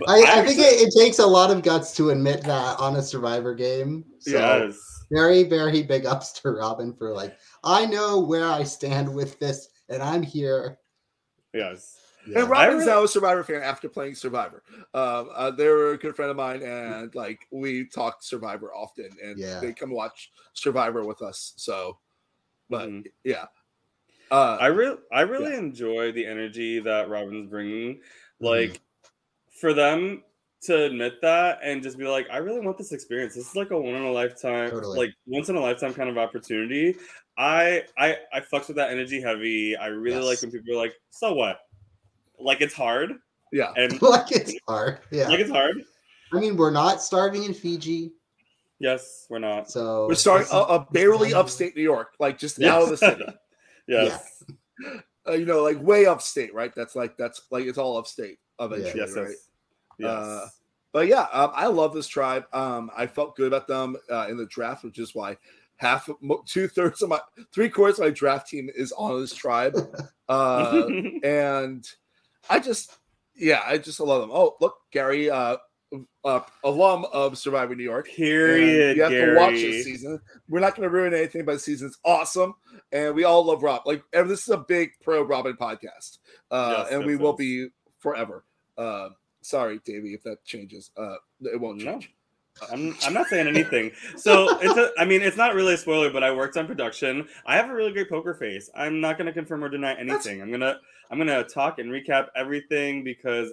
I 0.08 0.44
think 0.46 0.60
it, 0.60 0.88
it 0.88 0.94
takes 0.98 1.20
a 1.20 1.26
lot 1.28 1.52
of 1.52 1.62
guts 1.62 1.94
to 1.98 2.12
admit 2.12 2.42
that 2.44 2.80
on 2.80 2.96
a 2.96 3.02
survivor 3.02 3.54
game. 3.54 4.06
So 4.20 4.32
yes. 4.32 5.06
very, 5.12 5.44
very 5.44 5.84
big 5.84 6.06
ups 6.06 6.32
to 6.42 6.52
Robin 6.52 6.94
for 6.94 7.14
like, 7.14 7.38
I 7.64 7.86
know 7.86 8.20
where 8.20 8.50
I 8.50 8.64
stand 8.64 9.14
with 9.14 9.38
this, 9.40 9.68
and 9.90 10.02
I'm 10.02 10.24
here. 10.24 10.80
Yes. 11.54 12.00
Yeah. 12.26 12.40
And 12.40 12.50
Robin's 12.50 12.80
really- 12.80 12.86
now 12.86 13.04
a 13.04 13.08
Survivor 13.08 13.44
fan 13.44 13.62
after 13.62 13.90
playing 13.90 14.16
Survivor. 14.16 14.64
Um, 14.94 15.30
uh, 15.34 15.52
they're 15.52 15.90
a 15.92 15.98
good 15.98 16.16
friend 16.16 16.32
of 16.32 16.38
mine, 16.38 16.64
and 16.64 17.14
like 17.16 17.48
we 17.52 17.86
talk 17.86 18.24
Survivor 18.24 18.74
often, 18.74 19.10
and 19.22 19.38
Yeah. 19.38 19.60
they 19.60 19.74
come 19.74 19.92
watch 19.92 20.32
Survivor 20.54 21.04
with 21.06 21.22
us. 21.22 21.52
So, 21.58 21.98
but 22.70 22.88
Mhm. 22.88 23.08
yeah, 23.26 23.48
Uh, 24.32 24.58
I 24.60 24.68
really, 24.68 24.98
I 25.12 25.22
really 25.22 25.56
enjoy 25.56 26.12
the 26.12 26.26
energy 26.26 26.80
that 26.80 27.10
Robin's 27.10 27.50
bringing. 27.50 27.96
Mm-hmm. 27.96 28.46
Like, 28.46 28.82
for 29.60 29.74
them 29.74 30.24
to 30.64 30.84
admit 30.86 31.22
that 31.22 31.60
and 31.64 31.84
just 31.84 31.98
be 31.98 32.06
like, 32.08 32.28
I 32.32 32.38
really 32.38 32.62
want 32.62 32.78
this 32.78 32.92
experience. 32.92 33.36
This 33.36 33.50
is 33.50 33.56
like 33.56 33.72
a 33.72 33.80
one 33.80 33.96
in 33.96 34.04
a 34.04 34.12
lifetime, 34.12 34.70
Totally. 34.70 34.98
like 34.98 35.14
once 35.26 35.50
in 35.50 35.56
a 35.56 35.60
lifetime 35.60 35.94
kind 35.94 36.10
of 36.10 36.18
opportunity. 36.18 36.96
I, 37.38 37.84
I, 37.98 38.18
I 38.32 38.40
fucks 38.40 38.68
with 38.68 38.78
that 38.78 38.92
energy 38.92 39.22
heavy. 39.22 39.76
I 39.76 39.88
really 39.88 40.24
like 40.24 40.42
when 40.42 40.52
people 40.52 40.74
are 40.74 40.78
like, 40.78 40.94
so 41.10 41.34
what? 41.34 41.60
Like 42.40 42.62
it's 42.62 42.74
hard. 42.74 43.14
Yeah. 43.52 43.72
And 43.76 44.02
like 44.02 44.32
it's 44.32 44.54
hard. 44.68 45.00
Yeah. 45.12 45.28
like 45.28 45.40
it's 45.40 45.52
hard. 45.52 45.84
I 46.32 46.40
mean, 46.40 46.58
we're 46.58 46.72
not 46.72 47.02
starving 47.02 47.44
in 47.44 47.54
Fiji, 47.54 48.12
Yes, 48.80 49.28
we're 49.30 49.40
not. 49.40 49.70
so 49.72 50.08
We're 50.08 50.16
starting 50.16 50.48
a, 50.52 50.56
uh, 50.58 50.62
is- 50.64 50.68
uh, 50.70 50.86
barely 50.92 51.34
upstate 51.34 51.76
New 51.76 51.84
York, 51.84 52.16
like 52.20 52.38
just 52.38 52.62
out 52.62 52.82
of 52.84 52.90
the 52.90 52.98
city. 52.98 53.24
Yes. 53.88 54.44
Uh, 55.28 55.34
you 55.34 55.46
know, 55.46 55.64
like 55.64 55.82
way 55.82 56.06
upstate, 56.06 56.54
right? 56.54 56.74
That's 56.76 56.96
like 56.96 57.16
that's 57.18 57.42
like 57.52 57.66
it's 57.66 57.78
all 57.78 57.98
upstate 57.98 58.40
eventually, 58.60 59.00
Yes. 59.00 59.16
right? 59.16 59.28
Yes. 59.30 59.48
Yes. 60.00 60.10
Uh, 60.10 60.48
But 60.92 61.08
yeah, 61.08 61.28
um, 61.32 61.52
I 61.56 61.68
love 61.68 61.94
this 61.94 62.08
tribe. 62.08 62.46
Um, 62.54 62.92
I 62.96 63.08
felt 63.08 63.36
good 63.36 63.48
about 63.48 63.68
them 63.68 63.96
uh, 64.12 64.28
in 64.30 64.38
the 64.38 64.46
draft, 64.46 64.84
which 64.84 65.00
is 65.00 65.16
why 65.16 65.38
half, 65.78 66.08
two 66.46 66.68
thirds 66.68 67.02
of 67.02 67.10
my, 67.10 67.20
three 67.52 67.68
quarters 67.70 68.00
of 68.00 68.06
my 68.06 68.12
draft 68.12 68.48
team 68.48 68.70
is 68.76 68.92
on 68.94 69.20
this 69.20 69.34
tribe. 69.34 69.76
Uh, 70.30 70.88
and 71.24 71.88
I 72.50 72.58
just, 72.58 72.98
yeah, 73.36 73.62
I 73.68 73.78
just 73.78 74.00
love 74.00 74.22
them. 74.22 74.32
Oh, 74.32 74.56
look, 74.62 74.78
Gary, 74.90 75.30
uh, 76.26 76.40
alum 76.64 77.06
of 77.12 77.38
Surviving 77.38 77.78
New 77.78 77.84
York. 77.84 78.08
Period, 78.08 78.96
You 78.98 79.04
have 79.04 79.12
to 79.12 79.36
watch 79.36 79.56
Gary. 79.56 79.72
this 79.72 79.86
season. 79.86 80.20
We're 80.50 80.60
not 80.62 80.76
going 80.76 80.88
to 80.88 80.94
ruin 80.94 81.14
anything, 81.14 81.46
but 81.46 81.54
the 81.54 81.60
season's 81.60 81.98
awesome, 82.06 82.54
and 82.92 83.14
we 83.14 83.24
all 83.24 83.44
love 83.46 83.62
Rob. 83.64 83.82
Like, 83.86 84.04
this 84.12 84.42
is 84.44 84.50
a 84.50 84.58
big 84.58 84.92
pro 85.04 85.24
Robin 85.24 85.56
podcast, 85.56 86.20
uh, 86.52 86.76
Yes, 86.86 86.92
and 86.92 87.02
yes, 87.02 87.08
we 87.08 87.16
will 87.18 87.34
be 87.34 87.68
forever. 88.00 88.44
Uh, 88.78 89.10
sorry, 89.42 89.80
Davey, 89.86 90.14
if 90.14 90.24
that 90.24 90.44
changes. 90.46 90.92
Uh, 90.98 91.16
it 91.42 91.60
won't 91.60 91.80
No. 91.84 91.92
change. 91.94 92.14
I'm, 92.72 92.96
I'm 93.04 93.14
not 93.14 93.26
saying 93.28 93.48
anything. 93.48 93.92
So 94.16 94.60
it's 94.62 94.78
a, 94.78 94.92
I 95.00 95.06
mean, 95.06 95.24
it's 95.24 95.38
not 95.38 95.56
really 95.56 95.74
a 95.74 95.78
spoiler, 95.78 96.12
but 96.12 96.24
I 96.24 96.30
worked 96.32 96.56
on 96.56 96.68
production. 96.68 97.28
I 97.48 97.56
have 97.56 97.68
a 97.70 97.74
really 97.74 97.92
great 97.92 98.10
poker 98.10 98.36
face. 98.36 98.70
I'm 98.76 99.02
not 99.02 99.18
going 99.18 99.26
to 99.26 99.34
confirm 99.34 99.64
or 99.64 99.70
deny 99.70 99.96
anything. 99.96 100.40
I'm 100.40 100.52
gonna 100.52 100.78
I'm 101.10 101.18
gonna 101.18 101.44
talk 101.46 101.80
and 101.80 101.90
recap 101.90 102.28
everything 102.36 103.04
because 103.04 103.52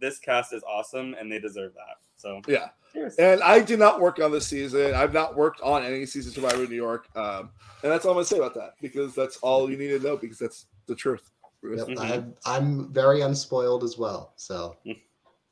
this 0.00 0.18
cast 0.18 0.52
is 0.52 0.62
awesome 0.64 1.14
and 1.18 1.30
they 1.30 1.38
deserve 1.38 1.74
that. 1.74 1.96
So 2.16 2.40
Yeah. 2.46 2.70
Cheers. 2.92 3.16
And 3.16 3.42
I 3.42 3.60
did 3.60 3.78
not 3.80 4.00
work 4.00 4.20
on 4.20 4.30
this 4.30 4.46
season. 4.46 4.94
I've 4.94 5.12
not 5.12 5.36
worked 5.36 5.60
on 5.62 5.82
any 5.82 6.06
season 6.06 6.32
Survivor 6.32 6.66
New 6.66 6.76
York. 6.76 7.08
Um, 7.16 7.50
and 7.82 7.90
that's 7.90 8.04
all 8.04 8.12
I'm 8.12 8.16
going 8.16 8.24
to 8.24 8.28
say 8.30 8.38
about 8.38 8.54
that 8.54 8.74
because 8.80 9.14
that's 9.14 9.36
all 9.38 9.68
you 9.70 9.76
need 9.76 9.88
to 9.88 9.98
know 9.98 10.16
because 10.16 10.38
that's 10.38 10.66
the 10.86 10.94
truth. 10.94 11.30
Bruce. 11.60 11.82
Yep, 11.88 11.98
I'm, 11.98 12.34
I'm 12.46 12.92
very 12.92 13.22
unspoiled 13.22 13.82
as 13.84 13.96
well, 13.98 14.32
so 14.36 14.76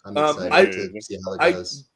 I'm 0.04 0.16
Um, 0.16 0.36
excited 0.36 0.52
I- 0.52 0.64
to 0.92 1.00
see 1.00 1.18
how 1.24 1.32
it 1.32 1.40
I 1.40 1.52
goes. 1.52 1.88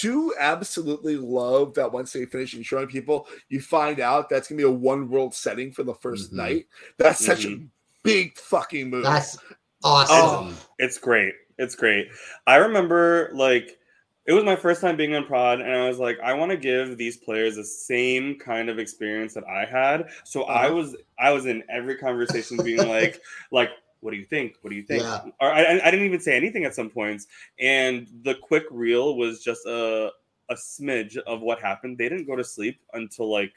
do 0.00 0.32
absolutely 0.38 1.16
love 1.18 1.74
that 1.74 1.92
once 1.92 2.12
they 2.12 2.24
finish 2.26 2.54
and 2.54 2.64
showing 2.64 2.86
people, 2.88 3.28
you 3.50 3.60
find 3.60 4.00
out 4.00 4.28
that's 4.30 4.48
gonna 4.48 4.56
be 4.56 4.62
a 4.64 4.70
one 4.70 5.08
world 5.10 5.34
setting 5.34 5.72
for 5.72 5.82
the 5.82 5.94
1st 5.94 6.32
Mhm. 6.32 6.36
night. 6.36 6.66
That's 6.96 7.24
such 7.24 7.44
a 7.44 7.48
Mhm. 7.48 7.68
big 8.02 8.38
fucking 8.38 8.88
move. 8.90 9.02
That's 9.04 9.36
Oh. 9.84 9.90
awesome. 10.08 10.56
It's 10.78 10.96
great. 10.98 11.34
It's 11.58 11.74
great. 11.74 12.08
I 12.46 12.56
remember 12.56 13.30
like 13.34 13.78
it 14.26 14.32
was 14.32 14.44
my 14.44 14.56
first 14.56 14.80
time 14.80 14.96
being 14.96 15.14
on 15.14 15.26
prod, 15.26 15.60
and 15.60 15.70
I 15.70 15.86
was 15.88 15.98
like, 15.98 16.18
I 16.20 16.32
want 16.34 16.50
to 16.50 16.56
give 16.56 16.96
these 16.96 17.16
players 17.18 17.56
the 17.56 17.64
same 17.64 18.38
kind 18.38 18.68
of 18.70 18.78
experience 18.78 19.34
that 19.34 19.44
I 19.46 19.64
had. 19.66 20.08
So 20.24 20.44
I 20.44 20.68
Uh-huh. 20.68 20.70
was 20.70 20.96
I 21.18 21.30
was 21.32 21.46
in 21.46 21.62
every 21.68 21.96
conversation 21.96 22.62
being 22.62 22.86
like, 22.88 23.20
like, 23.52 23.70
what 24.00 24.12
do 24.12 24.16
you 24.16 24.24
think? 24.24 24.56
What 24.62 24.70
do 24.70 24.76
you 24.76 24.82
think? 24.82 25.08
Yeah. 25.08 25.30
Or 25.40 25.52
I, 25.52 25.80
I 25.84 25.90
didn't 25.90 26.06
even 26.06 26.20
say 26.20 26.36
anything 26.36 26.64
at 26.64 26.74
some 26.74 26.90
points, 26.90 27.26
and 27.58 28.08
the 28.22 28.34
quick 28.34 28.64
reel 28.70 29.16
was 29.16 29.42
just 29.42 29.66
a 29.66 30.10
a 30.50 30.54
smidge 30.54 31.16
of 31.18 31.40
what 31.40 31.60
happened. 31.60 31.98
They 31.98 32.08
didn't 32.08 32.26
go 32.26 32.36
to 32.36 32.44
sleep 32.44 32.80
until 32.94 33.30
like 33.30 33.52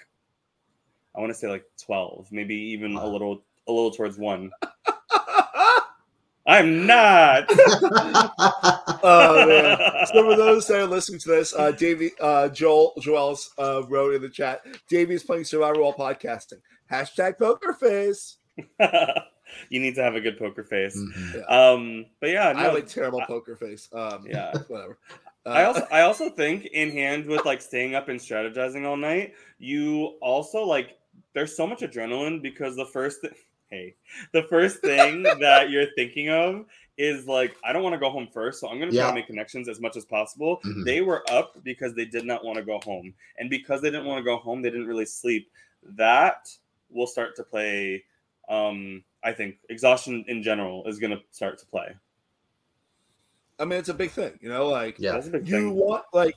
I 1.15 1.19
want 1.19 1.31
to 1.31 1.38
say 1.38 1.47
like 1.49 1.65
twelve, 1.83 2.31
maybe 2.31 2.55
even 2.55 2.99
a 2.99 3.07
little 3.07 3.43
a 3.67 3.71
little 3.71 3.91
towards 3.91 4.17
one. 4.17 4.51
I'm 6.47 6.86
not. 6.86 7.45
oh 9.03 9.45
man! 9.47 9.77
Some 10.07 10.27
of 10.29 10.38
those 10.38 10.65
that 10.67 10.79
are 10.79 10.86
listening 10.86 11.19
to 11.19 11.29
this, 11.29 11.53
uh, 11.53 11.71
Davey, 11.71 12.12
uh, 12.21 12.47
Joel, 12.49 12.93
Joel's 13.01 13.51
uh, 13.57 13.83
wrote 13.88 14.15
in 14.15 14.21
the 14.21 14.29
chat. 14.29 14.62
Davey's 14.89 15.23
playing 15.23 15.43
Survivor 15.43 15.81
while 15.81 15.93
podcasting. 15.93 16.62
Hashtag 16.91 17.38
poker 17.38 17.73
face. 17.73 18.38
you 19.69 19.79
need 19.79 19.95
to 19.95 20.03
have 20.03 20.15
a 20.15 20.21
good 20.21 20.38
poker 20.39 20.63
face. 20.63 20.97
Mhm. 20.97 21.51
Um, 21.51 22.05
but 22.21 22.29
yeah, 22.29 22.53
I 22.55 22.62
have 22.63 22.75
a 22.75 22.81
terrible 22.81 23.21
poker 23.27 23.55
face. 23.55 23.89
Um, 23.93 24.25
Yeah. 24.27 24.53
whatever. 24.67 24.97
Uh, 25.45 25.49
I 25.49 25.63
also 25.65 25.88
I 25.91 26.01
also 26.01 26.29
think 26.29 26.65
in 26.65 26.91
hand 26.91 27.25
with 27.25 27.45
like 27.45 27.62
staying 27.62 27.95
up 27.95 28.10
and 28.10 28.19
strategizing 28.19 28.86
all 28.86 28.97
night, 28.97 29.33
you 29.60 30.17
also 30.21 30.63
like 30.63 30.97
there's 31.33 31.55
so 31.55 31.67
much 31.67 31.81
adrenaline 31.81 32.41
because 32.41 32.75
the 32.75 32.86
first 32.86 33.21
th- 33.21 33.33
hey, 33.69 33.95
the 34.32 34.43
first 34.43 34.80
thing 34.82 35.23
that 35.39 35.69
you're 35.69 35.88
thinking 35.95 36.30
of 36.30 36.65
is 36.97 37.27
like 37.27 37.56
I 37.63 37.73
don't 37.73 37.84
want 37.84 37.93
to 37.93 37.99
go 37.99 38.10
home 38.10 38.27
first, 38.34 38.60
so 38.60 38.67
I'm 38.69 38.80
gonna 38.80 38.91
try 38.91 39.08
to 39.10 39.13
make 39.13 39.27
connections 39.27 39.69
as 39.69 39.80
much 39.80 39.95
as 39.97 40.06
possible. 40.06 40.60
Mhm. 40.65 40.84
They 40.86 41.01
were 41.01 41.23
up 41.30 41.62
because 41.63 41.93
they 41.93 42.06
did 42.06 42.25
not 42.25 42.43
want 42.43 42.58
to 42.58 42.63
go 42.65 42.80
home, 42.84 43.13
and 43.38 43.49
because 43.49 43.82
they 43.82 43.89
didn't 43.91 44.06
want 44.06 44.19
to 44.19 44.23
go 44.23 44.38
home, 44.38 44.62
they 44.62 44.69
didn't 44.69 44.88
really 44.88 45.06
sleep. 45.06 45.49
That 45.84 46.49
will 46.89 47.08
start 47.08 47.36
to 47.36 47.43
play. 47.43 48.03
Um, 48.49 49.03
I 49.23 49.34
think 49.34 49.58
exhaustion 49.69 50.23
in 50.27 50.41
general 50.41 50.86
is 50.88 50.99
gonna 50.99 51.21
start 51.32 51.58
to 51.60 51.65
play. 51.67 51.95
I 53.60 53.65
mean, 53.65 53.80
it's 53.80 53.89
a 53.89 53.93
big 53.93 54.12
thing, 54.12 54.38
you 54.41 54.49
know. 54.49 54.67
Like, 54.67 54.97
Yeah. 54.99 55.13
That's 55.13 55.27
a 55.27 55.32
big 55.32 55.47
you 55.47 55.56
thing. 55.58 55.73
want 55.75 56.06
like 56.13 56.36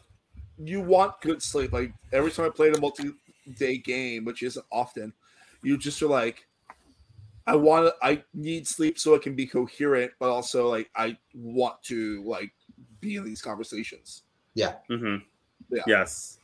you 0.59 0.81
want 0.81 1.21
good 1.21 1.43
sleep. 1.43 1.73
Like 1.73 1.93
every 2.13 2.31
time 2.31 2.47
I 2.47 2.51
played 2.51 2.77
a 2.77 2.81
multi-day 2.81 3.79
game, 3.79 4.25
which 4.25 4.43
isn't 4.43 4.65
often, 4.71 5.13
you 5.63 5.79
just 5.79 6.03
are 6.03 6.07
like, 6.09 6.47
I 7.51 7.57
want 7.57 7.87
to. 7.87 7.95
I 8.01 8.23
need 8.33 8.67
sleep 8.69 8.97
so 8.97 9.15
it 9.15 9.23
can 9.23 9.35
be 9.35 9.45
coherent, 9.45 10.13
but 10.21 10.31
also 10.31 10.69
like 10.69 10.89
I 10.95 11.17
want 11.35 11.83
to 11.85 12.23
like 12.25 12.53
be 13.01 13.17
in 13.17 13.25
these 13.25 13.43
conversations. 13.43 14.23
Yeah. 14.55 14.75
Mm-hmm. 14.89 15.17
Yeah. 15.71 15.83
Yes. 15.87 16.39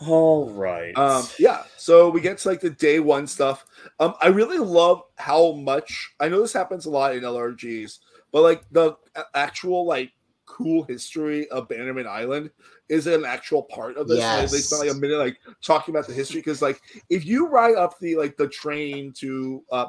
All 0.00 0.50
right. 0.50 0.96
Um, 0.96 1.26
yeah. 1.38 1.64
So 1.76 2.08
we 2.08 2.22
get 2.22 2.38
to 2.38 2.48
like 2.48 2.60
the 2.60 2.70
day 2.70 2.98
one 2.98 3.26
stuff. 3.26 3.66
Um, 4.00 4.14
I 4.22 4.28
really 4.28 4.58
love 4.58 5.02
how 5.16 5.52
much 5.52 6.14
I 6.18 6.28
know 6.28 6.40
this 6.40 6.54
happens 6.54 6.86
a 6.86 6.90
lot 6.90 7.14
in 7.14 7.22
LRGs, 7.22 7.98
but 8.32 8.42
like 8.42 8.64
the 8.70 8.96
actual 9.34 9.86
like 9.86 10.12
cool 10.46 10.82
history 10.84 11.48
of 11.48 11.68
Bannerman 11.68 12.06
Island 12.06 12.50
is 12.88 13.06
an 13.06 13.24
actual 13.24 13.62
part 13.62 13.96
of 13.96 14.08
this. 14.08 14.20
Like, 14.20 14.50
They 14.50 14.58
spent 14.58 14.80
like 14.80 14.90
a 14.90 14.94
minute 14.94 15.18
like 15.18 15.38
talking 15.62 15.94
about 15.94 16.06
the 16.06 16.14
history 16.14 16.40
because 16.40 16.62
like 16.62 16.80
if 17.10 17.24
you 17.24 17.48
ride 17.48 17.76
up 17.76 17.98
the 17.98 18.16
like 18.16 18.36
the 18.36 18.48
train 18.48 19.12
to 19.18 19.62
uh 19.70 19.86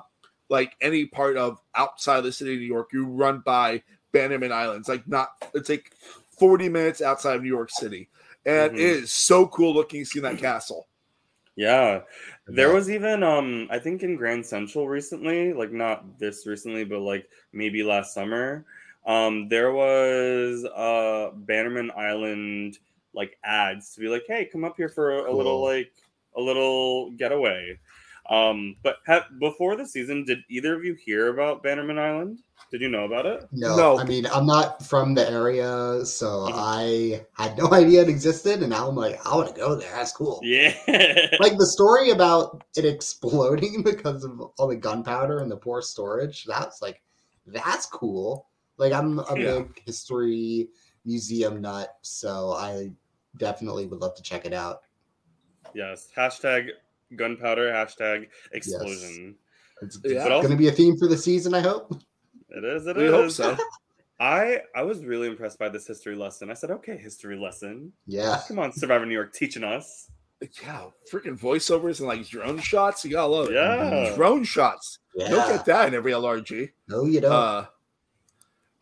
like 0.49 0.75
any 0.81 1.05
part 1.05 1.37
of 1.37 1.59
outside 1.75 2.21
the 2.21 2.31
city 2.31 2.53
of 2.53 2.59
New 2.59 2.67
York, 2.67 2.89
you 2.93 3.05
run 3.05 3.41
by 3.45 3.81
Bannerman 4.11 4.51
Island. 4.51 4.79
It's 4.79 4.89
like 4.89 5.07
not 5.07 5.29
it's 5.53 5.69
like 5.69 5.91
40 6.39 6.69
minutes 6.69 7.01
outside 7.01 7.35
of 7.35 7.41
New 7.43 7.49
York 7.49 7.69
City. 7.71 8.09
And 8.45 8.71
Mhm. 8.71 8.75
it 8.75 8.79
is 8.79 9.11
so 9.11 9.47
cool 9.47 9.73
looking 9.73 10.05
seeing 10.05 10.23
that 10.23 10.37
castle. 10.37 10.87
yeah. 11.55 12.01
There 12.47 12.71
was 12.71 12.89
even 12.89 13.23
um 13.23 13.67
I 13.71 13.79
think 13.79 14.03
in 14.03 14.15
Grand 14.15 14.45
Central 14.45 14.87
recently, 14.87 15.53
like 15.53 15.71
not 15.71 16.19
this 16.19 16.45
recently, 16.45 16.83
but 16.85 16.99
like 16.99 17.27
maybe 17.53 17.81
last 17.83 18.13
summer, 18.13 18.65
um 19.05 19.47
there 19.49 19.71
was 19.71 20.65
uh 20.65 21.31
Bannerman 21.35 21.91
Island 21.95 22.79
like 23.13 23.37
ads 23.43 23.93
to 23.95 24.01
be 24.01 24.07
like, 24.07 24.23
"Hey, 24.27 24.45
come 24.45 24.63
up 24.63 24.75
here 24.77 24.89
for 24.89 25.19
a, 25.25 25.31
a 25.31 25.33
little 25.33 25.61
like 25.63 25.91
a 26.37 26.41
little 26.41 27.11
getaway." 27.11 27.79
Um 28.29 28.75
but 28.83 28.97
ha- 29.05 29.27
before 29.39 29.75
the 29.75 29.85
season, 29.87 30.25
did 30.25 30.39
either 30.49 30.73
of 30.75 30.83
you 30.83 30.95
hear 30.95 31.27
about 31.29 31.61
Bannerman 31.63 31.99
Island? 31.99 32.39
Did 32.71 32.81
you 32.81 32.89
know 32.89 33.05
about 33.05 33.27
it? 33.27 33.47
No, 33.51 33.75
No. 33.75 33.99
I 33.99 34.03
mean 34.05 34.25
I'm 34.25 34.47
not 34.47 34.83
from 34.83 35.13
the 35.13 35.29
area, 35.29 36.03
so 36.03 36.47
Mhm. 36.49 36.53
I 36.55 37.25
had 37.37 37.55
no 37.57 37.71
idea 37.71 38.01
it 38.01 38.09
existed, 38.09 38.61
and 38.61 38.71
now 38.71 38.87
I'm 38.89 38.95
like, 38.95 39.23
I 39.25 39.35
want 39.35 39.49
to 39.49 39.55
go 39.55 39.75
there. 39.75 39.91
That's 39.91 40.11
cool. 40.11 40.39
Yeah. 40.43 40.73
Like 41.39 41.57
the 41.57 41.67
story 41.67 42.09
about 42.09 42.63
it 42.75 42.85
exploding 42.95 43.83
because 43.83 44.23
of 44.23 44.41
all 44.57 44.67
the 44.67 44.75
gunpowder 44.75 45.39
and 45.39 45.51
the 45.51 45.57
poor 45.57 45.81
storage. 45.83 46.45
That's 46.45 46.81
like, 46.81 47.01
that's 47.45 47.85
cool. 47.85 48.47
Like 48.77 48.93
I'm 48.93 49.19
a 49.19 49.25
Yeah. 49.37 49.59
big 49.59 49.81
history 49.85 50.69
museum 51.05 51.61
nut, 51.61 51.89
so 52.01 52.51
I 52.51 52.91
definitely 53.37 53.85
would 53.85 53.99
love 53.99 54.15
to 54.15 54.21
check 54.23 54.45
it 54.45 54.53
out. 54.53 54.81
yes. 55.73 56.09
Hashtag 56.15 56.69
gunpowder, 57.15 57.69
hashtag 57.71 58.27
explosion. 58.53 59.35
It's, 59.81 59.99
Yeah. 60.03 60.23
But 60.23 60.41
going 60.41 60.49
to 60.51 60.55
be 60.57 60.67
a 60.67 60.71
theme 60.71 60.97
for 60.97 61.07
the 61.07 61.17
season, 61.17 61.53
I 61.53 61.59
hope. 61.61 61.93
It 62.49 62.63
is. 62.63 62.87
It 62.87 62.97
is. 62.97 63.03
We 63.03 63.07
hope 63.09 63.31
so. 63.31 63.57
I 64.19 64.61
I 64.73 64.83
was 64.83 65.03
really 65.03 65.27
impressed 65.27 65.59
by 65.59 65.67
this 65.67 65.85
history 65.85 66.15
lesson. 66.15 66.49
I 66.49 66.53
said, 66.53 66.71
okay, 66.71 66.95
history 66.97 67.37
lesson. 67.37 67.91
Yeah. 68.07 68.41
Come 68.47 68.59
on, 68.59 68.71
Survivor 68.71 69.05
New 69.05 69.13
York, 69.13 69.33
teaching 69.33 69.63
us. 69.65 70.09
Yeah, 70.61 70.85
freaking 71.11 71.37
voiceovers 71.39 71.99
and 71.99 72.07
like 72.07 72.27
drone 72.27 72.59
shots. 72.59 73.03
You 73.03 73.11
gotta 73.11 73.27
love 73.27 73.47
it. 73.49 73.53
Yeah. 73.55 74.13
drone 74.15 74.43
shots. 74.45 74.99
You 75.15 75.27
don't 75.27 75.49
get 75.49 75.65
that 75.65 75.87
in 75.89 75.93
every 75.95 76.11
LRG. 76.13 76.69
No, 76.87 77.05
you 77.05 77.19
don't. 77.21 77.31
Uh, 77.31 77.65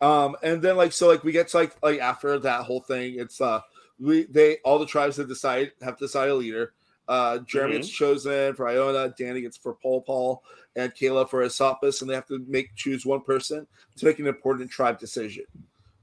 um, 0.04 0.36
and 0.42 0.60
then 0.60 0.76
like 0.76 0.92
so, 0.92 1.08
like 1.08 1.24
we 1.24 1.32
get 1.32 1.48
to 1.48 1.56
like 1.56 1.74
like 1.82 1.98
after 1.98 2.38
that 2.38 2.64
whole 2.64 2.80
thing, 2.80 3.18
it's 3.18 3.40
uh 3.40 3.62
we 3.98 4.24
they 4.24 4.58
all 4.58 4.78
the 4.78 4.84
tribes 4.84 5.16
have 5.16 5.28
decided 5.28 5.72
have 5.80 5.96
to 5.96 6.04
decide 6.04 6.28
a 6.28 6.34
leader. 6.34 6.74
Uh, 7.08 7.38
Jeremy 7.38 7.76
gets 7.76 7.88
chosen 7.88 8.54
for 8.54 8.68
Iona, 8.68 9.14
Danny 9.18 9.40
gets 9.40 9.56
for 9.56 9.76
Pollepel, 9.82 10.40
and 10.76 10.94
Kayla 10.94 11.28
for 11.28 11.42
Esopus, 11.42 12.02
and 12.02 12.10
they 12.10 12.14
have 12.14 12.26
to 12.26 12.44
make 12.48 12.74
choose 12.74 13.06
one 13.06 13.22
person 13.22 13.66
to 13.96 14.04
make 14.06 14.18
an 14.18 14.26
important 14.26 14.70
tribe 14.70 14.98
decision. 14.98 15.44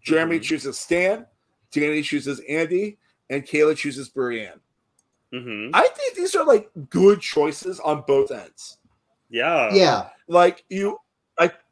Jeremy 0.04 0.40
chooses 0.40 0.80
Stan, 0.80 1.28
Danny 1.72 2.02
chooses 2.02 2.40
Andy, 2.50 2.98
and 3.30 3.46
Kayla 3.46 3.76
chooses 3.76 4.10
Brienne. 4.10 4.60
Mm-hmm. 5.32 5.76
I 5.76 5.88
think 5.88 6.16
these 6.16 6.36
are 6.36 6.46
like 6.46 6.70
good 6.90 7.22
choices 7.22 7.80
on 7.80 8.04
both 8.08 8.32
ends. 8.32 8.78
Yeah. 9.30 9.74
yeah. 9.74 10.10
Like 10.28 10.66
you, 10.70 10.92
I 10.92 10.98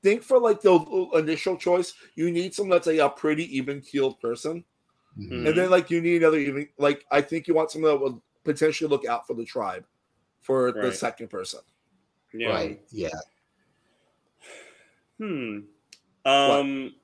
think 0.01 0.23
for 0.23 0.39
like 0.39 0.61
the 0.61 1.09
initial 1.15 1.57
choice, 1.57 1.93
you 2.15 2.31
need 2.31 2.53
someone 2.53 2.75
that's 2.77 2.87
like 2.87 2.99
a 2.99 3.09
pretty 3.09 3.45
even 3.57 3.81
keeled 3.81 4.19
person, 4.19 4.63
Mhm. 5.17 5.47
and 5.47 5.57
then 5.57 5.69
like 5.69 5.89
you 5.89 6.01
need 6.01 6.21
another 6.21 6.37
even 6.37 6.69
like 6.77 7.05
I 7.11 7.21
think 7.21 7.47
you 7.47 7.53
want 7.53 7.71
someone 7.71 7.91
that 7.91 7.99
will 7.99 8.23
potentially 8.43 8.89
look 8.89 9.05
out 9.05 9.27
for 9.27 9.33
the 9.33 9.45
tribe 9.45 9.85
for 10.41 10.71
the 10.71 10.91
second 10.93 11.29
person. 11.29 11.59
Yeah. 12.33 12.49
Right. 12.49 12.81
Yeah. 12.91 13.09
Hmm. 15.17 15.59
Um, 16.25 16.95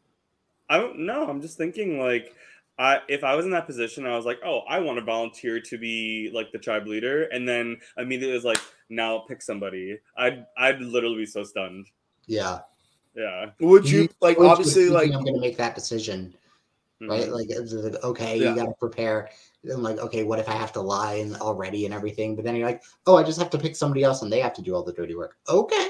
I 0.69 0.77
don't 0.77 0.99
know. 0.99 1.27
I'm 1.27 1.41
just 1.41 1.57
thinking 1.57 1.99
like, 1.99 2.33
I 2.77 3.01
if 3.07 3.23
I 3.23 3.35
was 3.35 3.45
in 3.45 3.51
that 3.51 3.65
position, 3.65 4.05
I 4.05 4.15
was 4.15 4.25
like, 4.25 4.39
oh, 4.45 4.59
I 4.67 4.79
want 4.79 4.97
to 4.99 5.03
volunteer 5.03 5.59
to 5.59 5.77
be 5.77 6.29
like 6.33 6.51
the 6.51 6.59
tribe 6.59 6.87
leader, 6.87 7.23
and 7.23 7.47
then 7.47 7.77
immediately 7.97 8.33
was 8.33 8.45
like, 8.45 8.59
now 8.89 9.19
pick 9.19 9.41
somebody. 9.41 9.99
I'd 10.17 10.45
I'd 10.57 10.79
literally 10.81 11.17
be 11.17 11.25
so 11.25 11.43
stunned. 11.43 11.87
Yeah. 12.27 12.59
Yeah. 13.15 13.51
Would 13.59 13.89
you 13.89 14.09
like 14.21 14.37
Once 14.37 14.45
you're 14.45 14.51
obviously 14.51 14.73
thinking 14.89 14.93
like 14.93 15.11
I'm 15.13 15.23
going 15.23 15.35
to 15.35 15.39
make 15.39 15.57
that 15.57 15.73
decision, 15.75 16.35
right? 17.01 17.27
Mhm. 17.27 17.31
Like, 17.31 17.47
like, 17.93 18.03
okay, 18.03 18.37
Yeah. 18.37 18.49
you 18.49 18.55
got 18.55 18.65
to 18.65 18.73
prepare. 18.79 19.29
And 19.63 19.81
like, 19.83 19.97
okay, 19.99 20.23
what 20.23 20.39
if 20.39 20.49
I 20.49 20.53
have 20.53 20.73
to 20.73 20.81
lie 20.81 21.15
and 21.15 21.35
already 21.37 21.85
and 21.85 21.93
everything? 21.93 22.35
But 22.35 22.45
then 22.45 22.55
you're 22.55 22.67
like, 22.67 22.83
oh, 23.07 23.15
I 23.15 23.23
just 23.23 23.39
have 23.39 23.49
to 23.51 23.57
pick 23.57 23.75
somebody 23.75 24.03
else 24.03 24.21
and 24.21 24.31
they 24.31 24.41
have 24.41 24.53
to 24.55 24.61
do 24.61 24.75
all 24.75 24.83
the 24.83 24.93
dirty 24.93 25.15
work. 25.15 25.37
Okay. 25.47 25.89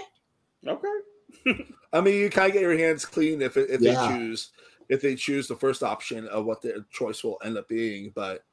Okay. 0.67 1.65
I 1.93 2.01
mean 2.01 2.15
you 2.15 2.29
kind 2.29 2.47
of 2.47 2.53
get 2.53 2.61
your 2.61 2.77
hands 2.77 3.05
clean 3.05 3.41
if 3.41 3.57
it, 3.57 3.69
if 3.69 3.81
Yeah. 3.81 4.07
they 4.07 4.13
choose 4.13 4.51
if 4.88 5.01
they 5.01 5.15
choose 5.15 5.47
the 5.47 5.55
first 5.55 5.81
option 5.83 6.27
of 6.27 6.45
what 6.45 6.61
their 6.61 6.85
choice 6.91 7.23
will 7.23 7.39
end 7.43 7.57
up 7.57 7.67
being, 7.67 8.11
but. 8.15 8.43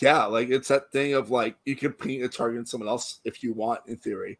Yeah, 0.00 0.26
like 0.26 0.48
it's 0.50 0.68
that 0.68 0.92
thing 0.92 1.14
of 1.14 1.32
like 1.32 1.56
you 1.64 1.74
can 1.74 1.92
paint 1.92 2.22
a 2.22 2.28
target 2.28 2.60
on 2.60 2.66
someone 2.66 2.88
else 2.88 3.18
if 3.24 3.42
you 3.42 3.52
want, 3.52 3.80
in 3.88 3.96
theory. 3.96 4.38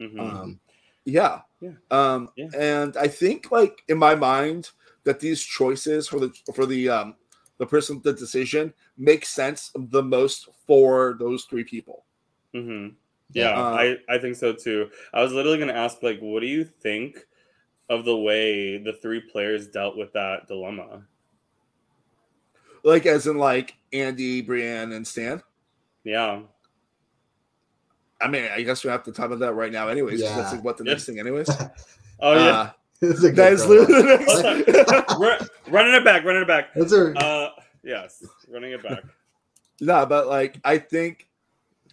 Mhm. 0.00 0.18
Um, 0.18 0.60
yeah. 1.06 1.40
Yeah. 1.60 1.72
Um, 1.90 2.28
Yeah. 2.36 2.48
and 2.54 2.96
I 2.98 3.08
think 3.08 3.50
like 3.50 3.82
in 3.88 3.96
my 3.96 4.14
mind 4.14 4.70
that 5.04 5.20
these 5.20 5.40
choices 5.42 6.08
for 6.08 6.20
the 6.20 6.30
for 6.54 6.66
the 6.66 6.88
um 6.90 7.14
the 7.58 7.66
person 7.66 8.00
the 8.04 8.12
decision 8.12 8.74
makes 8.98 9.28
sense 9.28 9.70
the 9.74 10.02
most 10.02 10.48
for 10.66 11.16
those 11.18 11.44
three 11.44 11.64
people. 11.64 12.04
hmm 12.52 12.88
Yeah, 13.32 13.52
Uh, 13.52 13.74
I, 13.74 13.96
I 14.08 14.18
think 14.18 14.36
so 14.36 14.52
too. 14.52 14.90
I 15.14 15.22
was 15.22 15.32
literally 15.32 15.58
going 15.58 15.68
to 15.68 15.76
ask, 15.76 16.02
like, 16.02 16.20
what 16.20 16.40
do 16.40 16.46
you 16.46 16.64
think 16.64 17.24
of 17.88 18.04
the 18.04 18.16
way 18.16 18.78
the 18.78 18.92
three 18.94 19.20
players 19.20 19.68
dealt 19.68 19.96
with 19.96 20.12
that 20.12 20.48
dilemma? 20.48 21.06
Like 22.84 23.06
as 23.06 23.26
in 23.26 23.36
like 23.38 23.74
Andy, 23.92 24.42
Brienne, 24.42 24.92
and 24.92 25.06
Stan. 25.06 25.42
Yeah. 26.04 26.42
I 28.20 28.28
mean, 28.28 28.48
I 28.50 28.62
guess 28.62 28.82
we 28.84 28.90
have 28.90 29.02
to 29.04 29.12
talk 29.12 29.26
about 29.26 29.40
that 29.40 29.54
right 29.54 29.72
now, 29.72 29.88
anyways. 29.88 30.22
'cause 30.22 30.36
That's 30.36 30.52
like 30.54 30.64
what 30.64 30.76
the 30.78 30.84
Yeah. 30.84 30.92
next 30.92 31.06
thing, 31.06 31.18
anyways. 31.20 31.48
Oh 32.18 32.32
yeah. 32.32 32.40
Uh, 32.58 32.70
That's 33.02 33.18
a 33.24 33.28
good 33.28 33.36
that 33.36 33.52
is 33.52 33.60
promo. 33.66 33.68
literally 33.88 34.02
the 34.02 34.84
next. 34.96 35.18
Run- 35.18 35.48
running 35.68 35.94
it 35.94 36.02
back, 36.04 36.24
running 36.24 36.42
it 36.42 36.48
back. 36.48 36.72
That's 36.74 36.92
a, 36.94 37.12
Uh, 37.18 37.50
yes, 37.82 38.24
running 38.48 38.72
it 38.72 38.82
back. 38.82 39.04
No, 39.82 40.06
but 40.06 40.26
like 40.28 40.58
I 40.64 40.78
think 40.78 41.28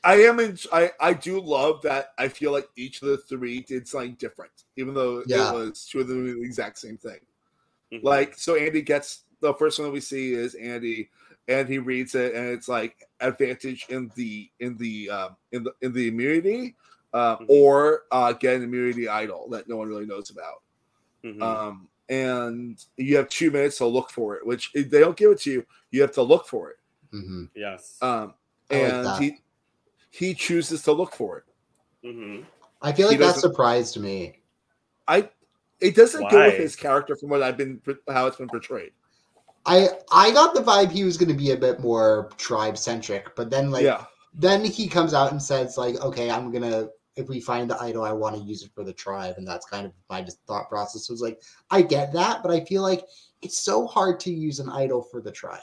I 0.01 0.15
am 0.21 0.39
in 0.39 0.57
I 0.71 0.91
I 1.01 1.12
do 1.13 1.41
love 1.41 1.81
that 1.81 2.13
I 2.17 2.29
feel 2.29 2.53
like 2.53 2.69
each 2.77 3.01
of 3.01 3.09
the 3.09 3.17
three 3.17 3.59
did 3.59 3.86
something 3.86 4.13
different, 4.13 4.51
even 4.77 4.93
though 4.93 5.23
Yeah. 5.27 5.51
it 5.51 5.53
was 5.55 5.86
two 5.86 5.99
of 5.99 6.07
them 6.07 6.25
doing 6.25 6.39
the 6.39 6.45
exact 6.45 6.77
same 6.79 6.95
thing. 6.97 7.19
Mhm. 7.91 8.01
Like 8.03 8.38
so 8.38 8.55
Andy 8.55 8.81
gets 8.81 9.23
the 9.41 9.53
first 9.55 9.77
one 9.79 9.89
that 9.89 9.93
we 9.93 9.99
see 9.99 10.31
is 10.33 10.55
Andy 10.55 11.09
and 11.47 11.67
he 11.67 11.77
reads 11.77 12.15
it 12.15 12.34
and 12.36 12.47
it's 12.47 12.67
like 12.67 12.95
advantage 13.19 13.86
in 13.89 14.10
the 14.15 14.49
in 14.60 14.77
the 14.77 15.10
um 15.10 15.36
in 15.51 15.63
the 15.63 15.73
in 15.82 15.91
the 15.93 16.08
immunity 16.08 16.75
uh, 17.13 17.38
Mhm. 17.38 17.45
or 17.49 18.03
uh 18.12 18.34
get 18.34 18.56
an 18.56 18.63
immunity 18.63 19.08
idol 19.08 19.47
that 19.49 19.67
no 19.67 19.77
one 19.77 19.88
really 19.88 20.06
knows 20.06 20.29
about. 20.29 20.62
Mhm. 21.23 21.41
Um 21.41 21.89
and 22.10 22.84
you 22.97 23.15
have 23.17 23.29
two 23.29 23.49
minutes 23.51 23.77
to 23.77 23.86
look 23.86 24.10
for 24.10 24.36
it, 24.36 24.45
which 24.45 24.71
if 24.73 24.89
they 24.89 24.99
don't 24.99 25.15
give 25.17 25.32
it 25.32 25.39
to 25.41 25.51
you, 25.51 25.65
you 25.91 26.01
have 26.01 26.12
to 26.13 26.21
look 26.21 26.47
for 26.47 26.71
it. 26.71 26.77
Mhm. 27.13 27.49
yes. 27.56 27.97
Um, 28.01 28.34
I 28.71 28.75
like 28.75 28.93
and 28.93 29.15
he 29.23 29.38
he 30.12 30.34
chooses 30.34 30.82
to 30.84 30.91
look 30.91 31.13
for 31.13 31.39
it. 31.39 31.45
hmm 32.15 32.41
I 32.82 32.91
feel 32.91 33.10
he 33.10 33.17
like 33.17 33.34
that 33.34 33.39
surprised 33.39 33.99
me. 33.99 34.39
I 35.08 35.29
it 35.79 35.95
doesn't 35.95 36.29
go 36.29 36.45
with 36.45 36.58
his 36.58 36.75
character 36.75 37.15
from 37.15 37.29
what 37.29 37.41
I've 37.43 37.58
been 37.58 37.82
how 38.10 38.27
it's 38.27 38.38
been 38.38 38.49
portrayed. 38.49 38.91
I 39.65 39.89
I 40.12 40.32
got 40.32 40.54
the 40.54 40.62
vibe 40.62 40.91
he 40.91 41.04
was 41.04 41.17
going 41.17 41.30
to 41.30 41.36
be 41.36 41.52
a 41.52 41.58
bit 41.58 41.80
more 41.80 42.30
tribe 42.38 42.78
centric, 42.78 43.36
but 43.36 43.49
then 43.49 43.71
like 43.71 43.84
yeah, 43.84 44.06
then 44.34 44.63
he 44.63 44.88
comes 44.88 45.13
out 45.13 45.32
and 45.32 45.41
says 45.41 45.78
like, 45.78 45.95
okay, 46.02 46.30
I'm 46.30 46.52
gonna 46.52 46.89
if 47.15 47.30
we 47.30 47.39
find 47.39 47.69
the 47.69 47.82
idol, 47.82 48.04
I 48.04 48.12
want 48.12 48.36
to 48.36 48.41
use 48.41 48.63
it 48.63 48.71
for 48.73 48.84
the 48.84 48.93
tribe, 48.93 49.36
and 49.38 49.47
that's 49.47 49.65
kind 49.67 49.86
of 49.86 49.93
my 50.10 50.21
just 50.21 50.39
thought 50.47 50.67
process 50.69 51.10
was 51.10 51.21
like, 51.21 51.41
I 51.69 51.82
get 51.84 52.12
that, 52.13 52.41
but 52.41 52.52
I 52.52 52.65
feel 52.65 52.82
like 52.82 53.06
it's 53.41 53.60
so 53.60 53.86
hard 53.86 54.19
to 54.21 54.32
use 54.32 54.60
an 54.60 54.69
idol 54.69 55.02
for 55.04 55.21
the 55.21 55.32
tribe. 55.32 55.60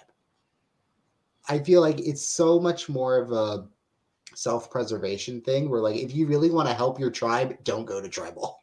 I 1.49 1.59
feel 1.59 1.81
like 1.81 1.99
it's 2.01 2.25
so 2.25 2.61
much 2.61 2.89
more 2.89 3.19
of 3.19 3.33
a 3.33 3.67
self-preservation 4.35 5.41
thing 5.43 5.69
where 5.69 5.81
like 5.81 5.97
if 5.97 6.15
you 6.15 6.27
really 6.27 6.51
want 6.51 6.69
to 6.69 6.75
help 6.75 7.01
your 7.01 7.11
tribe, 7.11 7.59
don't 7.65 7.85
go 7.85 8.01
to 8.01 8.09
tribal. 8.09 8.63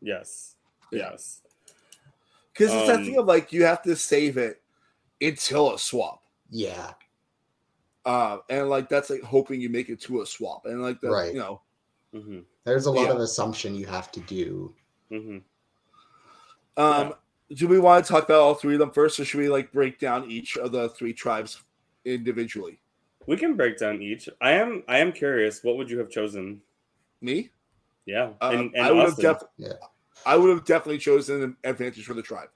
Yes. 0.00 0.56
Yes. 0.92 1.40
because 2.52 2.72
it's 2.72 2.86
that 2.86 2.98
Um, 3.00 3.04
thing 3.04 3.16
of 3.18 3.26
like 3.26 3.52
you 3.52 3.64
have 3.64 3.82
to 3.82 3.96
save 3.96 4.36
it 4.36 4.61
until 5.22 5.74
a 5.74 5.78
swap. 5.78 6.22
Yeah. 6.50 6.92
Uh, 8.04 8.38
and 8.50 8.68
like 8.68 8.88
that's 8.88 9.10
like 9.10 9.22
hoping 9.22 9.60
you 9.60 9.68
make 9.68 9.88
it 9.88 10.00
to 10.02 10.22
a 10.22 10.26
swap, 10.26 10.66
and 10.66 10.82
like 10.82 11.00
that, 11.00 11.10
Right. 11.10 11.32
you 11.32 11.38
know, 11.38 11.60
hmm 12.12 12.40
There's 12.64 12.86
a 12.86 12.90
lot 12.90 13.06
Yeah. 13.06 13.12
of 13.12 13.18
assumption 13.20 13.74
you 13.74 13.86
have 13.86 14.10
to 14.12 14.20
do. 14.20 14.74
hmm 15.10 15.38
um, 16.76 17.14
do 17.54 17.68
we 17.68 17.78
want 17.78 18.04
to 18.04 18.10
talk 18.10 18.24
about 18.24 18.40
all 18.40 18.54
three 18.54 18.74
of 18.74 18.80
them 18.80 18.90
first, 18.90 19.20
or 19.20 19.24
should 19.26 19.38
we 19.40 19.48
like 19.48 19.70
break 19.72 19.98
down 19.98 20.30
each 20.30 20.56
of 20.56 20.72
the 20.72 20.88
three 20.90 21.12
tribes 21.12 21.62
individually? 22.04 22.80
We 23.26 23.36
can 23.36 23.56
break 23.56 23.78
down 23.78 24.00
each. 24.02 24.28
I 24.40 24.52
am. 24.52 24.82
I 24.88 24.98
am 24.98 25.12
curious. 25.12 25.62
What 25.62 25.76
would 25.76 25.90
you 25.90 25.98
have 25.98 26.10
chosen? 26.10 26.60
Me, 27.20 27.50
Yeah. 28.06 28.32
um, 28.40 28.54
and 28.54 28.74
and 28.74 28.84
I 28.84 28.90
would 28.90 29.00
have 29.04 29.12
Austin. 29.12 29.24
def- 29.34 29.42
Yeah. 29.58 29.72
I 30.26 30.36
would 30.36 30.50
have 30.50 30.64
definitely 30.64 30.98
chosen 30.98 31.42
an 31.42 31.56
advantage 31.62 32.04
for 32.04 32.14
the 32.14 32.22
tribe. 32.22 32.48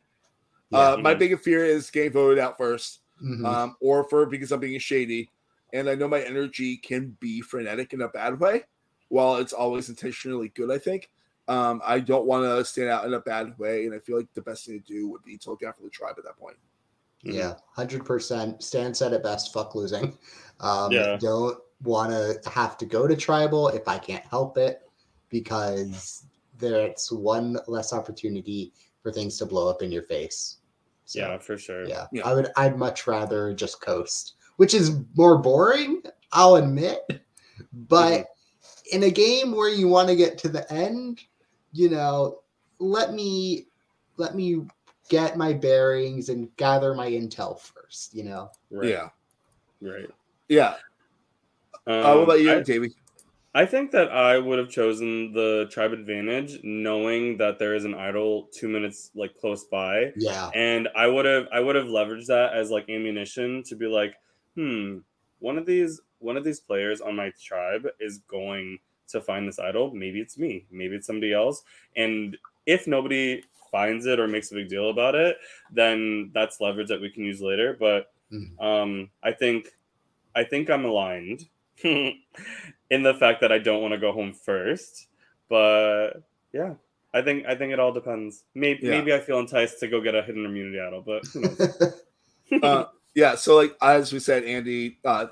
Uh, 0.73 0.97
my 1.01 1.15
biggest 1.15 1.45
fear 1.45 1.65
is 1.65 1.91
getting 1.91 2.13
voted 2.13 2.39
out 2.39 2.57
first, 2.57 3.01
Mhm. 3.23 3.45
um, 3.47 3.77
or 3.81 4.05
for 4.09 4.27
because 4.27 4.51
I'm 4.53 4.61
being 4.61 4.79
shady, 4.81 5.31
and 5.73 5.89
I 5.89 5.95
know 5.95 6.09
my 6.09 6.21
energy 6.23 6.77
can 6.77 7.17
be 7.21 7.41
frenetic 7.41 7.93
in 7.93 8.03
a 8.03 8.09
bad 8.09 8.41
way, 8.41 8.65
while 9.09 9.37
it's 9.37 9.53
always 9.53 9.89
intentionally 9.89 10.49
good. 10.51 10.71
I 10.71 10.79
think 10.79 11.11
um, 11.49 11.81
I 11.85 12.01
don't 12.01 12.27
want 12.27 12.43
to 12.43 12.65
stand 12.65 12.89
out 12.89 13.05
in 13.05 13.15
a 13.15 13.21
bad 13.21 13.57
way, 13.57 13.87
and 13.87 13.95
I 13.95 14.01
feel 14.01 14.17
like 14.17 14.27
the 14.35 14.43
best 14.43 14.67
thing 14.67 14.81
to 14.81 14.85
do 14.85 15.09
would 15.09 15.23
be 15.23 15.39
to 15.39 15.51
look 15.51 15.63
out 15.63 15.77
for 15.77 15.85
the 15.85 15.91
tribe 15.91 16.17
at 16.19 16.25
that 16.25 16.37
point. 16.37 16.57
Yeah, 17.23 17.55
hundred 17.71 18.05
percent. 18.05 18.63
Stan 18.63 18.93
said 18.95 19.13
it 19.13 19.23
best. 19.23 19.53
Fuck 19.53 19.75
losing. 19.77 20.19
Um, 20.59 20.91
Yeah. 20.91 21.17
Don't 21.21 21.59
want 21.83 22.11
to 22.11 22.51
have 22.51 22.77
to 22.79 22.87
go 22.87 23.07
to 23.07 23.15
tribal 23.15 23.69
if 23.69 23.87
I 23.87 23.99
can't 23.99 24.25
help 24.25 24.59
it, 24.59 24.89
because 25.29 26.25
there's 26.59 27.13
one 27.13 27.59
less 27.69 27.93
opportunity 27.93 28.73
for 29.07 29.12
things 29.12 29.38
to 29.38 29.47
blow 29.47 29.71
up 29.71 29.83
in 29.83 29.92
your 29.92 30.03
face. 30.03 30.57
So, 31.05 31.21
Yeah, 31.21 31.38
for 31.38 31.57
sure. 31.57 31.85
yeah, 31.87 32.09
Yeah. 32.11 32.27
I 32.29 32.35
would. 32.35 32.49
I'd 32.57 32.77
much 32.77 33.07
rather 33.07 33.55
just 33.55 33.81
coast, 33.81 34.35
which 34.57 34.75
is 34.75 34.97
more 35.14 35.38
boring. 35.38 36.03
I'll 36.33 36.57
admit, 36.57 37.03
but 37.73 38.25
Mm-hmm. 38.25 38.97
in 38.97 39.03
a 39.05 39.11
game 39.12 39.53
where 39.53 39.69
you 39.69 39.87
want 39.87 40.09
to 40.09 40.16
get 40.16 40.38
to 40.38 40.49
the 40.49 40.71
end, 40.73 41.21
you 41.73 41.88
know, 41.88 42.40
let 42.81 43.14
me 43.14 43.69
let 44.16 44.35
me 44.35 44.62
get 45.09 45.37
my 45.38 45.53
bearings 45.53 46.29
and 46.31 46.49
gather 46.57 46.92
my 46.92 47.09
intel 47.09 47.61
first. 47.61 48.12
You 48.12 48.25
know. 48.25 48.51
Right. 48.73 48.88
Yeah, 48.88 49.09
Right. 49.81 50.11
yeah. 50.49 50.75
Um, 51.87 51.95
uh, 52.05 52.14
what 52.16 52.23
about 52.25 52.40
you, 52.40 52.53
I- 52.53 52.62
Davey? 52.62 52.92
I 53.57 53.64
think 53.64 53.90
that 53.92 54.11
I 54.11 54.38
would 54.38 54.59
have 54.59 54.69
chosen 54.69 55.33
the 55.33 55.66
tribe 55.71 55.92
advantage, 55.92 56.61
knowing 56.62 57.38
that 57.38 57.59
there 57.59 57.75
is 57.75 57.85
an 57.87 57.95
idol 57.95 58.49
two 58.53 58.69
minutes 58.69 59.11
like 59.14 59.35
close 59.38 59.64
by, 59.64 60.12
Yeah. 60.16 60.51
and 60.55 60.88
I 60.95 61.07
would 61.07 61.25
have 61.25 61.49
I 61.51 61.61
would 61.61 61.75
have 61.75 61.87
leveraged 61.87 62.27
that 62.27 62.53
as 62.53 62.71
like 62.71 62.88
ammunition 62.90 63.62
to 63.64 63.75
be 63.75 63.87
like, 63.87 64.16
hmm, 64.55 64.99
one 65.38 65.57
of 65.59 65.64
these 65.66 66.01
one 66.19 66.37
of 66.37 66.45
these 66.45 66.61
players 66.61 67.01
on 67.01 67.16
my 67.16 67.33
tribe 67.42 67.87
is 67.99 68.19
going 68.19 68.79
to 69.09 69.21
find 69.23 69.49
this 69.49 69.59
idol. 69.59 69.95
Maybe 69.95 70.21
it's 70.21 70.37
me, 70.38 70.66
maybe 70.71 70.97
it's 70.97 71.07
somebody 71.07 71.33
else. 71.33 71.62
And 71.97 72.37
if 72.66 72.87
nobody 72.87 73.42
finds 73.71 74.07
it 74.07 74.21
or 74.21 74.29
makes 74.29 74.51
a 74.53 74.55
big 74.55 74.69
deal 74.69 74.90
about 74.90 75.14
it, 75.14 75.38
then 75.73 76.31
that's 76.35 76.61
leverage 76.61 76.88
that 76.88 77.01
we 77.01 77.11
can 77.11 77.25
use 77.25 77.40
later. 77.40 77.77
But 77.79 78.12
um, 78.61 79.11
I 79.23 79.33
think 79.33 79.69
I 80.35 80.45
think 80.45 80.69
I'm 80.71 80.85
aligned 80.85 81.49
in 82.90 83.03
the 83.03 83.14
fact 83.14 83.40
that 83.40 83.53
I 83.53 83.59
don't 83.59 83.83
want 83.83 83.92
to 83.92 83.99
go 83.99 84.12
home 84.12 84.33
first. 84.33 85.09
But 85.49 86.22
yeah, 86.53 86.75
I 87.14 87.22
think 87.22 87.46
I 87.46 87.55
think 87.55 87.72
it 87.72 87.81
all 87.81 87.92
depends. 87.92 88.44
Maybe 88.55 88.87
Yeah. 88.87 88.90
maybe 88.90 89.12
I 89.12 89.20
feel 89.20 89.38
enticed 89.38 89.81
to 89.81 89.88
go 89.88 90.01
get 90.01 90.14
a 90.14 90.22
hidden 90.22 90.44
immunity 90.44 90.81
idol, 90.81 91.03
but 91.03 91.27
who 91.27 91.40
knows? 91.40 91.79
uh, 92.62 92.85
yeah, 93.14 93.35
so 93.35 93.57
like 93.57 93.77
as 93.81 94.12
we 94.12 94.18
said, 94.18 94.44
Andy 94.44 94.99
uh, 95.05 95.27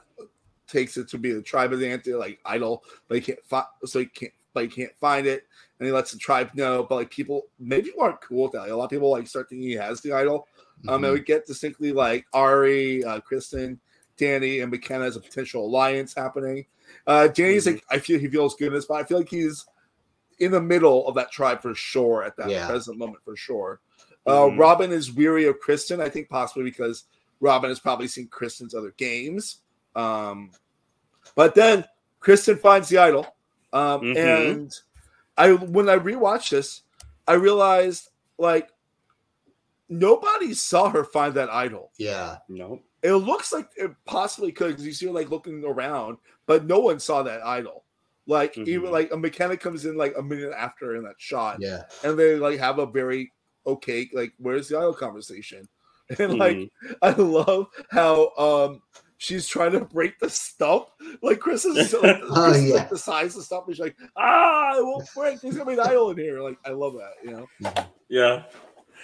takes 0.66 0.96
it 0.96 1.08
to 1.08 1.18
be 1.18 1.32
the 1.32 1.42
tribe 1.42 1.72
of 1.72 1.80
the 1.80 1.88
anti 1.88 2.14
like 2.14 2.38
idol, 2.44 2.84
but 3.08 3.16
he 3.16 3.20
can't 3.20 3.44
find 3.44 3.66
so 3.84 4.00
he 4.00 4.06
can't 4.06 4.32
but 4.54 4.62
he 4.64 4.68
can't 4.68 4.96
find 5.00 5.26
it, 5.26 5.44
and 5.78 5.86
he 5.86 5.92
lets 5.92 6.12
the 6.12 6.18
tribe 6.18 6.50
know. 6.54 6.86
But 6.88 6.94
like 6.94 7.10
people, 7.10 7.46
maybe 7.58 7.88
people 7.88 8.04
aren't 8.04 8.20
cool 8.20 8.44
with 8.44 8.52
that. 8.52 8.60
Like, 8.60 8.70
a 8.70 8.76
lot 8.76 8.84
of 8.84 8.90
people 8.90 9.10
like 9.10 9.26
start 9.26 9.48
thinking 9.48 9.68
he 9.68 9.74
has 9.74 10.00
the 10.00 10.12
idol. 10.12 10.46
Um, 10.88 11.02
and 11.04 11.14
we 11.14 11.20
get 11.20 11.46
distinctly 11.46 11.92
like 11.92 12.26
Ari, 12.32 13.04
uh, 13.04 13.20
Kristen, 13.20 13.80
Danny, 14.16 14.60
and 14.60 14.70
McKenna 14.70 15.04
as 15.04 15.16
a 15.16 15.20
potential 15.20 15.64
alliance 15.64 16.14
happening. 16.14 16.66
Uh, 17.06 17.28
Danny's 17.28 17.66
like 17.66 17.84
I 17.90 17.98
feel 17.98 18.18
he 18.18 18.28
feels 18.28 18.54
good 18.56 18.68
in 18.68 18.74
this, 18.74 18.86
but 18.86 18.94
I 18.94 19.04
feel 19.04 19.18
like 19.18 19.28
he's 19.28 19.66
in 20.38 20.50
the 20.50 20.60
middle 20.60 21.06
of 21.06 21.14
that 21.14 21.30
tribe 21.30 21.62
for 21.62 21.74
sure 21.74 22.24
at 22.24 22.36
that 22.36 22.48
Yeah. 22.50 22.66
present 22.66 22.98
moment 22.98 23.22
for 23.24 23.36
sure. 23.36 23.80
Uh, 24.26 24.46
Mhm. 24.46 24.58
Robin 24.58 24.90
is 24.92 25.12
weary 25.12 25.44
of 25.46 25.60
Kristen, 25.60 26.00
I 26.00 26.08
think 26.08 26.28
possibly 26.28 26.64
because 26.64 27.04
Robin 27.40 27.70
has 27.70 27.78
probably 27.78 28.08
seen 28.08 28.26
Kristen's 28.28 28.74
other 28.74 28.92
games. 28.96 29.60
Um, 29.94 30.50
but 31.34 31.54
then 31.54 31.84
Kristen 32.20 32.56
finds 32.56 32.88
the 32.88 32.98
idol, 32.98 33.36
um, 33.72 34.00
Mhm. 34.00 34.16
and 34.16 34.80
I 35.36 35.52
when 35.52 35.88
I 35.88 35.96
rewatched 35.98 36.50
this, 36.50 36.82
I 37.28 37.34
realized 37.34 38.08
like 38.38 38.70
nobody 39.88 40.54
saw 40.54 40.88
her 40.90 41.04
find 41.04 41.34
that 41.34 41.50
idol. 41.50 41.92
Yeah. 41.98 42.38
Nope. 42.48 42.82
It 43.04 43.12
looks 43.12 43.52
like 43.52 43.68
it 43.76 43.92
possibly 44.06 44.50
could 44.50 44.68
because 44.70 44.86
you 44.86 44.92
see 44.92 45.06
her 45.06 45.12
like 45.12 45.30
looking 45.30 45.62
around, 45.64 46.16
but 46.46 46.64
no 46.64 46.80
one 46.80 46.98
saw 46.98 47.22
that 47.22 47.44
idol. 47.46 47.84
Like 48.26 48.56
even 48.56 48.88
Mhm. 48.88 48.92
like 48.92 49.12
a 49.12 49.16
mechanic 49.16 49.60
comes 49.60 49.84
in 49.84 49.96
like 49.96 50.14
a 50.16 50.22
minute 50.22 50.54
after 50.56 50.96
in 50.96 51.04
that 51.04 51.16
shot, 51.18 51.58
Yeah. 51.60 51.82
and 52.02 52.18
they 52.18 52.36
like 52.36 52.58
have 52.58 52.78
a 52.78 52.86
very 52.86 53.30
okay 53.66 54.08
like 54.14 54.32
where's 54.38 54.68
the 54.68 54.78
idol 54.78 54.94
conversation, 54.94 55.68
and 56.18 56.38
like 56.38 56.56
Mhm. 56.56 56.70
I 57.02 57.10
love 57.10 57.66
how 57.90 58.30
um 58.36 58.80
she's 59.18 59.46
trying 59.46 59.72
to 59.72 59.80
break 59.84 60.18
the 60.18 60.30
stump. 60.30 60.86
Like 61.22 61.38
Chris 61.40 61.66
is 61.66 61.90
so, 61.90 62.00
like, 62.00 62.20
Oh, 62.24 62.34
Chris 62.46 62.56
is, 62.56 62.68
yeah. 62.70 62.74
like 62.76 62.88
the 62.90 62.98
size 62.98 63.34
of 63.34 63.40
the 63.40 63.42
stump. 63.44 63.66
She's 63.68 63.78
like, 63.80 63.96
ah, 64.16 64.78
it 64.78 64.84
won't 64.84 65.06
break. 65.14 65.40
There's 65.42 65.56
gonna 65.58 65.66
be 65.66 65.74
an 65.74 65.80
idol 65.86 66.10
in 66.10 66.16
here. 66.16 66.40
Like 66.40 66.56
I 66.64 66.70
love 66.70 66.94
that. 66.94 67.12
You 67.22 67.30
know. 67.60 67.70
Yeah. 68.08 68.44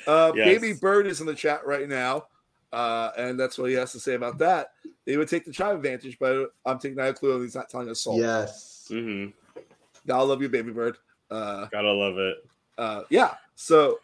Uh, 0.06 0.32
Yes. 0.34 0.46
Baby 0.60 0.72
Bird 0.78 1.06
is 1.06 1.20
in 1.20 1.26
the 1.26 1.34
chat 1.34 1.66
right 1.66 1.86
now, 1.88 2.24
uh, 2.72 3.10
and 3.16 3.38
that's 3.38 3.58
what 3.58 3.70
he 3.70 3.76
has 3.76 3.92
to 3.92 4.00
say 4.00 4.14
about 4.14 4.38
that. 4.38 4.72
They 5.06 5.16
would 5.16 5.28
take 5.28 5.44
the 5.44 5.52
tribe 5.52 5.76
advantage, 5.76 6.18
but 6.18 6.52
I'm 6.64 6.78
taking 6.78 6.96
that 6.96 7.16
clue. 7.16 7.34
and 7.34 7.42
He's 7.42 7.54
not 7.54 7.68
telling 7.68 7.88
us 7.88 8.00
soul. 8.00 8.18
Yes. 8.18 8.88
Mm-hmm. 8.90 10.10
I 10.12 10.22
love 10.22 10.42
you, 10.42 10.48
Baby 10.48 10.72
Bird. 10.72 10.96
Uh, 11.30 11.66
Gotta 11.66 11.92
love 11.92 12.18
it. 12.18 12.36
uh, 12.78 13.02
yeah. 13.10 13.34
So, 13.54 14.00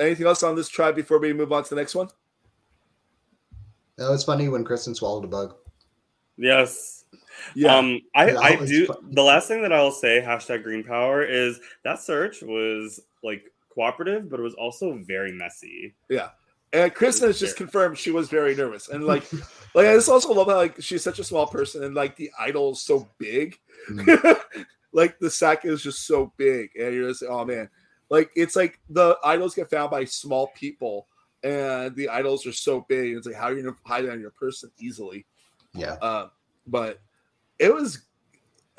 anything 0.00 0.26
else 0.26 0.42
on 0.42 0.56
this 0.56 0.68
tribe 0.68 0.96
before 0.96 1.18
we 1.18 1.32
move 1.32 1.52
on 1.52 1.62
to 1.64 1.70
the 1.70 1.76
next 1.80 1.94
one? 1.94 2.08
That 3.96 4.10
was 4.10 4.24
funny 4.24 4.48
when 4.48 4.64
Kristen 4.64 4.94
swallowed 4.94 5.24
a 5.24 5.28
bug. 5.28 5.54
Yes. 6.36 7.04
Yeah. 7.54 7.76
Um, 7.76 8.00
I, 8.14 8.34
I 8.36 8.56
do. 8.56 8.86
fun. 8.86 8.96
The 9.10 9.22
last 9.22 9.48
thing 9.48 9.62
that 9.62 9.72
I 9.72 9.82
will 9.82 9.90
say, 9.92 10.20
hashtag 10.20 10.62
Green 10.62 10.82
Power, 10.82 11.22
is 11.22 11.60
that 11.84 12.00
search 12.00 12.42
was 12.42 13.00
like 13.22 13.44
cooperative, 13.70 14.28
but 14.30 14.40
it 14.40 14.42
was 14.42 14.54
also 14.54 14.98
very 15.02 15.32
messy. 15.32 15.94
Yeah. 16.08 16.30
And 16.72 16.94
Kristen 16.94 17.28
has 17.28 17.38
just 17.38 17.56
confirmed 17.56 17.98
she 17.98 18.10
was 18.10 18.28
very 18.28 18.54
nervous. 18.54 18.88
And 18.88 19.04
like 19.04 19.30
like 19.74 19.86
I 19.86 19.94
just 19.94 20.08
also 20.08 20.32
love 20.32 20.48
how 20.48 20.56
like 20.56 20.80
she's 20.80 21.02
such 21.02 21.18
a 21.18 21.24
small 21.24 21.46
person 21.46 21.84
and 21.84 21.94
like 21.94 22.16
the 22.16 22.30
idol 22.38 22.72
is 22.72 22.80
so 22.80 23.08
big. 23.18 23.58
like 24.92 25.18
the 25.18 25.30
sack 25.30 25.64
is 25.64 25.82
just 25.82 26.06
so 26.06 26.32
big. 26.36 26.70
And 26.74 26.94
you're 26.94 27.08
just 27.08 27.22
like, 27.22 27.30
oh 27.30 27.44
man. 27.44 27.68
Like 28.08 28.30
it's 28.34 28.56
like 28.56 28.80
the 28.88 29.16
idols 29.24 29.54
get 29.54 29.70
found 29.70 29.90
by 29.90 30.04
small 30.04 30.48
people 30.54 31.08
and 31.42 31.94
the 31.96 32.08
idols 32.08 32.46
are 32.46 32.52
so 32.52 32.86
big. 32.88 33.08
And 33.08 33.18
it's 33.18 33.26
like 33.26 33.36
how 33.36 33.48
are 33.48 33.54
you 33.54 33.62
gonna 33.62 33.76
hide 33.84 34.04
it 34.04 34.10
on 34.10 34.20
your 34.20 34.30
person 34.30 34.70
easily? 34.78 35.26
Yeah. 35.74 35.96
Uh, 36.00 36.28
but 36.66 37.00
it 37.58 37.72
was 37.72 38.06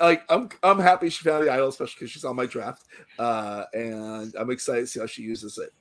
like 0.00 0.24
I'm 0.28 0.48
I'm 0.64 0.80
happy 0.80 1.10
she 1.10 1.22
found 1.22 1.44
the 1.46 1.52
idol, 1.52 1.68
especially 1.68 1.94
because 2.00 2.10
she's 2.10 2.24
on 2.24 2.34
my 2.34 2.46
draft. 2.46 2.84
Uh, 3.20 3.64
and 3.72 4.34
I'm 4.36 4.50
excited 4.50 4.80
to 4.82 4.86
see 4.88 5.00
how 5.00 5.06
she 5.06 5.22
uses 5.22 5.58
it. 5.58 5.72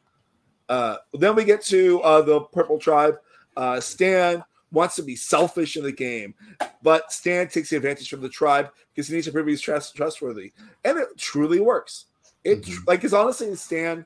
Uh, 0.69 0.97
then 1.13 1.35
we 1.35 1.43
get 1.43 1.61
to 1.63 2.01
uh, 2.01 2.21
the 2.21 2.41
purple 2.41 2.79
tribe. 2.79 3.15
Uh, 3.57 3.79
Stan 3.79 4.43
wants 4.71 4.95
to 4.95 5.03
be 5.03 5.15
selfish 5.15 5.77
in 5.77 5.83
the 5.83 5.91
game, 5.91 6.33
but 6.81 7.11
Stan 7.11 7.47
takes 7.47 7.69
the 7.69 7.75
advantage 7.77 8.09
from 8.09 8.21
the 8.21 8.29
tribe 8.29 8.71
because 8.93 9.07
he 9.07 9.15
needs 9.15 9.27
to 9.27 9.31
prove 9.33 9.47
he's 9.47 9.61
trust- 9.61 9.95
trustworthy, 9.95 10.51
and 10.83 10.97
it 10.97 11.07
truly 11.17 11.59
works. 11.59 12.05
It 12.43 12.67
like 12.87 12.99
because 12.99 13.13
honestly, 13.13 13.53
Stan. 13.55 14.05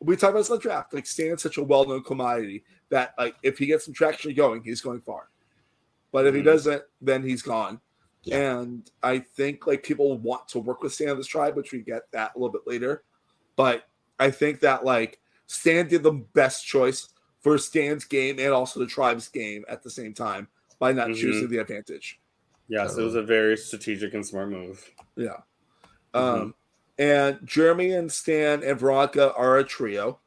We 0.00 0.14
talked 0.14 0.32
about 0.32 0.40
this 0.40 0.50
in 0.50 0.56
the 0.56 0.60
draft. 0.60 0.92
Like 0.92 1.06
Stan's 1.06 1.42
such 1.42 1.56
a 1.56 1.62
well-known 1.62 2.02
commodity 2.02 2.64
that 2.90 3.14
like 3.18 3.34
if 3.42 3.56
he 3.56 3.64
gets 3.64 3.86
some 3.86 3.94
traction 3.94 4.34
going, 4.34 4.62
he's 4.62 4.82
going 4.82 5.00
far. 5.00 5.30
But 6.12 6.26
if 6.26 6.34
he 6.34 6.42
Mhm. 6.42 6.44
doesn't, 6.44 6.82
then 7.00 7.22
he's 7.22 7.40
gone. 7.40 7.80
And 8.30 8.90
I 9.02 9.20
think 9.20 9.66
like 9.66 9.82
people 9.82 10.18
want 10.18 10.48
to 10.48 10.58
work 10.58 10.82
with 10.82 10.92
Stan 10.92 11.08
in 11.08 11.16
this 11.16 11.26
tribe, 11.26 11.56
which 11.56 11.72
we 11.72 11.80
get 11.80 12.10
that 12.12 12.32
a 12.34 12.38
little 12.38 12.52
bit 12.52 12.66
later. 12.66 13.04
But 13.56 13.84
I 14.18 14.30
think 14.30 14.60
that 14.60 14.84
like 14.84 15.18
Stan 15.46 15.88
did 15.88 16.02
the 16.02 16.12
best 16.12 16.64
choice 16.66 17.08
for 17.40 17.58
Stan's 17.58 18.04
game 18.04 18.38
and 18.38 18.48
also 18.48 18.80
the 18.80 18.86
tribe's 18.86 19.28
game 19.28 19.64
at 19.68 19.82
the 19.82 19.90
same 19.90 20.12
time 20.12 20.48
by 20.78 20.92
not 20.92 21.08
Mhm. 21.08 21.16
choosing 21.16 21.48
the 21.48 21.58
advantage. 21.58 22.20
Yes, 22.68 22.98
it 22.98 23.02
was 23.02 23.14
a 23.14 23.22
very 23.22 23.56
strategic 23.56 24.14
and 24.14 24.26
smart 24.26 24.50
move. 24.50 24.84
Yeah. 25.14 25.40
Mhm. 26.14 26.20
Um, 26.20 26.54
and 26.98 27.38
Jeremy 27.44 27.92
and 27.92 28.10
Stan 28.10 28.64
and 28.64 28.78
Veronica 28.78 29.32
are 29.34 29.58
a 29.58 29.64
trio. 29.64 30.20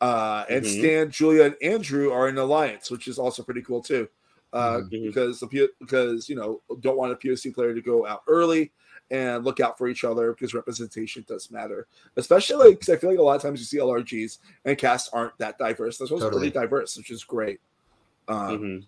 Uh, 0.00 0.44
and 0.48 0.64
Mhm. 0.64 0.78
Stan, 0.78 1.10
Julia, 1.10 1.44
and 1.44 1.56
Andrew 1.62 2.10
are 2.10 2.28
an 2.28 2.38
alliance, 2.38 2.90
which 2.90 3.08
is 3.08 3.18
also 3.18 3.42
pretty 3.42 3.62
cool 3.62 3.82
too. 3.82 4.08
Uh, 4.52 4.78
Mhm. 4.80 4.90
because 5.06 5.40
the 5.40 5.46
P- 5.46 5.68
because 5.78 6.28
you 6.28 6.34
know 6.34 6.62
don't 6.80 6.96
want 6.96 7.12
a 7.12 7.16
POC 7.16 7.50
player 7.52 7.74
to 7.74 7.80
go 7.82 8.06
out 8.06 8.22
early 8.26 8.72
and 9.10 9.44
look 9.44 9.60
out 9.60 9.76
for 9.76 9.88
each 9.88 10.04
other 10.04 10.32
because 10.32 10.54
representation 10.54 11.24
does 11.26 11.50
matter, 11.50 11.86
especially 12.16 12.72
because 12.72 12.88
I 12.88 12.96
feel 12.96 13.10
like 13.10 13.18
a 13.18 13.22
lot 13.22 13.36
of 13.36 13.42
times 13.42 13.58
you 13.60 13.66
see 13.66 13.78
LRGs 13.78 14.38
and 14.64 14.78
casts 14.78 15.10
aren't 15.12 15.36
that 15.38 15.58
diverse. 15.58 15.98
This 15.98 16.10
one's 16.10 16.22
Totally. 16.22 16.50
pretty 16.50 16.58
diverse, 16.58 16.96
which 16.96 17.10
is 17.10 17.24
great. 17.24 17.60
Um, 18.28 18.58
Mhm. 18.58 18.86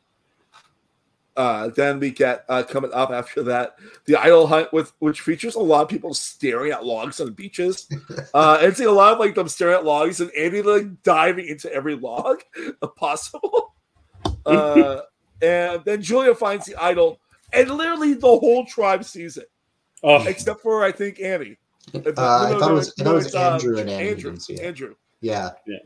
uh, 1.36 1.68
then 1.68 1.98
we 1.98 2.10
get 2.10 2.44
uh, 2.48 2.62
coming 2.62 2.92
up 2.92 3.10
after 3.10 3.42
that 3.42 3.76
the 4.04 4.14
idol 4.16 4.46
hunt 4.46 4.70
with 4.72 4.92
which 4.98 5.22
features 5.22 5.54
a 5.54 5.58
lot 5.58 5.82
of 5.82 5.88
people 5.88 6.12
staring 6.12 6.70
at 6.72 6.84
logs 6.84 7.18
on 7.20 7.26
the 7.26 7.32
beaches. 7.32 7.88
Uh, 8.34 8.58
and 8.62 8.74
see 8.76 8.84
a 8.84 8.90
lot 8.92 9.12
of 9.12 9.18
like 9.18 9.34
them 9.34 9.48
staring 9.48 9.74
at 9.74 9.84
logs 9.84 10.20
and 10.20 10.30
Andy 10.32 10.62
like 10.62 11.02
diving 11.02 11.48
into 11.48 11.70
every 11.72 11.94
log 11.94 12.42
possible. 12.96 13.74
Uh, 14.46 15.02
and 15.40 15.84
then 15.84 16.02
Julia 16.02 16.34
finds 16.34 16.66
the 16.66 16.74
idol, 16.76 17.20
and 17.52 17.70
literally 17.70 18.14
the 18.14 18.26
whole 18.26 18.64
tribe 18.66 19.04
sees 19.04 19.36
it, 19.36 19.51
Oh, 20.02 20.22
except 20.26 20.60
for 20.60 20.84
I 20.84 20.92
think 20.92 21.20
Annie. 21.20 21.56
Uh, 21.94 21.98
I 22.06 22.12
thought 22.58 22.70
it 22.70 22.74
was, 22.74 22.94
I 23.00 23.04
thought 23.04 23.12
it 23.12 23.14
was 23.14 23.26
it's, 23.26 23.34
uh, 23.34 23.52
Andrew 23.54 23.78
and 23.78 23.90
Andy 23.90 24.10
Andrew. 24.10 24.36
didn't. 24.36 24.60
Andrew. 24.60 24.94
Yeah. 25.20 25.50
Yeah. 25.66 25.78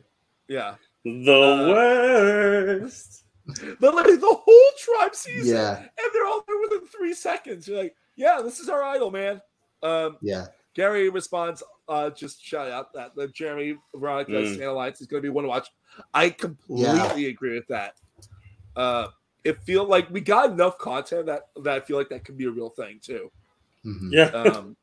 Yeah. 0.48 0.74
the 1.04 1.66
worst. 1.72 3.22
But 3.80 3.94
like, 3.94 4.06
the 4.06 4.36
whole 4.44 4.70
tribe 4.78 5.14
sees 5.14 5.46
Yeah. 5.48 5.74
it, 5.78 5.78
and 5.98 6.10
they're 6.12 6.26
all 6.26 6.42
there 6.48 6.58
within 6.60 6.86
three 6.88 7.14
seconds. 7.14 7.68
You're 7.68 7.78
like, 7.78 7.94
yeah, 8.16 8.40
this 8.42 8.58
is 8.58 8.68
our 8.68 8.82
idol, 8.82 9.10
man. 9.10 9.40
Um, 9.82 10.16
Yeah. 10.20 10.46
Gary 10.74 11.08
responds, 11.08 11.62
uh, 11.88 12.10
just 12.10 12.44
shout 12.44 12.70
out 12.70 12.92
that 12.94 13.14
the 13.14 13.28
Jeremy 13.28 13.78
Veronica 13.94 14.32
Mm. 14.32 14.54
Stan 14.54 14.66
Alliance 14.68 15.00
is 15.00 15.06
going 15.06 15.22
to 15.22 15.26
be 15.26 15.30
one 15.30 15.44
to 15.44 15.48
watch. 15.48 15.68
I 16.12 16.30
completely 16.30 17.26
agree 17.26 17.54
with 17.54 17.68
that. 17.68 17.94
Uh, 18.74 19.08
it 19.44 19.62
feel 19.62 19.84
like 19.84 20.10
we 20.10 20.20
got 20.20 20.50
enough 20.50 20.76
content 20.76 21.26
that 21.26 21.48
that 21.62 21.76
I 21.76 21.80
feel 21.80 21.96
like 21.96 22.08
that 22.10 22.24
could 22.24 22.36
be 22.36 22.44
a 22.46 22.50
real 22.50 22.70
thing 22.70 22.98
too. 23.00 23.30
Mhm. 23.86 24.08
Yeah. 24.10 24.24
Um, 24.24 24.76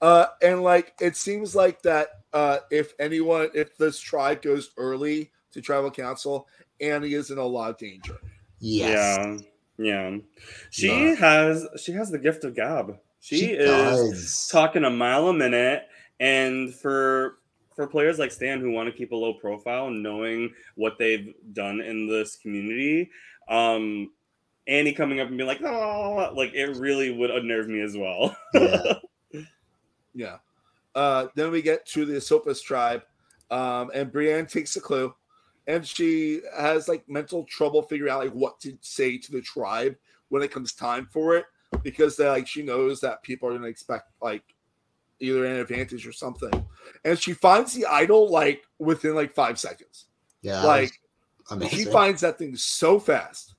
uh, 0.00 0.26
and 0.42 0.62
like 0.62 0.94
it 1.00 1.16
seems 1.16 1.54
like 1.54 1.82
that 1.82 2.08
uh, 2.32 2.58
if 2.70 2.92
anyone, 3.00 3.48
if 3.54 3.76
this 3.76 3.98
tribe 3.98 4.42
goes 4.42 4.70
early 4.76 5.30
to 5.52 5.60
tribal 5.60 5.90
council, 5.90 6.46
Annie 6.80 7.14
is 7.14 7.30
in 7.30 7.38
a 7.38 7.44
lot 7.44 7.70
of 7.70 7.78
danger. 7.78 8.18
Yes. 8.60 9.42
Yeah. 9.78 10.10
Yeah. 10.12 10.16
She 10.70 10.88
Yeah. 10.88 11.14
has 11.16 11.66
she 11.82 11.92
has 11.92 12.10
the 12.10 12.18
gift 12.18 12.44
of 12.44 12.54
gab. 12.54 12.98
She, 13.20 13.38
She 13.38 13.46
is 13.52 13.66
does. 13.66 14.48
talking 14.48 14.84
a 14.84 14.90
mile 14.90 15.28
a 15.28 15.34
minute. 15.34 15.88
And 16.20 16.74
for 16.74 17.38
for 17.74 17.86
players 17.86 18.18
like 18.18 18.32
Stan 18.32 18.60
who 18.60 18.70
want 18.70 18.90
to 18.90 18.96
keep 18.96 19.12
a 19.12 19.16
low 19.16 19.34
profile, 19.34 19.90
knowing 19.90 20.52
what 20.76 20.96
they've 20.98 21.34
done 21.52 21.80
in 21.82 22.08
this 22.08 22.36
community, 22.36 23.10
um, 23.48 24.12
Annie 24.68 24.92
coming 24.92 25.20
up 25.20 25.28
and 25.28 25.36
being 25.36 25.46
like, 25.46 25.62
oh, 25.62 26.32
like 26.34 26.54
it 26.54 26.76
really 26.76 27.12
would 27.12 27.30
unnerve 27.30 27.68
me 27.68 27.80
as 27.80 27.96
well. 27.96 28.36
Yeah. 28.54 28.94
Yeah. 30.16 30.38
Uh, 30.94 31.26
then 31.34 31.50
we 31.50 31.60
get 31.60 31.84
to 31.86 32.06
the 32.06 32.16
Esopus 32.16 32.62
tribe, 32.62 33.02
um, 33.50 33.90
and 33.94 34.10
Brienne 34.10 34.46
takes 34.46 34.74
a 34.76 34.80
clue, 34.80 35.14
and 35.66 35.86
she 35.86 36.40
has 36.56 36.88
like 36.88 37.06
mental 37.06 37.44
trouble 37.44 37.82
figuring 37.82 38.10
out 38.10 38.20
like 38.24 38.32
what 38.32 38.58
to 38.60 38.78
say 38.80 39.18
to 39.18 39.30
the 39.30 39.42
tribe 39.42 39.94
when 40.30 40.42
it 40.42 40.50
comes 40.50 40.72
time 40.72 41.06
for 41.12 41.36
it, 41.36 41.44
because 41.82 42.16
they 42.16 42.26
like 42.26 42.46
she 42.46 42.62
knows 42.62 42.98
that 43.02 43.22
people 43.22 43.46
are 43.46 43.52
gonna 43.52 43.66
expect 43.66 44.10
like 44.22 44.42
either 45.20 45.44
an 45.44 45.56
advantage 45.56 46.06
or 46.06 46.12
something, 46.12 46.66
and 47.04 47.18
she 47.18 47.34
finds 47.34 47.74
the 47.74 47.84
idol 47.84 48.30
like 48.30 48.62
within 48.78 49.14
like 49.14 49.34
five 49.34 49.58
seconds. 49.58 50.06
Yeah, 50.40 50.62
that 50.62 50.66
like 50.66 50.92
was 51.50 51.68
she 51.68 51.84
finds 51.84 52.22
that 52.22 52.38
thing 52.38 52.56
so 52.56 52.98
fast. 52.98 53.55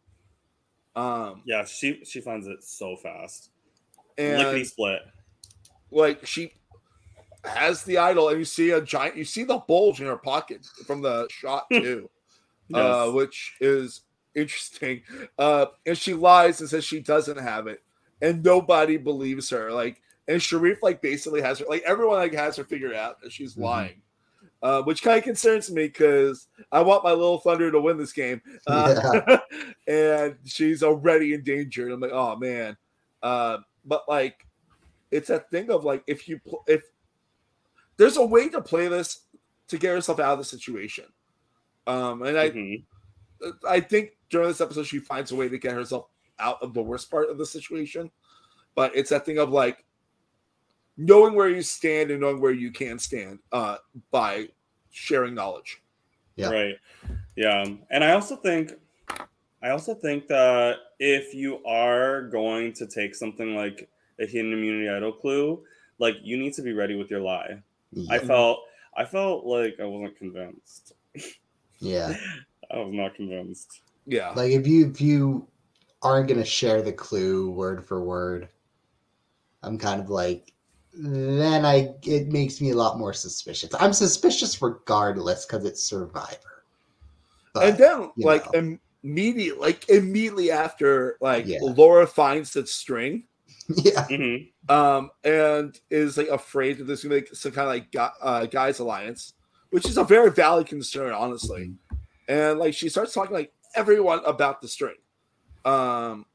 Um, 0.98 1.42
yeah, 1.46 1.64
she 1.64 2.04
she 2.04 2.22
finds 2.22 2.48
it 2.48 2.64
so 2.64 2.96
fast. 2.98 3.52
and 4.18 4.40
Lickety 4.40 4.64
split. 4.64 5.02
like 5.92 6.26
she 6.26 6.54
has 7.46 7.84
the 7.84 7.98
idol 7.98 8.30
and 8.30 8.40
you 8.40 8.46
see 8.46 8.72
a 8.72 8.82
giant 8.82 9.16
you 9.16 9.24
see 9.24 9.44
the 9.44 9.58
bulge 9.58 10.02
in 10.02 10.08
her 10.08 10.18
pocket 10.18 10.66
from 10.86 11.02
the 11.02 11.28
shot 11.30 11.66
too 11.74 12.10
uh 12.74 13.10
which 13.12 13.56
is 13.62 14.02
interesting 14.36 15.02
uh 15.38 15.68
and 15.86 15.98
she 15.98 16.14
lies 16.14 16.60
and 16.60 16.70
says 16.70 16.84
she 16.84 17.00
doesn't 17.00 17.38
have 17.38 17.68
it 17.68 17.82
and 18.22 18.44
nobody 18.44 18.98
believes 18.98 19.50
her 19.52 19.72
like 19.72 20.02
and 20.28 20.42
Sharif 20.42 20.80
like 20.84 21.02
basically 21.02 21.42
has 21.42 21.60
her 21.60 21.66
like 21.70 21.84
everyone 21.84 22.18
like 22.18 22.34
has 22.34 22.58
her 22.58 22.66
figured 22.66 22.94
out 22.96 23.22
that 23.22 23.32
she's 23.32 23.56
Mhm. 23.56 23.62
lying 23.62 24.02
uh, 24.62 24.82
which 24.84 25.04
kind 25.04 25.18
of 25.18 25.24
concerns 25.24 25.70
me 25.72 25.88
because 25.88 26.48
I 26.72 26.82
want 26.82 27.04
my 27.04 27.12
little 27.12 27.40
thunder 27.40 27.72
to 27.72 27.82
win 27.82 27.98
this 27.98 28.14
game, 28.14 28.42
uh, 28.66 29.38
and 29.88 30.36
she's 30.46 30.84
already 30.84 31.34
in 31.34 31.44
danger. 31.44 31.90
I'm 31.90 32.00
like, 32.00 32.12
oh 32.12 32.36
man, 32.36 32.78
uh, 33.22 33.58
but 33.86 34.04
like, 34.08 34.46
it's 35.12 35.28
that 35.30 35.50
thing 35.52 35.70
of 35.70 35.86
like, 35.86 36.04
if 36.08 36.28
you 36.28 36.40
pl- 36.40 36.64
if 36.68 36.84
there's 37.98 38.18
a 38.18 38.26
way 38.26 38.50
to 38.50 38.62
play 38.62 38.88
this 38.88 39.22
to 39.68 39.78
get 39.78 39.90
yourself 39.94 40.20
out 40.20 40.34
of 40.34 40.40
the 40.40 40.46
situation, 40.46 41.06
um, 41.86 42.24
and 42.24 42.38
I 42.38 42.50
Mhm. 42.50 42.84
I 43.68 43.80
think 43.80 44.18
during 44.30 44.48
this 44.48 44.62
episode 44.62 44.88
she 44.88 45.00
finds 45.00 45.32
a 45.32 45.36
way 45.36 45.48
to 45.48 45.58
get 45.58 45.74
herself 45.74 46.08
out 46.40 46.62
of 46.62 46.74
the 46.74 46.82
worst 46.82 47.10
part 47.10 47.30
of 47.30 47.38
the 47.38 47.46
situation, 47.46 48.12
but 48.76 48.96
it's 48.96 49.10
that 49.12 49.26
thing 49.26 49.38
of 49.38 49.50
like 49.52 49.86
knowing 50.98 51.36
where 51.36 51.50
you 51.50 51.62
stand 51.62 52.12
and 52.12 52.22
knowing 52.22 52.42
where 52.42 52.52
you 52.52 52.72
can 52.72 52.98
stand 53.00 53.40
uh, 53.52 53.78
by 54.12 54.48
sharing 54.92 55.36
knowledge. 55.36 55.82
Yeah. 56.36 56.50
Right. 56.50 56.76
Yeah. 57.36 57.66
And 57.90 58.04
I 58.04 58.14
also 58.14 58.36
think 58.36 58.74
I 59.62 59.70
also 59.70 59.94
think 59.94 60.28
that 60.28 60.78
if 61.00 61.34
you 61.34 61.64
are 61.66 62.24
going 62.24 62.74
to 62.74 62.88
take 62.88 63.16
something 63.16 63.56
like 63.56 63.90
a 64.20 64.26
hidden 64.26 64.54
immunity 64.54 64.90
idol 64.90 65.12
clue, 65.12 65.64
like 66.00 66.16
you 66.22 66.38
need 66.38 66.54
to 66.54 66.62
be 66.62 66.74
ready 66.74 66.96
with 66.96 67.10
your 67.10 67.22
lie. 67.22 67.62
I 68.10 68.20
felt 68.20 68.60
I 68.96 69.06
felt 69.06 69.46
like 69.46 69.76
I 69.80 69.86
wasn't 69.86 70.18
convinced. 70.18 70.94
yeah. 71.80 72.16
I 72.72 72.78
was 72.80 72.94
not 72.94 73.16
convinced. 73.16 73.82
Yeah. 74.06 74.32
Like 74.32 74.52
if 74.52 74.68
you 74.68 74.90
if 74.90 75.00
you 75.00 75.48
aren't 76.02 76.28
gonna 76.28 76.46
share 76.46 76.82
the 76.82 76.94
clue 76.94 77.50
word 77.52 77.84
for 77.84 78.04
word, 78.04 78.50
I'm 79.64 79.78
kind 79.78 80.02
of 80.02 80.10
like 80.10 80.54
then 81.00 81.66
I 81.66 81.94
it 82.04 82.28
makes 82.30 82.60
me 82.62 82.72
a 82.72 82.76
lot 82.76 82.98
more 82.98 83.14
suspicious. 83.14 83.70
I'm 83.80 83.94
suspicious 83.94 84.62
regardless 84.62 85.46
because 85.46 85.66
it's 85.66 85.84
Survivor. 85.84 86.64
But, 87.54 87.64
and 87.70 87.78
then 87.78 88.12
like 88.18 88.52
know. 88.54 88.78
immediately 89.04 89.60
like 89.60 89.88
immediately 89.90 90.52
after 90.52 91.18
like 91.22 91.46
Yeah. 91.48 91.60
Laura 91.62 92.08
finds 92.08 92.54
the 92.54 92.66
string 92.68 93.26
yeah, 93.76 94.06
Mhm. 94.10 94.50
um 94.70 95.10
and 95.24 95.80
is 95.90 96.18
like 96.18 96.28
afraid 96.30 96.78
that 96.78 96.86
there's 96.86 97.04
gonna 97.04 97.22
be 97.22 97.28
some 97.34 97.52
kind 97.52 97.68
of 97.68 97.74
like 97.74 97.92
gu- 97.92 98.18
uh, 98.22 98.46
guys 98.46 98.80
alliance 98.80 99.34
which 99.72 99.86
is 99.86 99.98
a 99.98 100.04
very 100.04 100.32
valid 100.32 100.68
concern 100.68 101.12
honestly 101.14 101.74
and 102.28 102.60
like 102.60 102.74
she 102.74 102.90
starts 102.90 103.14
talking 103.14 103.34
like 103.34 103.52
everyone 103.76 104.22
about 104.26 104.62
the 104.62 104.68
string 104.68 104.96
um 105.66 106.26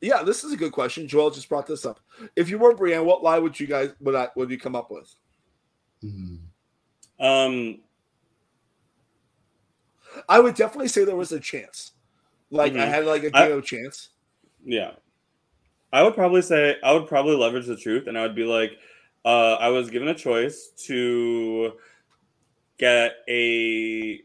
yeah 0.00 0.22
this 0.22 0.44
is 0.44 0.52
a 0.52 0.56
good 0.56 0.72
question 0.72 1.06
joel 1.08 1.30
just 1.30 1.48
brought 1.48 1.66
this 1.66 1.84
up 1.84 1.98
if 2.36 2.48
you 2.48 2.58
were 2.58 2.74
brienne 2.74 3.04
what 3.04 3.22
lie 3.22 3.38
would 3.38 3.58
you 3.58 3.66
guys 3.66 3.90
would 4.00 4.14
i 4.14 4.28
would 4.36 4.50
you 4.50 4.58
come 4.58 4.76
up 4.76 4.90
with 4.90 5.12
Mhm. 6.04 6.38
Um 7.18 7.80
i 10.28 10.38
would 10.38 10.54
definitely 10.54 10.88
say 10.88 11.04
there 11.04 11.16
was 11.16 11.32
a 11.32 11.40
chance 11.40 11.92
like 12.50 12.72
i 12.74 12.76
Mhm. 12.86 12.88
had 12.88 13.04
like 13.06 13.24
a 13.24 13.30
I- 13.36 13.60
chance 13.60 14.10
Yeah. 14.64 14.92
I 15.92 16.02
would 16.02 16.14
probably 16.14 16.42
say 16.42 16.76
I 16.82 16.92
would 16.92 17.06
probably 17.08 17.34
leverage 17.36 17.64
the 17.66 17.76
truth 17.76 18.08
and 18.08 18.18
I 18.18 18.22
would 18.22 18.34
be 18.34 18.44
like, 18.44 18.72
uh, 19.24 19.54
I 19.54 19.68
was 19.68 19.88
given 19.88 20.08
a 20.08 20.14
choice 20.14 20.68
to 20.86 21.72
get 22.76 23.12
a 23.26 24.20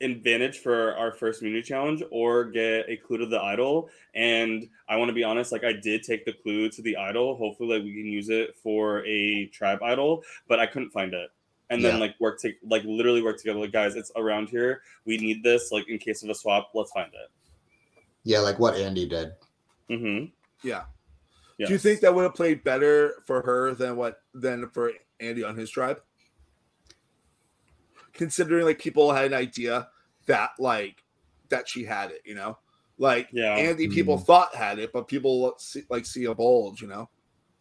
advantage 0.00 0.58
for 0.58 0.94
our 0.96 1.12
first 1.12 1.42
immunity 1.42 1.66
challenge 1.66 2.02
or 2.10 2.44
get 2.44 2.88
a 2.88 2.96
clue 2.96 3.18
to 3.18 3.26
the 3.26 3.40
idol. 3.42 3.90
And 4.14 4.68
I 4.88 4.96
want 4.96 5.08
to 5.08 5.12
be 5.12 5.24
honest, 5.24 5.50
like 5.52 5.64
I 5.64 5.72
did 5.72 6.02
take 6.02 6.24
the 6.24 6.32
clue 6.32 6.68
to 6.70 6.82
the 6.82 6.96
idol. 6.96 7.36
Hopefully 7.36 7.76
like 7.78 7.84
we 7.84 7.92
can 7.94 8.06
use 8.06 8.28
it 8.28 8.56
for 8.62 9.04
a 9.06 9.46
tribe 9.46 9.82
idol, 9.82 10.22
but 10.46 10.60
I 10.60 10.66
couldn't 10.66 10.90
find 10.90 11.14
it. 11.14 11.30
And 11.70 11.84
then 11.84 11.94
Yeah. 11.94 12.00
like 12.00 12.14
work 12.20 12.40
to 12.42 12.52
like 12.62 12.84
literally 12.84 13.22
work 13.22 13.38
together. 13.38 13.58
Like 13.58 13.72
guys, 13.72 13.96
it's 13.96 14.12
around 14.16 14.48
here. 14.48 14.82
We 15.04 15.18
need 15.18 15.42
this. 15.42 15.70
Like 15.72 15.88
in 15.88 15.98
case 15.98 16.22
of 16.22 16.30
a 16.30 16.34
swap, 16.34 16.70
let's 16.74 16.92
find 16.92 17.12
it. 17.12 18.02
yeah, 18.24 18.38
like 18.40 18.58
what 18.58 18.76
Andy 18.76 19.06
did. 19.08 19.32
Mm-hmm. 19.90 20.26
yeah 20.68 20.82
Yes. 21.58 21.68
do 21.68 21.72
you 21.72 21.78
think 21.78 22.00
that 22.00 22.14
would 22.14 22.22
have 22.22 22.34
played 22.34 22.62
better 22.62 23.14
for 23.26 23.42
her 23.42 23.74
than 23.74 23.96
what 23.96 24.22
than 24.34 24.68
for 24.68 24.92
andy 25.18 25.42
on 25.42 25.56
his 25.56 25.70
tribe 25.70 26.00
considering 28.18 28.66
like 28.66 28.78
people 28.78 29.12
had 29.12 29.24
an 29.26 29.34
idea 29.34 29.88
that 30.26 30.50
like 30.58 31.02
that 31.48 31.66
she 31.66 31.84
had 31.84 32.10
it 32.10 32.20
you 32.26 32.34
know 32.34 32.58
like 32.98 33.28
Yeah. 33.32 33.54
andy 33.56 33.88
people 33.88 34.18
Mhm. 34.18 34.26
thought 34.26 34.54
had 34.54 34.78
it 34.78 34.92
but 34.92 35.08
people 35.08 35.54
see, 35.58 35.84
like 35.88 36.04
see 36.04 36.24
a 36.24 36.34
bulge 36.34 36.82
you 36.82 36.88
know 36.88 37.08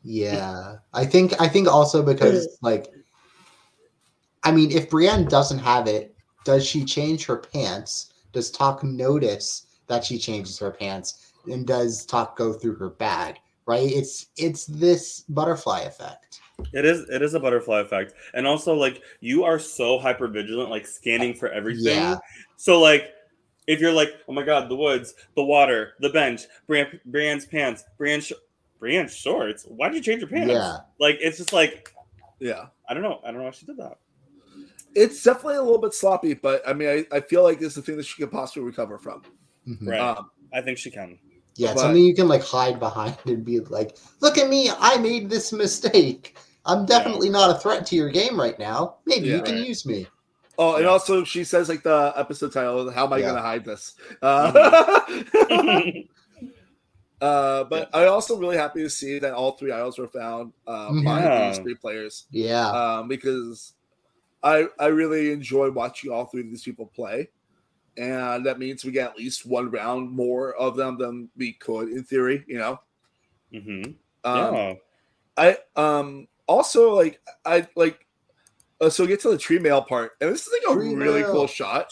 Yeah, 0.04 0.78
I 0.94 1.06
think 1.06 1.40
I 1.40 1.48
think 1.48 1.68
also 1.68 2.02
because 2.02 2.58
like, 2.62 2.88
I 4.44 4.52
mean, 4.52 4.72
if 4.72 4.90
Brienne 4.90 5.26
doesn't 5.26 5.60
have 5.60 5.88
it, 5.88 6.16
does 6.46 6.66
she 6.66 6.86
change 6.86 7.26
her 7.26 7.38
pants? 7.38 8.14
Does 8.32 8.50
Talk 8.52 8.84
notice 8.84 9.68
that 9.88 10.06
she 10.06 10.18
changes 10.18 10.58
her 10.60 10.72
pants? 10.72 11.34
And 11.52 11.66
does 11.68 12.06
Talk 12.06 12.38
go 12.38 12.54
through 12.54 12.76
her 12.76 12.90
bag? 12.90 13.38
Right? 13.66 13.92
It's 13.92 14.28
it's 14.38 14.66
this 14.66 15.22
butterfly 15.28 15.82
effect. 15.82 16.40
It 16.74 16.86
is 16.86 17.08
it 17.10 17.22
is 17.22 17.34
a 17.34 17.40
butterfly 17.40 17.80
effect. 17.82 18.14
And 18.34 18.48
also 18.48 18.74
like 18.74 19.02
you 19.20 19.44
are 19.44 19.60
so 19.60 20.00
hyper 20.00 20.28
vigilant, 20.28 20.70
like 20.70 20.88
scanning 20.88 21.34
for 21.34 21.50
everything. 21.50 21.86
Yeah. 21.96 22.18
So 22.56 22.80
like 22.80 23.14
if 23.68 23.80
you're 23.80 23.92
like, 23.94 24.10
oh 24.28 24.34
my 24.34 24.44
god, 24.44 24.70
the 24.70 24.76
woods, 24.76 25.14
the 25.36 25.44
water, 25.44 25.94
the 26.00 26.10
bench, 26.10 26.42
Brian, 26.68 27.00
Brian's 27.06 27.46
pants, 27.46 27.84
Brian, 27.98 28.22
sh- 28.22 28.32
Brian's 28.80 29.16
shorts. 29.16 29.66
Why 29.68 29.90
did 29.90 29.96
you 29.98 30.02
change 30.02 30.22
your 30.22 30.30
pants? 30.30 30.52
Yeah. 30.52 30.78
Like 31.00 31.18
it's 31.22 31.38
just 31.38 31.54
like 31.54 31.94
yeah 32.40 32.66
I 32.90 32.94
don't 32.94 33.04
know. 33.04 33.20
I 33.24 33.28
don't 33.32 33.40
know 33.40 33.46
why 33.46 33.52
she 33.52 33.66
did 33.66 33.78
that. 33.78 33.98
it's 34.96 35.22
definitely 35.24 35.58
a 35.58 35.62
little 35.62 35.78
bit 35.82 35.94
sloppy 35.94 36.34
but 36.34 36.68
i 36.68 36.74
mean 36.74 36.88
i, 36.90 37.18
I 37.18 37.20
feel 37.20 37.44
like 37.44 37.62
it's 37.62 37.76
the 37.76 37.82
thing 37.84 37.98
that 37.98 38.06
she 38.06 38.22
could 38.22 38.32
possibly 38.32 38.64
recover 38.64 38.98
from 38.98 39.22
Mhm. 39.68 39.88
Right. 39.88 40.00
um 40.00 40.32
I 40.54 40.62
think 40.62 40.78
she 40.78 40.90
can. 40.90 41.20
Yeah, 41.56 41.74
But- 41.74 41.82
something 41.82 42.02
you 42.04 42.16
can 42.16 42.28
like 42.30 42.42
hide 42.42 42.80
behind 42.80 43.18
and 43.26 43.44
be 43.44 43.60
like, 43.60 43.98
"Look 44.22 44.38
at 44.38 44.48
me! 44.48 44.72
I 44.80 44.98
made 44.98 45.30
this 45.30 45.52
mistake. 45.52 46.38
I'm 46.68 46.86
definitely 46.86 47.30
not 47.30 47.56
a 47.56 47.60
threat 47.60 47.86
to 47.88 47.96
your 47.96 48.10
game 48.10 48.40
right 48.40 48.58
now. 48.60 48.98
Maybe 49.06 49.30
you 49.30 49.42
can 49.42 49.56
Right. 49.56 49.66
use 49.68 49.86
me." 49.86 50.08
Oh, 50.60 50.76
and 50.76 50.84
Yeah. 50.84 50.90
also 50.92 51.24
she 51.24 51.44
says 51.44 51.70
like 51.70 51.84
the 51.84 52.14
episode 52.16 52.52
title, 52.54 52.90
"How 52.92 53.06
am 53.06 53.14
I 53.14 53.20
Yeah. 53.20 53.26
going 53.26 53.36
to 53.36 53.42
hide 53.42 53.66
this?" 53.66 53.96
Uh, 54.22 54.52
uh, 57.22 57.64
but 57.66 57.90
I 57.94 58.06
also 58.06 58.38
really 58.38 58.58
happy 58.58 58.84
to 58.84 58.90
see 58.90 59.20
that 59.20 59.34
all 59.34 59.54
three 59.54 59.72
idols 59.72 59.98
were 59.98 60.08
found 60.08 60.54
uh, 60.68 60.94
by 61.06 61.22
Yeah. 61.24 61.46
these 61.46 61.60
three 61.60 61.76
players 61.76 62.26
Yeah, 62.32 62.70
um, 62.72 63.08
because 63.08 63.74
I 64.44 64.68
I 64.80 64.88
really 64.88 65.32
enjoy 65.32 65.72
watching 65.72 66.12
all 66.12 66.26
three 66.26 66.42
of 66.42 66.50
these 66.50 66.64
people 66.64 66.88
play, 66.88 67.30
and 67.98 68.46
that 68.46 68.60
means 68.60 68.84
we 68.86 68.92
get 68.92 69.10
at 69.12 69.18
least 69.18 69.46
one 69.46 69.72
round 69.72 70.12
more 70.12 70.54
of 70.56 70.76
them 70.76 70.98
than 70.98 71.30
we 71.36 71.54
could 71.54 71.90
in 71.90 72.04
theory. 72.04 72.44
You 72.48 72.58
know, 72.60 72.80
hmm 73.52 73.82
um, 74.24 74.56
yeah. 74.56 74.74
I 75.38 75.58
um 75.76 76.28
also 76.48 76.94
like 76.96 77.22
I 77.46 77.68
like 77.76 78.06
uh, 78.80 78.90
so 78.92 79.08
get 79.08 79.20
to 79.22 79.30
the 79.30 79.38
tree 79.40 79.58
mail 79.58 79.82
part, 79.82 80.12
and 80.22 80.32
this 80.32 80.46
is 80.46 80.54
like 80.54 80.72
a 80.72 80.80
Tree 80.80 80.94
really 80.94 81.22
mail. 81.22 81.32
cool 81.32 81.48
shot. 81.48 81.92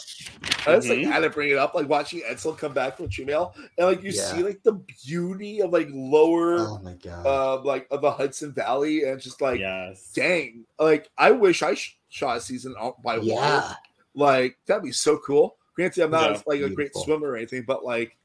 I 0.67 0.75
just 0.75 0.87
Mhm. 0.87 1.03
like 1.03 1.13
had 1.13 1.19
to 1.21 1.31
bring 1.31 1.49
it 1.49 1.57
up, 1.57 1.73
like 1.73 1.89
watching 1.89 2.21
Edsel 2.21 2.55
come 2.55 2.73
back 2.73 2.97
from 2.97 3.09
tree 3.09 3.25
mail, 3.25 3.55
and 3.79 3.87
like 3.87 4.03
you 4.03 4.11
see 4.11 4.43
like 4.43 4.61
the 4.61 4.73
beauty 5.03 5.61
of 5.63 5.71
like 5.73 5.87
lower 5.91 6.57
oh 6.59 6.79
my 6.83 6.93
god. 6.93 7.25
uh 7.25 7.61
like 7.63 7.87
of 7.89 8.01
the 8.01 8.11
Hudson 8.11 8.51
Valley, 8.53 9.03
and 9.03 9.19
just 9.19 9.41
like 9.41 9.59
yes. 9.59 10.11
dang, 10.13 10.63
like 10.79 11.09
I 11.17 11.31
wish 11.31 11.63
I 11.63 11.73
sh- 11.73 11.97
shot 12.09 12.37
a 12.37 12.41
season 12.41 12.75
out 12.79 13.01
by 13.01 13.17
water. 13.17 13.25
yeah, 13.31 13.73
Like 14.13 14.57
that'd 14.67 14.83
be 14.83 14.91
so 14.91 15.17
cool. 15.17 15.57
Granted, 15.75 16.03
I'm 16.03 16.11
not 16.11 16.31
Yeah, 16.31 16.41
like 16.45 16.61
a 16.61 16.69
great 16.69 16.95
swimmer 16.95 17.29
or 17.29 17.35
anything, 17.35 17.63
but 17.67 17.83
like 17.83 18.15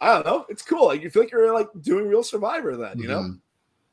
I 0.00 0.14
don't 0.14 0.24
know. 0.24 0.46
It's 0.48 0.62
cool. 0.62 0.86
Like 0.86 1.02
you 1.02 1.10
feel 1.10 1.22
like 1.24 1.30
you're 1.30 1.52
like 1.52 1.68
doing 1.82 2.08
real 2.08 2.22
Survivor 2.22 2.74
then, 2.76 2.98
you 2.98 3.06
know? 3.08 3.20
Mhm. 3.20 3.40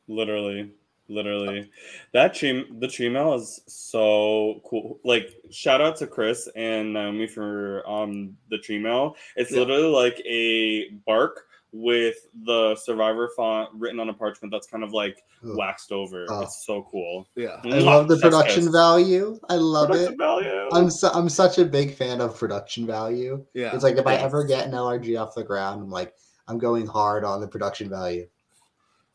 Literally, 0.07 0.71
literally, 1.07 1.69
that 2.13 2.33
tree, 2.33 2.65
the 2.79 2.87
tree 2.87 3.09
mail 3.09 3.33
is 3.33 3.61
so 3.67 4.61
cool. 4.65 4.99
Like, 5.03 5.29
shout 5.51 5.81
out 5.81 5.95
to 5.97 6.07
Chris 6.07 6.47
and 6.55 6.93
Naomi 6.93 7.27
for 7.27 7.87
um 7.89 8.35
the 8.49 8.57
tree 8.57 8.79
mail. 8.79 9.15
It's 9.35 9.51
Yeah. 9.51 9.59
literally 9.59 9.83
like 9.87 10.19
a 10.25 10.89
bark 11.05 11.45
with 11.77 12.15
the 12.45 12.73
survivor 12.77 13.29
font 13.35 13.69
written 13.73 13.99
on 13.99 14.07
a 14.07 14.13
parchment 14.13 14.49
that's 14.49 14.65
kind 14.65 14.81
of 14.81 14.93
like 14.93 15.17
Ugh. 15.43 15.57
waxed 15.57 15.91
over. 15.91 16.25
Oh. 16.29 16.41
It's 16.43 16.65
so 16.65 16.87
cool. 16.89 17.27
Yeah. 17.35 17.59
I 17.65 17.79
love 17.79 18.07
the 18.07 18.15
production 18.17 18.71
value. 18.71 19.37
I 19.49 19.55
love 19.55 19.87
Production 19.89 20.13
it. 20.13 20.17
value. 20.17 20.69
I'm 20.71 20.89
su- 20.89 21.09
I'm 21.13 21.27
such 21.27 21.57
a 21.57 21.65
big 21.65 21.93
fan 21.93 22.21
of 22.21 22.37
production 22.39 22.87
value. 22.87 23.45
Yeah. 23.53 23.73
It's 23.75 23.83
like 23.83 23.97
if 23.97 24.07
I 24.07 24.15
ever 24.15 24.45
get 24.45 24.65
an 24.67 24.71
LRG 24.71 25.21
off 25.21 25.35
the 25.35 25.43
ground, 25.43 25.81
I'm 25.81 25.89
like 25.89 26.13
I'm 26.47 26.57
going 26.59 26.85
hard 26.87 27.25
on 27.25 27.41
the 27.41 27.47
production 27.47 27.89
value. 27.89 28.25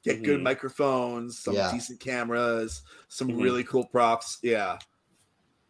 Get 0.02 0.22
good 0.22 0.40
Mhm. 0.40 0.44
microphones, 0.44 1.38
some 1.38 1.54
Yeah. 1.54 1.70
decent 1.70 2.00
cameras, 2.00 2.82
some 3.08 3.28
Mhm. 3.28 3.42
really 3.42 3.64
cool 3.64 3.84
props. 3.84 4.38
Yeah. 4.42 4.78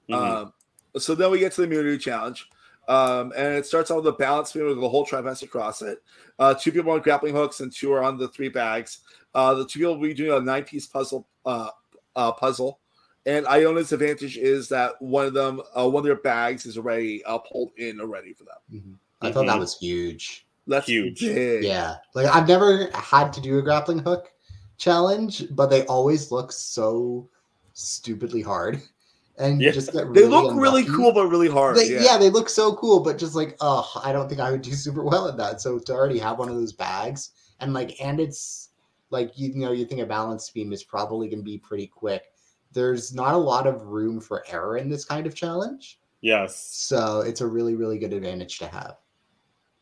Mhm. 0.09 0.14
Um, 0.14 0.53
so 0.97 1.14
then 1.14 1.31
we 1.31 1.39
get 1.41 1.53
to 1.53 1.62
the 1.62 1.66
immunity 1.66 1.99
challenge. 1.99 2.49
Um, 2.89 3.33
and 3.37 3.55
it 3.55 3.66
starts 3.66 3.91
out 3.91 3.99
with 3.99 4.07
a 4.14 4.16
balance 4.16 4.53
beam 4.53 4.66
with 4.66 4.81
the 4.81 4.89
whole 4.89 5.05
tribe 5.07 5.24
has 5.26 5.41
to 5.41 5.47
cross 5.47 5.83
it. 5.83 6.03
Uh, 6.39 6.55
two 6.55 6.72
people 6.72 6.91
on 6.93 7.01
grappling 7.01 7.35
hooks 7.35 7.61
and 7.61 7.72
two 7.72 7.93
are 7.93 8.03
on 8.03 8.18
the 8.18 8.28
three 8.28 8.49
bags. 8.49 9.01
Uh, 9.35 9.55
the 9.55 9.64
two 9.66 9.78
people 9.81 9.95
will 9.95 10.03
be 10.09 10.14
doing 10.14 10.33
a 10.33 10.41
nine 10.41 10.64
piece 10.64 10.87
puzzle 10.87 11.28
uh, 11.47 11.70
uh, 12.16 12.33
puzzle. 12.33 12.81
And 13.26 13.47
Iona's 13.47 13.93
advantage 13.93 14.37
is 14.39 14.68
that 14.70 15.01
one 15.01 15.26
of 15.26 15.35
them, 15.35 15.61
uh, 15.76 15.89
one 15.89 16.01
of 16.01 16.05
their 16.05 16.16
bags 16.16 16.66
is 16.66 16.76
already 16.76 17.22
uh, 17.24 17.39
pulled 17.39 17.70
in 17.76 18.01
already 18.01 18.33
for 18.33 18.45
them. 18.45 18.57
Mhm. 18.72 18.99
I 19.20 19.31
thought 19.33 19.47
that 19.47 19.57
Mhm. 19.57 19.61
was 19.61 19.78
huge. 19.78 20.47
That's 20.67 20.87
Huge. 20.87 21.21
big. 21.21 21.65
Yeah, 21.65 21.97
like 22.15 22.27
I've 22.27 22.47
never 22.49 22.89
had 22.95 23.33
to 23.35 23.41
do 23.41 23.59
a 23.59 23.63
grappling 23.63 23.99
hook 24.01 24.31
challenge, 24.79 25.45
but 25.51 25.67
they 25.71 25.85
always 25.87 26.31
look 26.31 26.53
so 26.53 27.29
stupidly 27.75 28.43
hard, 28.43 28.81
and 29.39 29.61
Yeah. 29.61 29.73
just 29.73 29.93
get 29.93 30.05
They 30.13 30.23
really 30.23 30.29
look 30.29 30.55
really 30.57 30.85
cool, 30.85 31.13
but 31.13 31.27
really 31.29 31.49
hard. 31.49 31.77
They, 31.77 31.93
yeah. 31.95 32.03
yeah. 32.03 32.19
they 32.19 32.31
look 32.31 32.49
so 32.49 32.75
cool, 32.75 33.01
but 33.01 33.19
just 33.19 33.35
like, 33.35 33.57
oh, 33.61 33.91
I 34.05 34.13
don't 34.13 34.29
think 34.29 34.41
I 34.41 34.51
would 34.51 34.63
do 34.63 34.73
super 34.73 35.03
well 35.03 35.29
at 35.29 35.37
that. 35.39 35.61
So 35.61 35.79
to 35.79 35.93
already 35.93 36.19
have 36.19 36.39
one 36.39 36.49
of 36.49 36.55
those 36.55 36.73
bags 36.73 37.31
and 37.61 37.73
like, 37.75 38.01
and 38.03 38.21
it's 38.21 38.69
like 39.11 39.37
you 39.37 39.55
know, 39.57 39.73
you 39.73 39.85
think 39.87 40.01
a 40.01 40.07
balance 40.07 40.49
beam 40.51 40.73
is 40.73 40.85
probably 40.85 41.29
going 41.29 41.41
to 41.41 41.45
be 41.45 41.59
pretty 41.59 41.87
quick. 41.87 42.25
There's 42.73 43.13
not 43.13 43.35
a 43.35 43.39
lot 43.39 43.67
of 43.67 43.83
room 43.87 44.21
for 44.21 44.45
error 44.49 44.77
in 44.77 44.89
this 44.89 45.05
kind 45.05 45.27
of 45.27 45.35
challenge, 45.35 45.99
Yes. 46.21 46.57
so 46.57 47.21
it's 47.23 47.41
a 47.41 47.47
really, 47.47 47.75
really 47.75 47.99
good 47.99 48.13
advantage 48.13 48.59
to 48.61 48.69
have. 48.69 48.97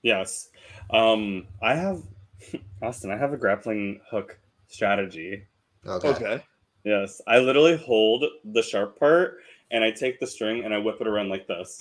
Yes. 0.03 0.49
Um, 0.91 1.47
I 1.63 1.75
have 1.75 2.03
Austin, 2.83 3.11
I 3.11 3.17
have 3.17 3.33
a 3.33 3.37
grappling 3.37 4.01
hook 4.11 4.39
strategy. 4.69 5.43
Okay. 5.87 6.09
Okay. 6.09 6.45
Yes. 6.85 7.21
I 7.27 7.39
literally 7.39 7.77
hold 7.77 8.25
the 8.45 8.63
sharp 8.63 8.99
part 8.99 9.39
and 9.71 9.83
I 9.85 9.91
take 9.91 10.21
the 10.21 10.27
string 10.27 10.65
and 10.65 10.73
I 10.73 10.79
whip 10.79 10.99
it 11.01 11.07
around 11.09 11.29
like 11.29 11.47
this. 11.47 11.81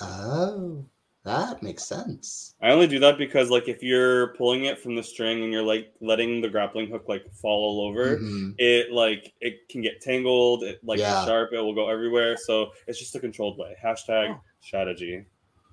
Oh, 0.00 0.84
that 1.24 1.62
makes 1.62 1.84
sense. 1.84 2.54
I 2.62 2.70
only 2.70 2.86
do 2.86 2.98
that 3.00 3.18
because 3.18 3.50
like 3.50 3.68
if 3.68 3.82
you're 3.82 4.28
pulling 4.34 4.66
it 4.66 4.78
from 4.78 4.94
the 4.94 5.02
string 5.02 5.42
and 5.42 5.52
you're 5.52 5.62
like 5.62 5.92
letting 6.00 6.40
the 6.40 6.48
grappling 6.48 6.88
hook 6.90 7.04
like 7.08 7.24
fall 7.32 7.64
all 7.80 7.88
over, 7.88 8.18
Mhm. 8.18 8.54
it 8.58 8.92
like 8.92 9.32
it 9.40 9.68
can 9.68 9.80
get 9.82 10.00
tangled, 10.00 10.62
it 10.62 10.82
like 10.84 10.98
Yeah. 11.00 11.24
sharp, 11.24 11.52
it 11.52 11.60
will 11.60 11.74
go 11.74 11.88
everywhere. 11.88 12.36
So 12.36 12.72
it's 12.86 12.98
just 12.98 13.14
a 13.14 13.20
controlled 13.20 13.58
way. 13.58 13.76
Hashtag 13.82 14.38
strategy. 14.60 15.24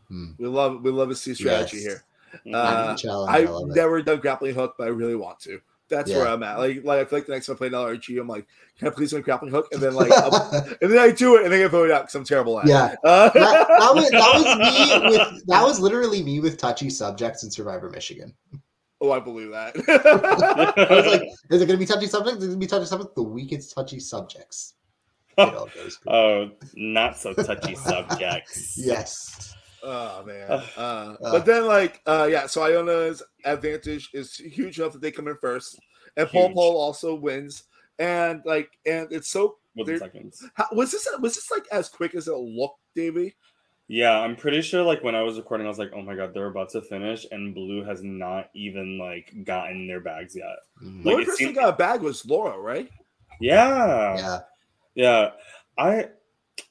We 0.10 0.48
love 0.48 0.82
we 0.84 0.92
love 0.92 1.10
to 1.10 1.16
see 1.16 1.34
strategy 1.34 1.78
Yes. 1.78 1.86
here. 1.86 2.04
Mhm. 2.48 2.54
Uh, 2.56 3.26
I 3.30 3.38
I've 3.40 3.50
love 3.50 3.70
it. 3.70 3.76
never 3.76 4.02
done 4.02 4.20
grappling 4.20 4.56
hook, 4.56 4.76
but 4.78 4.86
I 4.88 4.90
really 4.92 5.16
want 5.16 5.40
to. 5.42 5.60
That's 5.88 6.10
where 6.12 6.28
I'm 6.28 6.42
at. 6.42 6.58
Like, 6.58 6.84
like 6.84 7.00
I 7.02 7.06
feel 7.06 7.20
like 7.20 7.28
the 7.28 7.34
next 7.34 7.46
time 7.46 7.56
I 7.56 7.58
play 7.60 7.68
another 7.68 7.96
RG, 7.96 8.20
I'm 8.20 8.28
like, 8.28 8.48
can 8.80 8.88
I 8.88 8.92
please 8.92 9.12
do 9.12 9.18
a 9.18 9.22
grappling 9.22 9.52
hook? 9.52 9.68
And 9.72 9.80
then 9.80 9.94
like, 9.94 10.10
and 10.82 10.92
then 10.92 10.98
I 10.98 11.12
do 11.12 11.36
it, 11.38 11.44
and 11.44 11.54
then 11.54 11.60
I 11.60 11.64
get 11.64 11.72
voted 11.72 11.92
out 11.92 12.02
because 12.04 12.16
I'm 12.16 12.24
terrible 12.24 12.60
at. 12.60 12.66
Yeah. 12.66 12.94
it. 12.94 13.00
Uh, 13.04 13.30
that, 13.30 13.68
that 13.68 13.96
was 13.96 14.10
that 14.10 14.34
was 14.34 15.02
me 15.04 15.10
with 15.18 15.46
that 15.46 15.64
was 15.64 15.80
literally 15.80 16.24
me 16.24 16.40
with 16.40 16.58
touchy 16.58 16.90
subjects 16.90 17.44
in 17.44 17.52
Survivor 17.52 17.90
Michigan. 17.92 18.34
oh, 19.00 19.12
I 19.12 19.20
believe 19.20 19.52
that. 19.52 19.76
I 20.90 20.94
was 20.96 21.06
like, 21.06 21.22
is 21.52 21.62
it 21.62 21.66
gonna 21.68 21.78
be 21.78 21.86
touchy 21.86 22.08
subjects? 22.08 22.40
Is 22.40 22.46
it 22.46 22.48
gonna 22.48 22.60
be 22.60 22.68
touchy 22.68 22.86
subjects? 22.88 23.14
The 23.16 23.24
weakest 23.24 23.74
touchy 23.76 24.00
subjects. 24.00 24.74
It 25.38 25.42
all 25.54 25.68
goes 25.76 25.98
good. 25.98 26.12
Oh, 26.12 26.52
not 26.76 27.16
so 27.18 27.34
touchy 27.34 27.76
subjects. 27.76 28.74
yes. 28.78 29.54
Oh 29.86 30.24
man. 30.26 30.50
Uh, 30.50 30.66
Uh. 30.78 31.16
but 31.32 31.46
then 31.46 31.66
like 31.68 32.02
uh 32.08 32.28
yeah, 32.30 32.48
so 32.48 32.64
Iona's 32.64 33.22
advantage 33.46 34.10
is 34.14 34.36
huge 34.36 34.80
enough 34.80 34.94
that 34.94 35.02
they 35.02 35.12
come 35.12 35.28
in 35.28 35.38
first. 35.40 35.80
And 36.18 36.28
Paul 36.30 36.48
Huge. 36.48 36.56
Paul 36.56 36.78
also 36.78 37.14
wins. 37.16 37.64
And 38.00 38.42
like 38.46 38.70
and 38.86 39.08
it's 39.12 39.30
so 39.30 39.58
Within 39.76 40.00
seconds. 40.00 40.44
how, 40.56 40.66
was 40.72 40.92
this 40.92 41.08
was 41.20 41.36
this 41.36 41.52
like 41.52 41.66
as 41.72 41.88
quick 41.90 42.16
as 42.16 42.28
it 42.28 42.34
looked, 42.36 42.80
Davey? 42.96 43.36
Yeah, 43.88 44.18
I'm 44.20 44.36
pretty 44.36 44.62
sure 44.62 44.82
like 44.82 45.04
when 45.04 45.14
I 45.16 45.22
was 45.22 45.38
recording, 45.38 45.68
I 45.68 45.70
was 45.70 45.78
like, 45.78 45.92
oh 45.94 46.02
my 46.02 46.16
god, 46.16 46.34
they're 46.34 46.48
about 46.48 46.70
to 46.72 46.82
finish, 46.82 47.26
and 47.32 47.54
Blue 47.54 47.84
has 47.84 48.02
not 48.02 48.50
even 48.56 48.98
like 48.98 49.32
gotten 49.44 49.86
their 49.88 50.00
bags 50.00 50.36
yet. 50.36 50.56
Mhm. 50.84 51.04
The 51.04 51.10
Like, 51.10 51.14
only 51.14 51.26
person 51.26 51.38
seemed- 51.38 51.56
got 51.56 51.70
a 51.70 51.78
bag 51.78 52.02
was 52.02 52.26
Laura, 52.26 52.58
right? 52.58 52.90
Yeah. 53.40 54.16
Yeah. 54.18 54.40
Yeah. 54.96 55.32
I 55.78 56.10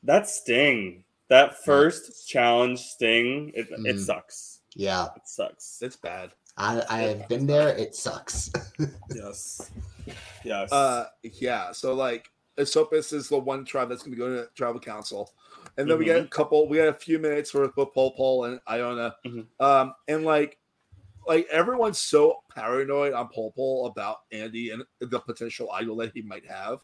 that 0.03 0.29
sting, 0.29 1.04
that 1.35 1.65
first 1.65 2.29
challenge 2.29 2.81
sting, 2.81 3.51
it, 3.55 3.67
it 3.71 3.97
Mhm. 3.97 3.99
sucks. 3.99 4.61
Yeah. 4.77 5.07
It 5.17 5.27
sucks. 5.27 5.81
It's 5.83 5.97
bad. 5.97 6.31
I 6.57 6.83
I 6.89 6.99
have 7.11 7.29
been 7.29 7.47
there. 7.47 7.71
It 7.77 7.95
sucks. 7.95 8.51
Yes. 9.15 9.71
Yes. 10.45 10.71
Uh 10.73 11.07
yeah, 11.23 11.73
so 11.73 11.95
like 11.95 12.31
Esopus 12.59 13.13
is 13.13 13.29
the 13.29 13.39
one 13.39 13.65
tribe 13.65 13.89
that's 13.89 14.03
gonna 14.05 14.17
go 14.17 14.29
to 14.29 14.49
tribal 14.55 14.81
council. 14.81 15.33
And 15.77 15.91
then 15.91 15.99
we 15.99 16.05
get 16.05 16.23
a 16.23 16.29
couple 16.29 16.69
we 16.69 16.77
got 16.77 16.89
a 16.89 16.93
few 17.07 17.19
minutes 17.19 17.51
for 17.51 17.67
both 17.69 17.93
Pollepel 17.95 18.49
and 18.49 18.61
Iona. 18.69 19.17
Mhm. 19.27 19.47
Um 19.61 19.95
and 20.07 20.25
like 20.25 20.59
like 21.27 21.47
everyone's 21.51 21.99
so 21.99 22.41
paranoid 22.55 23.13
on 23.15 23.29
Pollepel 23.35 23.91
about 23.91 24.19
Andy 24.31 24.71
and 24.71 24.85
the 25.01 25.19
potential 25.21 25.71
idol 25.73 25.97
that 25.97 26.13
he 26.15 26.23
might 26.23 26.47
have. 26.47 26.81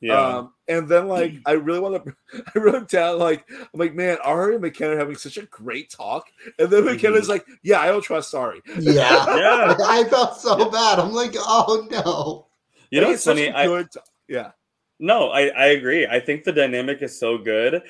Yeah. 0.00 0.36
Um, 0.38 0.52
and 0.68 0.88
then 0.88 1.08
like 1.08 1.34
I 1.46 1.52
really 1.52 1.80
want 1.80 2.04
to, 2.04 2.14
I 2.54 2.58
wrote 2.58 2.88
down 2.88 3.18
like 3.18 3.44
I'm 3.50 3.66
like, 3.74 3.94
man, 3.94 4.18
Ari 4.24 4.54
and 4.54 4.62
McKenna 4.62 4.94
are 4.94 4.98
having 4.98 5.16
such 5.16 5.36
a 5.38 5.42
great 5.46 5.90
talk, 5.90 6.26
and 6.58 6.70
then 6.70 6.84
McKenna's 6.84 7.28
like, 7.28 7.44
yeah, 7.62 7.80
I 7.80 7.86
don't 7.88 8.02
trust 8.02 8.34
Ari. 8.34 8.60
yeah. 8.78 9.02
yeah. 9.36 9.76
I 9.84 10.04
felt 10.08 10.38
so 10.38 10.70
bad. 10.70 10.98
I'm 10.98 11.12
like, 11.12 11.34
oh 11.36 11.86
no. 11.90 12.46
You 12.90 13.00
know 13.00 13.08
Like, 13.08 13.14
what's 13.14 13.24
such 13.24 13.36
funny? 13.36 13.48
a 13.48 13.56
I 13.56 13.66
good 13.66 13.88
yeah, 14.28 14.50
No, 14.98 15.28
I, 15.30 15.48
I 15.48 15.66
agree. 15.68 16.06
I 16.06 16.20
think 16.20 16.44
the 16.44 16.52
dynamic 16.52 17.02
is 17.02 17.18
so 17.18 17.36
good. 17.38 17.82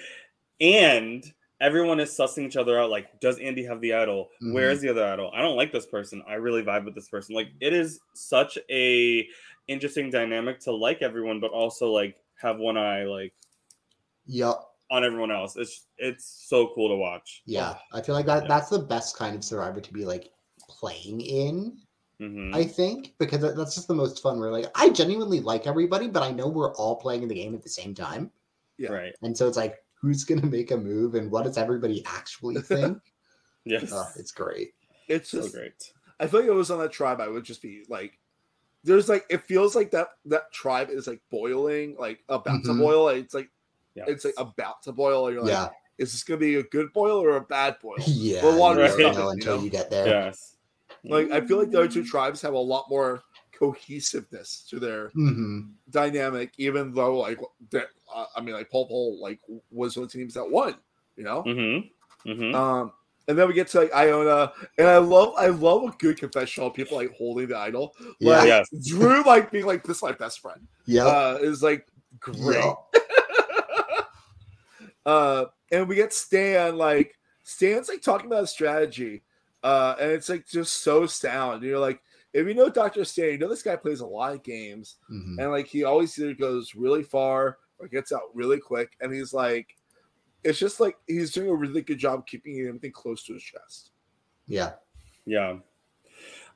And 0.60 1.24
everyone 1.60 2.00
is 2.00 2.10
sussing 2.10 2.46
each 2.46 2.56
other 2.56 2.78
out. 2.80 2.90
Like, 2.90 3.20
does 3.20 3.38
Andy 3.38 3.64
have 3.64 3.80
the 3.80 3.94
idol? 3.94 4.28
Where 4.40 4.70
Mhm. 4.70 4.72
is 4.72 4.80
the 4.80 4.88
other 4.90 5.04
idol? 5.04 5.30
I 5.34 5.40
don't 5.42 5.56
like 5.56 5.72
this 5.72 5.86
person. 5.86 6.22
I 6.28 6.34
really 6.34 6.62
vibe 6.62 6.84
with 6.84 6.94
this 6.94 7.08
person. 7.08 7.34
Like, 7.34 7.48
it 7.60 7.72
is 7.72 8.00
such 8.14 8.58
a 8.70 9.28
interesting 9.68 10.10
dynamic 10.10 10.58
to 10.60 10.72
like 10.72 11.02
everyone, 11.02 11.40
but 11.40 11.50
also 11.50 11.90
like 11.92 12.16
have 12.40 12.58
one 12.58 12.76
eye 12.76 13.04
like 13.04 13.32
Yep. 14.26 14.56
on 14.90 15.04
everyone 15.04 15.30
else. 15.30 15.56
It's 15.56 15.86
it's 15.98 16.24
so 16.48 16.72
cool 16.74 16.88
to 16.88 16.96
watch. 16.96 17.42
Yeah. 17.46 17.76
I 17.92 18.00
feel 18.02 18.14
like 18.14 18.26
that 18.26 18.42
Yeah. 18.44 18.48
that's 18.48 18.70
the 18.70 18.78
best 18.80 19.16
kind 19.16 19.36
of 19.36 19.44
survivor 19.44 19.80
to 19.80 19.92
be 19.92 20.04
like 20.04 20.30
playing 20.68 21.20
in. 21.20 21.78
hmm 22.20 22.52
I 22.54 22.64
think 22.64 23.14
because 23.18 23.40
that's 23.40 23.74
just 23.74 23.88
the 23.88 23.94
most 23.94 24.22
fun. 24.22 24.40
Where 24.40 24.50
like 24.50 24.66
I 24.74 24.88
genuinely 24.90 25.40
like 25.40 25.66
everybody, 25.66 26.08
but 26.08 26.22
I 26.22 26.30
know 26.32 26.48
we're 26.48 26.74
all 26.74 26.96
playing 26.96 27.22
in 27.22 27.28
the 27.28 27.34
game 27.34 27.54
at 27.54 27.62
the 27.62 27.68
same 27.68 27.94
time, 27.94 28.30
Yeah. 28.76 28.90
Right. 28.90 29.14
and 29.22 29.36
so 29.36 29.46
it's 29.48 29.56
like 29.56 29.76
who's 30.00 30.24
gonna 30.24 30.46
make 30.46 30.70
a 30.70 30.76
move 30.76 31.14
and 31.14 31.30
what 31.30 31.44
does 31.44 31.58
everybody 31.58 32.04
actually 32.06 32.60
think? 32.62 32.98
Yes. 33.64 33.90
oh, 33.92 34.06
it's 34.16 34.32
great. 34.32 34.72
it's 35.08 35.30
so 35.30 35.42
just 35.42 35.54
great. 35.54 35.92
I 36.20 36.26
feel 36.26 36.40
like 36.40 36.48
if 36.48 36.52
it 36.52 36.56
was 36.56 36.70
on 36.70 36.78
that 36.80 36.90
tribe, 36.92 37.20
I 37.20 37.28
would 37.28 37.44
just 37.44 37.62
be 37.62 37.84
like, 37.88 38.18
there's 38.84 39.08
like 39.08 39.26
it 39.30 39.42
feels 39.42 39.74
like 39.74 39.90
that 39.90 40.08
that 40.26 40.52
tribe 40.52 40.90
is 40.90 41.06
like 41.06 41.20
boiling, 41.30 41.96
like 41.98 42.20
about 42.28 42.64
to 42.64 42.72
Mhm. 42.72 42.78
boil. 42.78 43.04
Like, 43.04 43.24
it's 43.24 43.34
like 43.34 43.50
Yeah. 43.94 44.04
it's 44.06 44.24
like 44.24 44.34
about 44.36 44.82
to 44.84 44.92
boil. 44.92 45.26
And 45.26 45.34
you're 45.34 45.44
like, 45.44 45.52
yeah, 45.52 45.68
is 45.98 46.12
this 46.12 46.22
gonna 46.22 46.38
be 46.38 46.56
a 46.56 46.62
good 46.64 46.92
boil 46.92 47.18
or 47.18 47.36
a 47.36 47.40
bad 47.40 47.76
boil? 47.82 47.96
yeah. 48.06 48.42
Well, 48.44 48.58
water 48.58 48.80
you 48.80 48.86
is 48.86 48.96
never 48.98 49.02
coming, 49.02 49.18
know 49.18 49.30
until 49.30 49.64
you 49.64 49.70
get 49.70 49.90
there. 49.90 50.06
Yes. 50.06 50.56
Like 51.04 51.30
I 51.30 51.40
feel 51.40 51.58
like 51.58 51.70
the 51.70 51.78
other 51.78 51.88
two 51.88 52.04
tribes 52.04 52.42
have 52.42 52.54
a 52.54 52.58
lot 52.58 52.86
more 52.88 53.22
cohesiveness 53.52 54.66
to 54.70 54.78
their 54.78 55.08
hmm 55.10 55.60
dynamic, 55.90 56.52
even 56.58 56.92
though 56.92 57.18
like 57.18 57.40
uh, 57.74 58.26
I 58.36 58.40
mean, 58.40 58.54
like 58.54 58.70
Pollepel 58.70 59.18
like 59.20 59.40
was 59.70 59.96
one 59.96 60.04
of 60.04 60.12
the 60.12 60.18
teams 60.18 60.34
that 60.34 60.48
won, 60.50 60.76
you 61.16 61.24
know. 61.24 61.42
Mm-hmm. 61.44 62.30
Mm-hmm. 62.30 62.54
Um, 62.54 62.92
and 63.28 63.38
then 63.38 63.46
we 63.46 63.54
get 63.54 63.68
to 63.68 63.80
like 63.82 63.94
Iona, 63.94 64.52
and 64.78 64.88
I 64.88 64.98
love 64.98 65.34
I 65.36 65.48
love 65.48 65.84
a 65.84 65.90
good 65.98 66.18
confessional. 66.18 66.70
People 66.70 66.96
like 66.96 67.14
holding 67.16 67.46
the 67.48 67.56
idol, 67.58 67.94
Yeah. 68.18 68.38
like 68.38 68.46
Yes. 68.48 68.68
Drew 68.88 69.22
like 69.24 69.50
being 69.52 69.66
like 69.66 69.84
this 69.84 69.98
is 69.98 70.02
my 70.02 70.12
best 70.12 70.40
friend. 70.40 70.66
Yeah, 70.86 71.06
Uh, 71.06 71.38
is 71.40 71.62
like 71.62 71.86
great. 72.18 72.56
Yep. 72.56 72.76
uh, 75.06 75.44
and 75.70 75.88
we 75.88 75.94
get 75.94 76.12
Stan 76.12 76.76
like 76.76 77.14
Stan's 77.44 77.88
like 77.88 78.02
talking 78.02 78.26
about 78.26 78.44
a 78.44 78.46
strategy. 78.46 79.22
Uh, 79.62 79.94
and 80.00 80.12
it's 80.12 80.28
like 80.28 80.46
just 80.46 80.82
so 80.82 81.04
sound. 81.06 81.62
You're 81.62 81.78
like, 81.80 82.00
if 82.32 82.46
you 82.46 82.54
know 82.54 82.68
Dr. 82.68 83.04
Stan, 83.04 83.32
you 83.32 83.38
know 83.38 83.48
this 83.48 83.62
guy 83.62 83.74
plays 83.76 84.00
a 84.00 84.06
lot 84.06 84.32
of 84.32 84.42
games, 84.44 84.96
Mhm. 85.10 85.38
and 85.38 85.50
like 85.50 85.66
he 85.66 85.84
always 85.84 86.16
either 86.18 86.34
goes 86.34 86.74
really 86.74 87.02
far 87.02 87.58
or 87.78 87.88
gets 87.88 88.12
out 88.12 88.34
really 88.34 88.60
quick. 88.60 88.92
And 89.00 89.12
he's 89.12 89.32
like, 89.32 89.76
it's 90.44 90.58
just 90.58 90.80
like 90.80 90.96
he's 91.06 91.32
doing 91.32 91.48
a 91.48 91.54
really 91.54 91.82
good 91.82 91.98
job 91.98 92.26
keeping 92.26 92.58
everything 92.66 92.92
close 92.92 93.24
to 93.24 93.34
his 93.34 93.42
chest. 93.42 93.90
Yeah. 94.46 94.72
Yeah. 95.26 95.58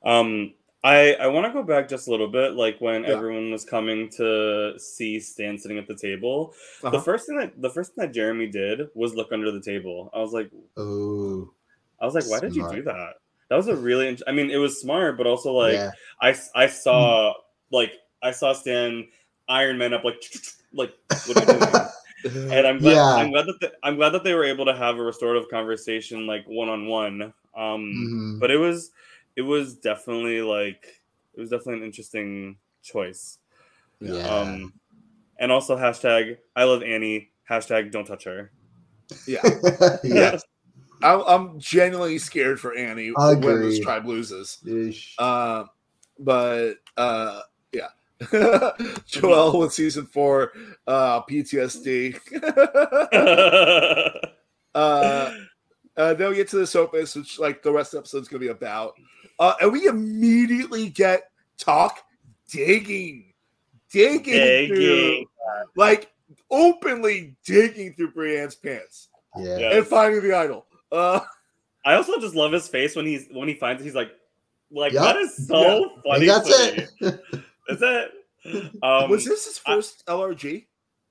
Um, 0.03 0.53
I 0.83 1.13
I 1.15 1.27
want 1.27 1.45
to 1.47 1.53
go 1.53 1.63
back 1.63 1.87
just 1.87 2.07
a 2.07 2.11
little 2.11 2.27
bit, 2.27 2.53
like 2.55 2.79
when 2.81 3.03
Yeah. 3.03 3.09
everyone 3.11 3.51
was 3.51 3.63
coming 3.63 4.09
to 4.17 4.73
see 4.77 5.19
Stan 5.19 5.57
sitting 5.57 5.77
at 5.77 5.87
the 5.87 5.95
table. 5.95 6.53
Uh-huh. 6.83 6.89
The 6.89 7.01
first 7.01 7.25
thing 7.27 7.37
that 7.37 7.61
the 7.61 7.69
first 7.69 7.93
thing 7.93 8.05
that 8.05 8.13
Jeremy 8.13 8.47
did 8.47 8.89
was 8.93 9.13
look 9.15 9.31
under 9.31 9.49
the 9.51 9.61
table. 9.61 10.09
I 10.13 10.19
was 10.19 10.33
like, 10.33 10.49
oh, 10.75 11.53
I 12.01 12.05
was 12.05 12.15
like, 12.15 12.29
why 12.29 12.39
did 12.41 12.55
you 12.55 12.69
do 12.69 12.81
that? 12.83 13.13
That 13.49 13.55
was 13.55 13.67
a 13.67 13.75
really. 13.75 14.07
int- 14.09 14.23
I 14.27 14.31
mean, 14.31 14.49
it 14.49 14.57
was 14.57 14.81
smart, 14.81 15.17
but 15.17 15.27
also 15.27 15.53
like 15.53 15.73
Yeah. 15.73 15.91
I 16.19 16.31
s- 16.31 16.49
I 16.55 16.67
saw 16.67 17.33
like 17.71 17.93
I 18.21 18.31
saw 18.31 18.51
Stan 18.53 19.07
Iron 19.47 19.77
Man 19.77 19.93
up 19.93 20.03
like 20.03 20.21
like 20.73 20.93
what 21.27 21.37
are 21.37 21.53
you 21.53 21.59
doing? 21.59 21.85
and 22.51 22.67
I'm 22.67 22.79
glad 22.79 22.93
Yeah. 22.93 23.15
I'm 23.15 23.31
glad 23.31 23.45
that 23.47 23.59
the, 23.59 23.73
I'm 23.83 23.95
glad 23.95 24.09
that 24.09 24.23
they 24.23 24.33
were 24.33 24.45
able 24.45 24.65
to 24.65 24.75
have 24.75 24.97
a 24.97 25.03
restorative 25.03 25.49
conversation 25.49 26.25
like 26.25 26.45
one 26.47 26.69
on 26.69 26.87
one. 26.87 27.33
But 28.39 28.51
it 28.51 28.57
was 28.57 28.91
it 29.35 29.41
was 29.41 29.75
definitely 29.75 30.41
like 30.41 31.01
it 31.33 31.39
was 31.39 31.49
definitely 31.49 31.79
an 31.81 31.83
interesting 31.83 32.57
choice. 32.83 33.39
Yeah. 33.99 34.27
Um, 34.27 34.73
and 35.39 35.51
also 35.51 35.77
hashtag 35.77 36.37
I 36.55 36.63
love 36.65 36.83
Annie. 36.83 37.31
Hashtag 37.49 37.91
don't 37.91 38.05
touch 38.05 38.23
her. 38.25 38.51
Yeah. 39.27 39.41
yeah. 40.03 40.37
I'm, 41.01 41.21
I'm 41.27 41.59
genuinely 41.59 42.17
scared 42.17 42.59
for 42.59 42.75
Annie 42.75 43.11
when 43.43 43.61
this 43.61 43.79
tribe 43.79 44.05
loses. 44.05 44.59
Uh, 45.19 45.65
but 46.17 46.75
uh, 46.95 47.41
yeah, 47.41 47.41
Joel 49.05 49.59
with 49.59 49.73
season 49.73 50.05
four, 50.05 50.51
uh, 50.87 51.21
PTSD. 51.23 52.19
uh, 54.75 55.31
uh, 55.95 56.13
then 56.15 56.29
we 56.29 56.35
get 56.35 56.47
to 56.49 56.57
the 56.57 56.63
Esopus, 56.63 57.15
which 57.15 57.39
like 57.39 57.61
the 57.63 57.71
rest 57.71 57.89
of 57.93 57.97
the 57.97 57.99
episode 57.99 58.21
is 58.23 58.27
gonna 58.27 58.39
be 58.39 58.47
about, 58.47 58.93
uh, 59.39 59.53
and 59.61 59.71
we 59.71 59.85
immediately 59.87 60.89
get 60.89 61.29
talk 61.57 61.99
digging, 62.49 63.33
digging, 63.91 64.33
Digging. 64.33 64.75
through, 64.75 65.25
like 65.75 66.11
openly 66.49 67.35
digging 67.45 67.93
through 67.93 68.11
Brienne's 68.11 68.55
pants 68.55 69.09
yeah. 69.37 69.57
Yeah. 69.57 69.77
and 69.77 69.87
finding 69.87 70.21
the 70.21 70.33
idol. 70.35 70.65
Uh, 70.91 71.19
I 71.85 71.95
also 71.95 72.19
just 72.19 72.35
love 72.35 72.51
his 72.51 72.67
face 72.67 72.95
when 72.95 73.05
he's 73.05 73.27
when 73.31 73.47
he 73.47 73.55
finds 73.55 73.81
it. 73.81 73.85
He's 73.85 73.95
like, 73.95 74.11
like 74.71 74.93
Yup. 74.93 75.03
that 75.03 75.15
is 75.17 75.47
so 75.47 75.61
Yeah. 75.61 75.87
Funny. 76.03 76.27
think 76.27 76.45
that's 76.45 77.01
it. 77.01 77.43
That's 77.67 77.79
that? 77.81 78.11
Um, 78.83 79.09
was 79.09 79.25
this 79.25 79.45
his 79.45 79.61
I- 79.65 79.75
first 79.75 80.05
LRG? 80.07 80.65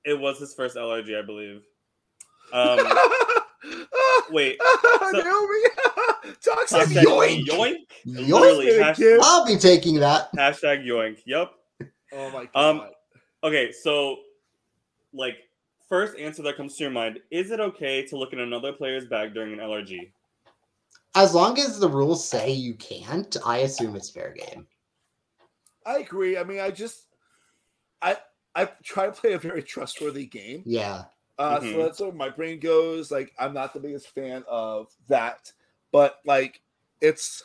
It 0.05 0.19
was 0.19 0.39
his 0.39 0.53
first 0.53 0.75
LRG, 0.75 1.17
I 1.17 1.25
believe. 1.25 1.61
Um, 2.53 2.77
wait. 4.29 4.59
Naomi, 5.13 5.23
Doc 6.43 6.67
said 6.67 6.87
hashtag 6.87 7.03
yoink. 7.03 7.45
yoink. 7.45 7.75
Yoink. 8.05 8.27
Literally, 8.29 8.65
Yoink. 8.67 8.83
hash- 8.83 9.19
I'll 9.23 9.45
be 9.47 9.55
taking 9.57 9.95
that. 10.01 10.31
hashtag 10.33 10.85
yoink. 10.85 11.19
Yep. 11.25 11.51
Oh 12.13 12.29
my 12.31 12.47
god. 12.53 12.69
Um, 12.69 12.89
Okay, 13.43 13.71
so 13.71 14.17
like 15.13 15.35
first 15.89 16.15
answer 16.17 16.43
that 16.43 16.57
comes 16.57 16.75
to 16.77 16.83
your 16.83 16.91
mind: 16.91 17.19
Is 17.31 17.49
it 17.49 17.59
okay 17.59 18.05
to 18.05 18.17
look 18.17 18.33
in 18.33 18.39
another 18.39 18.71
player's 18.71 19.07
bag 19.07 19.33
during 19.33 19.53
an 19.53 19.59
LRG? 19.59 20.11
As 21.15 21.33
long 21.33 21.57
as 21.59 21.79
the 21.79 21.89
rules 21.89 22.27
say 22.27 22.51
you 22.51 22.75
can't, 22.75 23.35
I 23.45 23.59
assume 23.59 23.95
it's 23.95 24.09
fair 24.11 24.33
game. 24.37 24.67
I 25.85 25.99
agree. 25.99 26.37
I 26.37 26.43
mean, 26.43 26.59
I 26.59 26.71
just, 26.71 27.07
I, 28.01 28.17
I 28.55 28.65
try 28.83 29.05
to 29.07 29.11
play 29.11 29.33
a 29.33 29.39
very 29.39 29.63
trustworthy 29.63 30.25
game. 30.25 30.63
Yeah. 30.65 31.05
Uh, 31.37 31.59
Mhm. 31.59 31.71
So 31.71 31.83
that's 31.83 31.99
where 31.99 32.11
my 32.11 32.29
brain 32.29 32.59
goes. 32.59 33.11
Like, 33.11 33.33
I'm 33.39 33.53
not 33.53 33.73
the 33.73 33.79
biggest 33.79 34.09
fan 34.09 34.43
of 34.47 34.93
that, 35.07 35.51
but 35.91 36.19
like, 36.25 36.61
it's, 37.01 37.43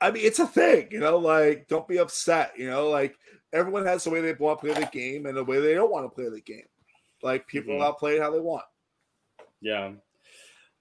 I 0.00 0.10
mean, 0.10 0.26
it's 0.26 0.38
a 0.38 0.46
thing, 0.46 0.88
you 0.90 1.00
know. 1.00 1.16
Like, 1.16 1.68
don't 1.68 1.88
be 1.88 1.98
upset, 1.98 2.52
you 2.58 2.68
know. 2.68 2.90
Like, 2.90 3.16
everyone 3.52 3.86
has 3.86 4.04
the 4.04 4.10
way 4.10 4.20
they 4.20 4.34
want 4.34 4.60
to 4.60 4.66
play 4.66 4.74
the 4.78 4.90
game 4.92 5.24
and 5.24 5.34
the 5.36 5.42
way 5.42 5.58
they 5.58 5.72
don't 5.74 5.90
want 5.90 6.04
to 6.04 6.14
play 6.14 6.28
the 6.28 6.42
game. 6.42 6.68
Like, 7.22 7.46
people 7.46 7.72
Mhm. 7.72 7.76
are 7.76 7.78
allowed 7.78 7.92
to 7.92 7.98
play 7.98 8.16
it 8.16 8.22
how 8.22 8.30
they 8.30 8.40
want. 8.40 8.66
Yeah. 9.62 9.92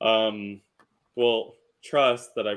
Um. 0.02 0.62
Well, 1.16 1.56
trust 1.82 2.36
that 2.36 2.46
I. 2.46 2.56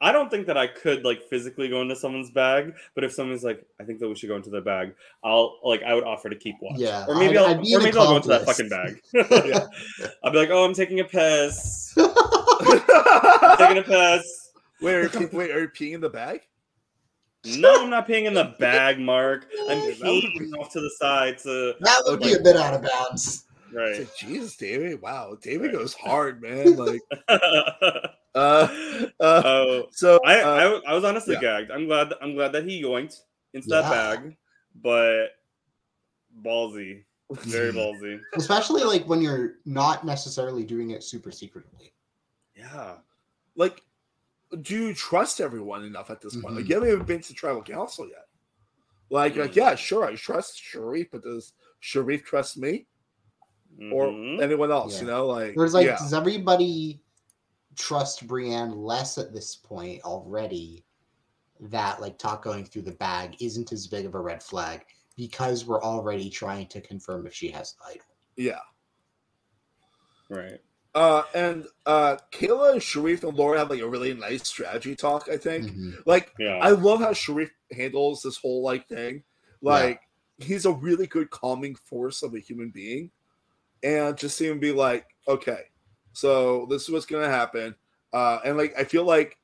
I 0.00 0.12
don't 0.12 0.30
think 0.30 0.46
that 0.48 0.58
I 0.58 0.66
could 0.66 1.04
like 1.04 1.22
physically 1.30 1.68
go 1.68 1.80
into 1.80 1.96
someone's 1.96 2.30
bag, 2.30 2.74
but 2.94 3.02
if 3.04 3.12
someone's 3.14 3.42
like, 3.42 3.64
I 3.80 3.84
think 3.84 3.98
that 4.00 4.08
we 4.08 4.14
should 4.14 4.28
go 4.28 4.36
into 4.36 4.50
their 4.50 4.60
bag, 4.60 4.94
I'll 5.24 5.58
like 5.64 5.82
I 5.82 5.94
would 5.94 6.04
offer 6.04 6.28
to 6.28 6.36
keep 6.36 6.56
watch. 6.60 6.78
Yeah, 6.78 7.06
Or 7.08 7.14
maybe 7.14 7.38
I'd- 7.38 7.54
I'll 7.54 7.60
I'd 7.60 7.72
or 7.72 7.78
an 7.78 7.84
maybe 7.84 7.96
I'll 7.98 8.08
go 8.08 8.16
into 8.16 8.28
that 8.28 8.44
fucking 8.44 8.68
bag. 8.68 9.00
I'll 10.22 10.32
be 10.32 10.38
like, 10.38 10.50
oh, 10.50 10.64
I'm 10.64 10.74
taking 10.74 11.00
a 11.00 11.04
piss. 11.04 11.94
taking 11.96 13.78
a 13.78 13.82
piss. 13.84 14.50
Wait, 14.82 14.94
are 14.94 15.02
you, 15.20 15.28
wait, 15.32 15.50
are 15.50 15.60
you 15.60 15.68
peeing 15.68 15.94
in 15.94 16.00
the 16.02 16.10
bag? 16.10 16.40
No, 17.46 17.82
I'm 17.84 17.90
not 17.90 18.06
peeing 18.08 18.24
in 18.24 18.34
the 18.34 18.54
bag, 18.58 18.98
Mark. 18.98 19.46
I'm 19.70 19.78
Okay, 19.78 19.92
that 19.94 20.00
would 20.10 20.20
be- 20.20 20.40
peeing 20.40 20.60
off 20.60 20.70
to 20.72 20.80
the 20.80 20.90
side 20.98 21.38
to 21.38 21.74
That 21.80 22.02
would 22.06 22.20
be 22.20 22.34
a 22.34 22.40
bit 22.40 22.56
out 22.56 22.74
of 22.74 22.82
bounds. 22.82 23.44
It's 23.76 23.98
right. 23.98 24.06
like, 24.06 24.16
Jesus, 24.16 24.56
David. 24.56 25.02
Wow, 25.02 25.36
David 25.40 25.72
goes 25.72 25.92
hard, 25.92 26.40
man. 26.40 26.76
Like, 26.76 27.02
uh, 27.28 28.08
uh, 28.34 28.68
oh, 29.20 29.86
so 29.90 30.18
I, 30.24 30.40
uh, 30.40 30.50
I 30.50 30.60
w- 30.62 30.82
I 30.86 30.94
was 30.94 31.04
honestly 31.04 31.34
yeah. 31.34 31.40
gagged. 31.40 31.70
I'm 31.70 31.86
glad 31.86 32.14
I'm 32.22 32.34
glad 32.34 32.52
that 32.52 32.64
he 32.64 32.82
yoinked 32.82 33.20
into 33.52 33.68
Yeah. 33.68 33.82
that 33.82 33.90
bag, 33.90 34.36
but 34.82 35.26
ballsy, 36.42 37.04
very 37.42 37.72
ballsy. 37.72 38.18
Especially 38.34 38.82
like 38.82 39.04
when 39.06 39.20
you're 39.20 39.56
not 39.66 40.06
necessarily 40.06 40.64
doing 40.64 40.90
it 40.90 41.02
super 41.02 41.30
secretly. 41.30 41.92
Yeah, 42.54 42.94
like, 43.56 43.82
do 44.62 44.74
you 44.74 44.94
trust 44.94 45.42
everyone 45.42 45.84
enough 45.84 46.08
at 46.10 46.22
this 46.22 46.34
point? 46.34 46.54
Like, 46.54 46.64
Mhm. 46.64 46.68
you 46.68 46.74
haven't 46.76 46.90
even 46.92 47.04
been 47.04 47.20
to 47.20 47.34
tribal 47.34 47.62
council 47.62 48.08
yet. 48.08 48.26
Like, 49.10 49.36
like, 49.36 49.52
Mm. 49.52 49.56
yeah, 49.56 49.74
sure, 49.74 50.04
I 50.06 50.14
trust 50.16 50.58
Sharif, 50.58 51.10
but 51.12 51.22
does 51.22 51.52
Sharif 51.80 52.24
trust 52.24 52.56
me 52.56 52.86
or 53.92 54.06
Mhm. 54.08 54.40
anyone 54.42 54.70
else? 54.72 54.94
Yeah. 54.94 55.00
You 55.02 55.06
know, 55.08 55.26
like, 55.26 55.54
Whereas 55.54 55.74
like 55.74 55.86
yeah, 55.86 55.96
does 55.98 56.14
everybody 56.14 57.02
trust 57.74 58.26
Brienne 58.26 58.72
less 58.76 59.18
at 59.18 59.32
this 59.32 59.54
point 59.56 60.02
already 60.02 60.84
that 61.60 62.00
like 62.00 62.18
talk 62.18 62.42
going 62.42 62.64
through 62.64 62.82
the 62.82 62.92
bag 62.92 63.36
isn't 63.40 63.72
as 63.72 63.86
big 63.86 64.06
of 64.06 64.14
a 64.14 64.20
red 64.20 64.42
flag 64.42 64.84
because 65.16 65.64
we're 65.66 65.82
already 65.82 66.28
trying 66.30 66.66
to 66.68 66.80
confirm 66.80 67.26
if 67.26 67.34
she 67.34 67.48
has 67.50 67.74
the 67.74 67.84
idol. 67.92 68.06
yeah. 68.36 68.60
right. 70.28 70.60
Uh, 70.94 71.22
and 71.34 71.66
uh, 71.84 72.16
Kayla 72.32 72.72
and 72.72 72.82
Sharif 72.82 73.22
and 73.22 73.36
Laura 73.36 73.58
have 73.58 73.68
like 73.68 73.80
a 73.82 73.88
really 73.88 74.14
nice 74.14 74.48
strategy 74.48 74.96
talk. 74.96 75.28
I 75.30 75.36
think. 75.36 75.66
Mhm. 75.66 76.02
Like, 76.06 76.32
Yeah, 76.38 76.56
I 76.62 76.70
love 76.70 77.00
how 77.00 77.12
Sharif 77.12 77.50
handles 77.70 78.22
this 78.22 78.38
whole 78.38 78.62
like 78.62 78.88
thing. 78.88 79.22
Like 79.60 80.00
he's 80.38 80.64
a 80.64 80.72
really 80.72 81.06
good 81.06 81.28
calming 81.30 81.74
force 81.74 82.22
of 82.22 82.34
a 82.34 82.38
human 82.40 82.70
being. 82.70 83.10
And 83.82 84.16
just 84.16 84.36
see 84.36 84.46
him 84.46 84.58
be 84.58 84.72
like, 84.72 85.06
okay, 85.28 85.64
so 86.12 86.66
this 86.70 86.82
is 86.84 86.90
what's 86.90 87.06
gonna 87.06 87.28
happen. 87.28 87.74
Uh 88.12 88.38
and 88.44 88.56
like 88.56 88.74
I 88.78 88.84
feel 88.84 89.04
like 89.04 89.38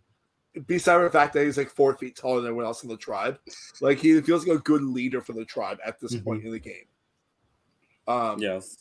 beside 0.66 0.98
the 0.98 1.10
fact 1.10 1.32
that 1.34 1.44
he's 1.44 1.56
like 1.58 1.70
four 1.70 1.96
feet 1.96 2.16
taller 2.16 2.40
than 2.40 2.46
everyone 2.48 2.66
else 2.66 2.82
in 2.82 2.88
the 2.88 2.96
tribe, 2.96 3.38
like 3.80 3.98
he 3.98 4.20
feels 4.20 4.46
like 4.46 4.58
a 4.58 4.62
good 4.62 4.82
leader 4.82 5.20
for 5.20 5.32
the 5.32 5.44
tribe 5.44 5.78
at 5.84 5.98
this 6.00 6.14
Mhm. 6.14 6.24
point 6.24 6.44
in 6.44 6.50
the 6.52 6.58
game. 6.58 6.86
Um 8.08 8.38
yes. 8.40 8.78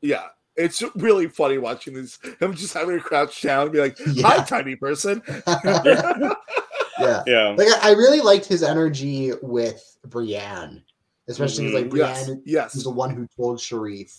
yeah. 0.00 0.26
It's 0.56 0.82
really 0.94 1.26
funny 1.26 1.58
watching 1.58 1.94
this 1.94 2.18
him 2.40 2.54
just 2.54 2.74
having 2.74 2.96
to 2.96 3.02
crouch 3.04 3.42
down 3.42 3.62
and 3.64 3.72
be 3.72 3.80
like, 3.80 3.96
Hi, 4.20 4.44
tiny 4.44 4.76
person. 4.76 5.22
Yeah. 5.64 6.34
Yeah, 7.26 7.48
Like 7.58 7.66
I 7.82 7.90
I 7.90 7.92
really 7.94 8.20
liked 8.20 8.46
his 8.46 8.62
energy 8.62 9.32
with 9.42 9.96
Brienne. 10.06 10.84
Especially 11.26 11.64
'cause, 11.64 11.74
like 11.74 11.86
Mhm. 11.86 11.90
Brienne 11.90 12.08
yes, 12.08 12.28
was 12.28 12.38
yes. 12.44 12.84
the 12.84 12.90
one 12.90 13.10
who 13.10 13.26
told 13.36 13.60
Sharif 13.60 14.14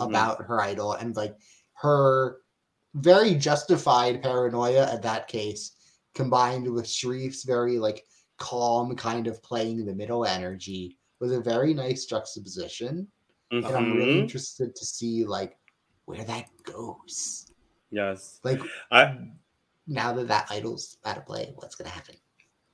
Mhm. 0.00 0.06
about 0.06 0.42
her 0.42 0.60
idol 0.60 0.92
and 0.94 1.14
like 1.16 1.36
her 1.74 2.38
very 2.94 3.34
justified 3.34 4.22
paranoia 4.22 4.90
at 4.90 5.02
that 5.02 5.28
case 5.28 5.72
combined 6.14 6.70
with 6.70 6.86
Sharif's 6.86 7.44
very 7.44 7.78
like 7.78 8.06
calm 8.38 8.96
kind 8.96 9.26
of 9.26 9.42
playing 9.42 9.84
the 9.84 9.94
middle 9.94 10.24
energy 10.24 10.98
was 11.20 11.32
a 11.32 11.40
very 11.40 11.72
nice 11.74 12.04
juxtaposition 12.06 13.06
and 13.50 13.66
i'm 13.66 13.92
really 13.92 14.14
Mhm. 14.14 14.20
interested 14.22 14.74
to 14.74 14.84
see 14.84 15.24
like 15.24 15.58
where 16.06 16.24
that 16.24 16.48
goes 16.64 17.52
yes. 17.90 18.40
like 18.42 18.60
I 18.90 19.18
now 19.86 20.12
that 20.14 20.28
that 20.28 20.50
idol's 20.50 20.96
out 21.04 21.18
of 21.18 21.26
play 21.26 21.52
what's 21.56 21.74
gonna 21.74 21.90
happen 21.90 22.16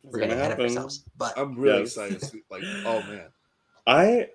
we're 0.03 0.21
gonna 0.21 0.29
gonna 0.35 0.41
ahead 0.41 0.53
of 0.53 0.59
happen. 0.59 0.65
ourselves 0.77 1.05
but 1.17 1.37
I'm 1.37 1.59
really 1.59 1.81
Yes. 1.81 1.89
excited. 1.97 2.21
To 2.21 2.27
see, 2.27 2.43
like, 2.51 2.63
oh 2.87 3.03
man. 3.03 3.29
I 3.87 4.31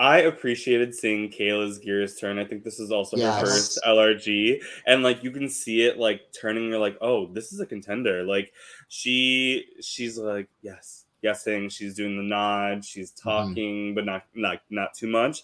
I 0.00 0.20
appreciated 0.20 0.94
seeing 0.94 1.30
Kayla's 1.30 1.78
gears 1.78 2.16
turn. 2.16 2.38
I 2.38 2.44
think 2.46 2.64
this 2.64 2.80
is 2.80 2.90
also 2.90 3.18
Yes. 3.18 3.38
her 3.40 3.46
first 3.46 3.80
LRG, 3.86 4.62
and 4.86 5.02
like 5.02 5.22
you 5.22 5.30
can 5.30 5.48
see 5.48 5.82
it 5.82 5.98
like 5.98 6.22
turning. 6.32 6.70
You're 6.70 6.78
like, 6.78 6.96
oh, 7.02 7.26
this 7.32 7.52
is 7.52 7.60
a 7.60 7.66
contender. 7.66 8.24
Like 8.24 8.52
she, 8.88 9.66
she's 9.82 10.16
like, 10.18 10.48
yes, 10.62 11.04
yesing. 11.22 11.70
She's 11.70 11.94
doing 11.94 12.16
the 12.16 12.22
nod. 12.22 12.84
She's 12.84 13.12
Mm-hmm. 13.12 13.28
talking, 13.28 13.94
but 13.94 14.06
not 14.06 14.22
not 14.34 14.62
not 14.70 14.94
too 14.94 15.06
much. 15.08 15.42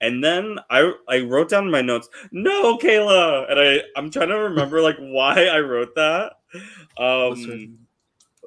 And 0.00 0.24
then 0.24 0.58
I 0.70 0.90
I 1.08 1.20
wrote 1.20 1.50
down 1.50 1.70
my 1.70 1.82
notes, 1.82 2.08
no, 2.32 2.78
Kayla, 2.78 3.50
and 3.50 3.60
I 3.60 3.82
I'm 3.96 4.10
trying 4.10 4.28
to 4.28 4.36
remember 4.38 4.80
like 4.80 4.96
why 5.00 5.44
I 5.46 5.60
wrote 5.60 5.94
that. 5.96 6.32
Um, 6.96 7.78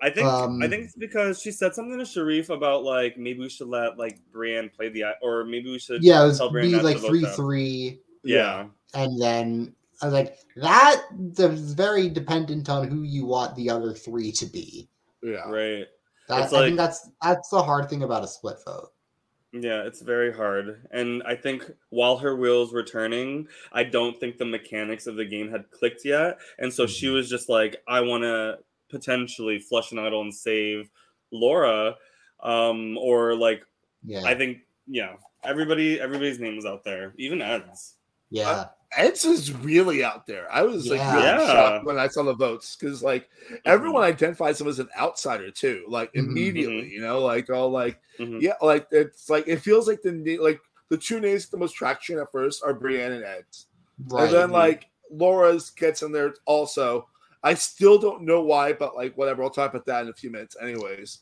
I 0.02 0.10
think 0.10 0.28
Um, 0.28 0.62
I 0.64 0.68
think 0.68 0.86
it's 0.86 0.96
because 0.96 1.40
she 1.42 1.52
said 1.52 1.76
something 1.76 1.98
to 2.00 2.06
Sharif 2.06 2.50
about 2.50 2.84
like 2.84 3.18
maybe 3.18 3.40
we 3.40 3.50
should 3.50 3.68
let 3.68 3.98
like 3.98 4.20
Brienne 4.32 4.70
play 4.70 4.90
the 4.90 5.04
or 5.22 5.44
maybe 5.46 5.70
we 5.72 5.80
should 5.80 6.04
Yeah, 6.04 6.24
it 6.24 6.28
was 6.28 6.38
tell 6.40 6.52
be 6.52 6.72
not 6.72 6.84
like 6.84 6.98
three 6.98 7.22
them. 7.22 7.32
three, 7.34 8.00
Yeah. 8.24 8.66
and 8.96 9.22
then 9.22 9.76
I 10.02 10.06
was 10.06 10.14
like, 10.14 10.38
that 10.56 11.04
is 11.38 11.74
very 11.74 12.10
dependent 12.10 12.68
on 12.70 12.88
who 12.88 13.04
you 13.04 13.26
want 13.26 13.56
the 13.56 13.70
other 13.70 13.94
three 13.94 14.32
to 14.32 14.46
be. 14.48 14.90
Yeah. 15.22 15.48
Right. 15.48 15.86
That, 16.28 16.46
It's 16.46 16.54
I 16.54 16.58
like- 16.58 16.66
think 16.70 16.78
that's 16.78 17.10
that's 17.22 17.50
the 17.50 17.62
hard 17.62 17.88
thing 17.90 18.02
about 18.02 18.24
a 18.24 18.28
split 18.28 18.58
vote. 18.66 18.90
Yeah, 19.54 19.84
it's 19.84 20.02
very 20.02 20.34
hard. 20.34 20.88
And 20.92 21.22
I 21.24 21.36
think 21.36 21.70
while 21.90 22.18
her 22.18 22.36
wheels 22.38 22.72
were 22.72 22.84
turning, 22.84 23.50
I 23.74 23.84
don't 23.84 24.18
think 24.18 24.38
the 24.38 24.46
mechanics 24.46 25.08
of 25.08 25.18
the 25.18 25.26
game 25.26 25.52
had 25.52 25.70
clicked 25.72 26.06
yet. 26.06 26.40
And 26.58 26.74
so 26.74 26.86
Mm-hmm. 26.86 26.92
she 26.92 27.10
was 27.10 27.30
just 27.30 27.50
like, 27.50 27.84
I 27.88 28.00
want 28.00 28.24
to 28.24 28.60
potentially 28.92 29.60
flush 29.60 29.92
an 29.92 30.00
idol 30.00 30.22
and 30.22 30.34
save 30.34 30.90
Laura. 31.32 31.96
Um, 32.44 32.98
or 32.98 33.36
like, 33.36 33.64
Yeah, 34.04 34.24
I 34.26 34.36
think, 34.36 34.60
yeah, 34.88 35.14
everybody, 35.44 36.00
everybody's 36.00 36.40
name 36.40 36.56
was 36.56 36.66
out 36.66 36.84
there, 36.84 37.14
even 37.18 37.42
Ed's. 37.42 37.96
yeah, 38.32 38.66
Eds 38.98 39.24
is 39.26 39.54
really 39.54 40.04
out 40.04 40.26
there. 40.28 40.52
I 40.52 40.64
was 40.64 40.90
like 40.90 40.98
Yeah. 41.00 41.14
really 41.16 41.44
Yeah. 41.46 41.54
shocked 41.54 41.86
when 41.86 41.98
I 42.00 42.08
saw 42.08 42.24
the 42.24 42.34
votes 42.34 42.76
because 42.76 43.02
like 43.04 43.30
everyone 43.66 44.04
identifies 44.04 44.60
him 44.60 44.68
as 44.68 44.80
an 44.80 44.90
outsider 45.00 45.50
too, 45.52 45.86
like 45.88 46.12
Mhm. 46.14 46.20
immediately. 46.28 46.90
You 46.90 47.02
know, 47.02 47.20
like 47.22 47.50
all 47.50 47.70
like 47.70 48.02
Mhm. 48.20 48.42
yeah, 48.42 48.56
like 48.62 48.88
it's 48.92 49.30
like 49.30 49.48
it 49.48 49.58
feels 49.62 49.88
like 49.88 50.02
the 50.02 50.38
like 50.40 50.60
the 50.90 50.98
two 50.98 51.20
names 51.22 51.48
the 51.48 51.58
most 51.58 51.74
traction 51.74 52.20
at 52.20 52.32
first 52.34 52.64
are 52.66 52.74
Brienne 52.74 53.14
and 53.14 53.24
Eds, 53.24 53.68
right. 54.10 54.26
and 54.26 54.34
then 54.34 54.52
like 54.52 54.90
Laura's 55.10 55.70
gets 55.70 56.02
in 56.02 56.12
there 56.12 56.34
also. 56.46 57.08
I 57.44 57.54
still 57.56 57.98
don't 57.98 58.24
know 58.24 58.42
why, 58.44 58.74
but 58.74 58.96
like 58.96 59.18
whatever. 59.18 59.44
I'll 59.44 59.50
talk 59.50 59.72
about 59.72 59.86
that 59.88 60.04
in 60.04 60.10
a 60.10 60.14
few 60.14 60.30
minutes, 60.30 60.56
anyways. 60.62 61.20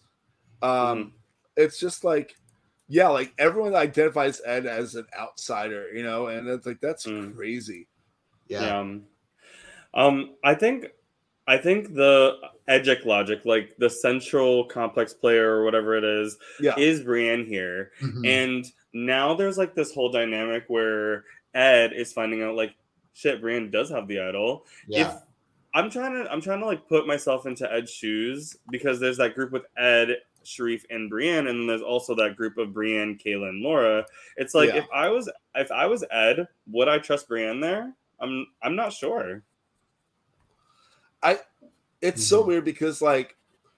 Um, 0.62 0.70
Mhm. 0.72 1.12
it's 1.58 1.80
just 1.80 2.04
like 2.04 2.36
yeah, 2.92 3.08
like 3.08 3.32
everyone 3.38 3.76
identifies 3.76 4.42
Ed 4.44 4.66
as 4.66 4.96
an 4.96 5.06
outsider, 5.16 5.94
you 5.94 6.02
know, 6.02 6.26
and 6.28 6.48
it's 6.48 6.66
like 6.66 6.82
that's 6.82 7.06
Mm. 7.06 7.36
crazy. 7.36 7.88
yeah, 8.48 8.62
Yeah. 8.66 8.80
Um, 8.80 9.06
um, 9.94 10.36
I 10.44 10.56
think 10.56 10.88
I 11.48 11.58
think 11.58 11.94
the 11.96 12.38
Edgic 12.68 13.06
logic, 13.06 13.44
like 13.46 13.76
the 13.78 13.90
central 13.90 14.66
complex 14.66 15.14
player 15.16 15.50
or 15.52 15.64
whatever 15.66 15.96
it 15.96 16.04
is, 16.04 16.38
Yeah. 16.60 16.76
is 16.78 17.02
Brienne 17.02 17.46
here. 17.46 17.92
Mhm. 18.02 18.26
And 18.28 18.66
now 18.94 19.34
there's 19.36 19.58
like 19.58 19.74
this 19.76 19.92
whole 19.94 20.12
dynamic 20.12 20.66
where 20.68 21.26
Ed 21.56 21.94
is 21.94 22.12
finding 22.14 22.42
out 22.44 22.56
like 22.56 22.76
shit, 23.14 23.42
Brienne 23.42 23.70
does 23.72 23.90
have 23.90 24.08
the 24.08 24.20
idol. 24.20 24.66
yeah, 24.88 25.16
If 25.16 25.22
I'm 25.74 25.90
trying 25.90 26.14
to 26.14 26.32
I'm 26.32 26.42
trying 26.42 26.60
to 26.60 26.66
like 26.66 26.88
put 26.88 27.06
myself 27.08 27.46
into 27.46 27.72
Ed's 27.72 27.92
shoes 27.92 28.56
because 28.72 29.00
there's 29.00 29.18
that 29.18 29.36
group 29.36 29.52
with 29.52 29.64
Ed, 29.78 30.18
Sharif, 30.44 30.84
and 30.90 31.10
Brienne, 31.10 31.48
and 31.48 31.60
then 31.60 31.68
there's 31.68 31.82
also 31.82 32.16
that 32.16 32.36
group 32.36 32.58
of 32.58 32.74
Brienne, 32.74 33.18
Kayla, 33.24 33.50
and 33.50 33.62
Laura. 33.62 34.06
It's 34.38 34.56
like 34.56 34.70
Yeah. 34.70 34.78
if 34.78 34.86
I 34.94 35.10
was 35.10 35.30
if 35.56 35.72
I 35.72 35.86
was 35.86 36.04
Ed, 36.12 36.48
would 36.72 36.88
I 36.90 36.98
trust 36.98 37.28
Brienne 37.28 37.60
there? 37.60 37.94
I'm 38.20 38.48
I'm 38.64 38.76
not 38.76 38.94
sure. 38.94 39.44
I 41.22 41.40
it's 42.02 42.24
so 42.26 42.42
Mhm. 42.44 42.48
weird 42.48 42.66
because 42.66 43.02
like 43.02 43.36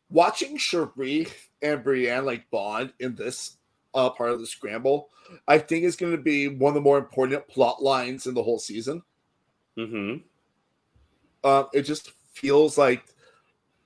watching 0.09 0.57
Sharif 0.57 1.49
and 1.61 1.83
Brienne 1.83 2.25
like 2.25 2.49
bond 2.51 2.93
in 2.99 3.15
this 3.15 3.57
uh 3.93 4.09
part 4.11 4.31
of 4.31 4.39
the 4.39 4.47
scramble, 4.47 5.09
I 5.47 5.57
think 5.57 5.83
is 5.83 5.95
going 5.97 6.13
to 6.13 6.21
be 6.21 6.47
one 6.47 6.69
of 6.69 6.75
the 6.75 6.81
more 6.81 6.97
important 6.97 7.45
plot 7.47 7.83
lines 7.83 8.27
in 8.27 8.33
the 8.33 8.43
whole 8.43 8.59
season. 8.59 9.03
Mm-hmm. 9.77 10.23
Um, 11.43 11.67
it 11.73 11.83
just 11.83 12.11
feels 12.33 12.77
like 12.77 13.03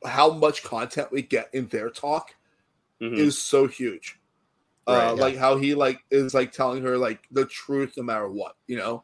how 0.05 0.31
much 0.31 0.63
content 0.63 1.11
we 1.11 1.21
get 1.21 1.49
in 1.53 1.67
their 1.67 1.89
talk 1.89 2.35
Mhm. 3.01 3.17
is 3.17 3.41
so 3.41 3.67
huge. 3.67 4.19
Right, 4.87 5.07
uh, 5.07 5.15
yeah. 5.15 5.21
like 5.21 5.35
how 5.35 5.57
he 5.57 5.73
like 5.73 5.99
is 6.11 6.33
like 6.33 6.51
telling 6.51 6.83
her 6.83 6.97
like 6.97 7.27
the 7.31 7.45
truth 7.45 7.93
no 7.97 8.03
matter 8.03 8.29
what, 8.29 8.55
you 8.67 8.77
know. 8.77 9.03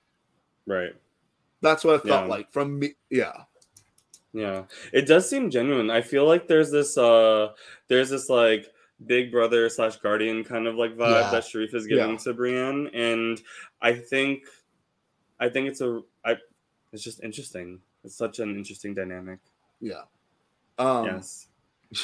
Right. 0.68 0.94
That's 1.62 1.84
what 1.84 1.96
it 1.96 2.08
felt 2.08 2.26
Yeah. 2.26 2.30
like 2.30 2.52
from 2.52 2.78
me. 2.80 2.96
Yeah, 3.10 3.46
Yeah. 4.34 4.66
It 4.94 5.08
does 5.08 5.30
seem 5.30 5.50
genuine. 5.50 5.90
I 5.90 6.02
feel 6.02 6.26
like 6.26 6.48
there's 6.48 6.72
this 6.72 6.98
uh 6.98 7.54
there's 7.88 8.10
this 8.12 8.30
like 8.30 8.72
big 9.06 9.32
brother 9.32 9.68
slash 9.70 9.98
guardian 9.98 10.44
kind 10.44 10.68
of 10.68 10.76
like 10.76 10.96
vibe 10.96 11.22
Yeah. 11.24 11.32
that 11.32 11.46
Sharif 11.46 11.74
is 11.74 11.88
giving 11.88 12.12
Yeah. 12.12 12.18
to 12.18 12.34
Brienne. 12.34 12.88
And 12.94 13.42
I 13.82 13.94
think 13.94 14.46
I 15.40 15.50
think 15.50 15.68
it's 15.68 15.82
a 15.82 16.02
I 16.24 16.38
it's 16.94 17.04
just 17.04 17.24
interesting. 17.24 17.82
It's 18.04 18.16
such 18.16 18.40
an 18.40 18.56
interesting 18.56 18.94
dynamic. 18.94 19.40
yeah. 19.80 20.04
Um, 20.80 21.06
yes. 21.06 21.48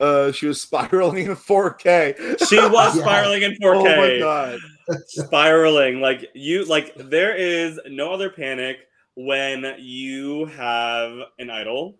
uh, 0.00 0.30
she 0.32 0.46
was 0.46 0.60
spiraling 0.60 1.26
in 1.26 1.34
4K. 1.36 2.46
She 2.48 2.56
was 2.56 2.96
Yeah. 2.96 3.02
spiraling 3.02 3.42
in 3.42 3.52
4K. 3.52 3.58
Oh 3.62 3.82
my 3.82 3.90
4K. 3.90 4.20
god. 4.20 4.58
spiraling 5.06 6.00
like 6.00 6.28
you 6.34 6.64
like 6.66 6.94
there 6.96 7.34
is 7.34 7.78
no 7.88 8.12
other 8.12 8.30
panic 8.30 8.76
when 9.16 9.74
you 9.78 10.44
have 10.46 11.12
an 11.38 11.50
idol 11.50 11.96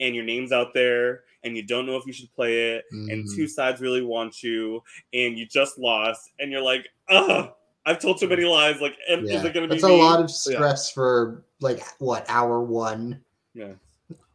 and 0.00 0.14
your 0.14 0.24
name's 0.24 0.52
out 0.52 0.74
there 0.74 1.22
and 1.44 1.56
you 1.56 1.62
don't 1.62 1.86
know 1.86 1.96
if 1.96 2.04
you 2.06 2.12
should 2.12 2.32
play 2.34 2.74
it 2.74 2.84
and 2.90 3.24
Mhm. 3.24 3.36
two 3.36 3.46
sides 3.46 3.80
really 3.80 4.02
want 4.02 4.42
you 4.42 4.82
and 5.14 5.38
you 5.38 5.46
just 5.46 5.78
lost 5.78 6.32
and 6.40 6.50
you're 6.50 6.60
like 6.62 6.88
ugh 7.08 7.52
i've 7.86 7.98
told 7.98 8.18
too 8.20 8.28
many 8.28 8.44
lies 8.44 8.80
like 8.80 8.96
am- 9.08 9.24
yeah. 9.24 9.38
is 9.38 9.44
it 9.44 9.54
gonna 9.54 9.66
be 9.66 9.74
That's 9.74 9.84
a 9.84 9.88
me? 9.88 9.98
lot 9.98 10.20
of 10.20 10.30
stress 10.30 10.90
for 10.90 11.42
like 11.60 11.82
what 11.98 12.26
hour 12.28 12.60
one. 12.62 13.22
yeah 13.54 13.72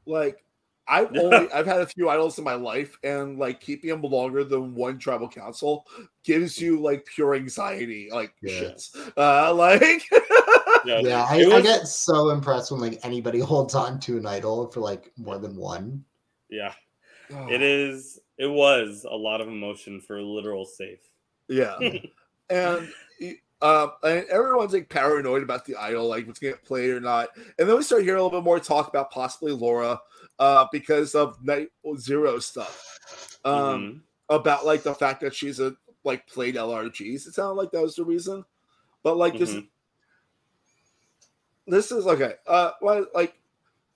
Like 0.05 0.43
I've 0.87 1.11
only 1.15 1.51
I've 1.51 1.67
had 1.67 1.81
a 1.81 1.85
few 1.87 2.09
idols 2.09 2.37
in 2.39 2.43
my 2.43 2.55
life, 2.55 2.97
and 3.03 3.37
like 3.37 3.59
keeping 3.59 3.89
them 3.91 4.01
longer 4.01 4.43
than 4.43 4.73
one 4.73 4.97
tribal 4.97 5.29
council 5.29 5.85
gives 6.23 6.59
you 6.59 6.81
like 6.81 7.05
pure 7.05 7.35
anxiety, 7.35 8.09
like 8.11 8.33
Yeah. 8.41 8.49
shits. 8.49 9.11
Uh, 9.15 9.53
like 9.53 10.03
yeah, 10.85 10.99
Yeah, 11.01 11.25
I, 11.29 11.37
It 11.37 11.53
I 11.53 11.61
get 11.61 11.87
so 11.87 12.31
impressed 12.31 12.71
when 12.71 12.81
like 12.81 12.99
anybody 13.03 13.39
holds 13.51 13.75
on 13.75 13.99
to 14.01 14.17
an 14.17 14.25
idol 14.25 14.71
for 14.71 14.79
like 14.79 15.11
more 15.17 15.37
than 15.37 15.55
one. 15.55 16.03
yeah 16.49 16.73
it 17.49 17.61
is 17.61 18.19
it 18.37 18.47
was 18.47 19.05
a 19.09 19.15
lot 19.15 19.39
of 19.39 19.47
emotion 19.47 20.01
for 20.01 20.21
literal 20.21 20.65
safe 20.65 20.99
Yeah, 21.47 21.77
and 22.49 22.89
um, 23.61 23.91
and 24.03 24.25
everyone's 24.27 24.73
like 24.73 24.89
paranoid 24.89 25.43
about 25.43 25.65
the 25.65 25.75
idol, 25.75 26.07
like 26.07 26.25
what's 26.27 26.39
gonna 26.39 26.53
get 26.53 26.63
played 26.65 26.89
or 26.91 26.99
not. 26.99 27.29
And 27.59 27.67
then 27.69 27.75
we 27.77 27.83
start 27.83 28.03
hearing 28.03 28.19
a 28.19 28.23
little 28.23 28.39
bit 28.41 28.45
more 28.45 28.59
talk 28.59 28.87
about 28.87 29.11
possibly 29.11 29.51
Laura, 29.51 29.99
uh, 30.39 30.65
because 30.71 31.13
of 31.15 31.43
Night 31.43 31.69
Zero 31.97 32.39
stuff. 32.39 33.39
Um, 33.45 33.53
Mhm. 33.53 34.01
about 34.29 34.65
like 34.65 34.83
the 34.83 34.93
fact 34.95 35.21
that 35.21 35.35
she's 35.35 35.59
a 35.59 35.75
like 36.03 36.25
played 36.27 36.55
LRGs. 36.55 37.27
It 37.27 37.33
sounded 37.35 37.53
like 37.61 37.71
that 37.71 37.81
was 37.81 37.95
the 37.95 38.03
reason, 38.05 38.43
but 39.03 39.17
like 39.17 39.37
this, 39.37 39.51
Mhm. 39.53 39.67
this 41.67 41.91
is 41.91 42.05
okay. 42.07 42.35
Uh, 42.47 42.71
well, 42.81 43.05
like 43.13 43.35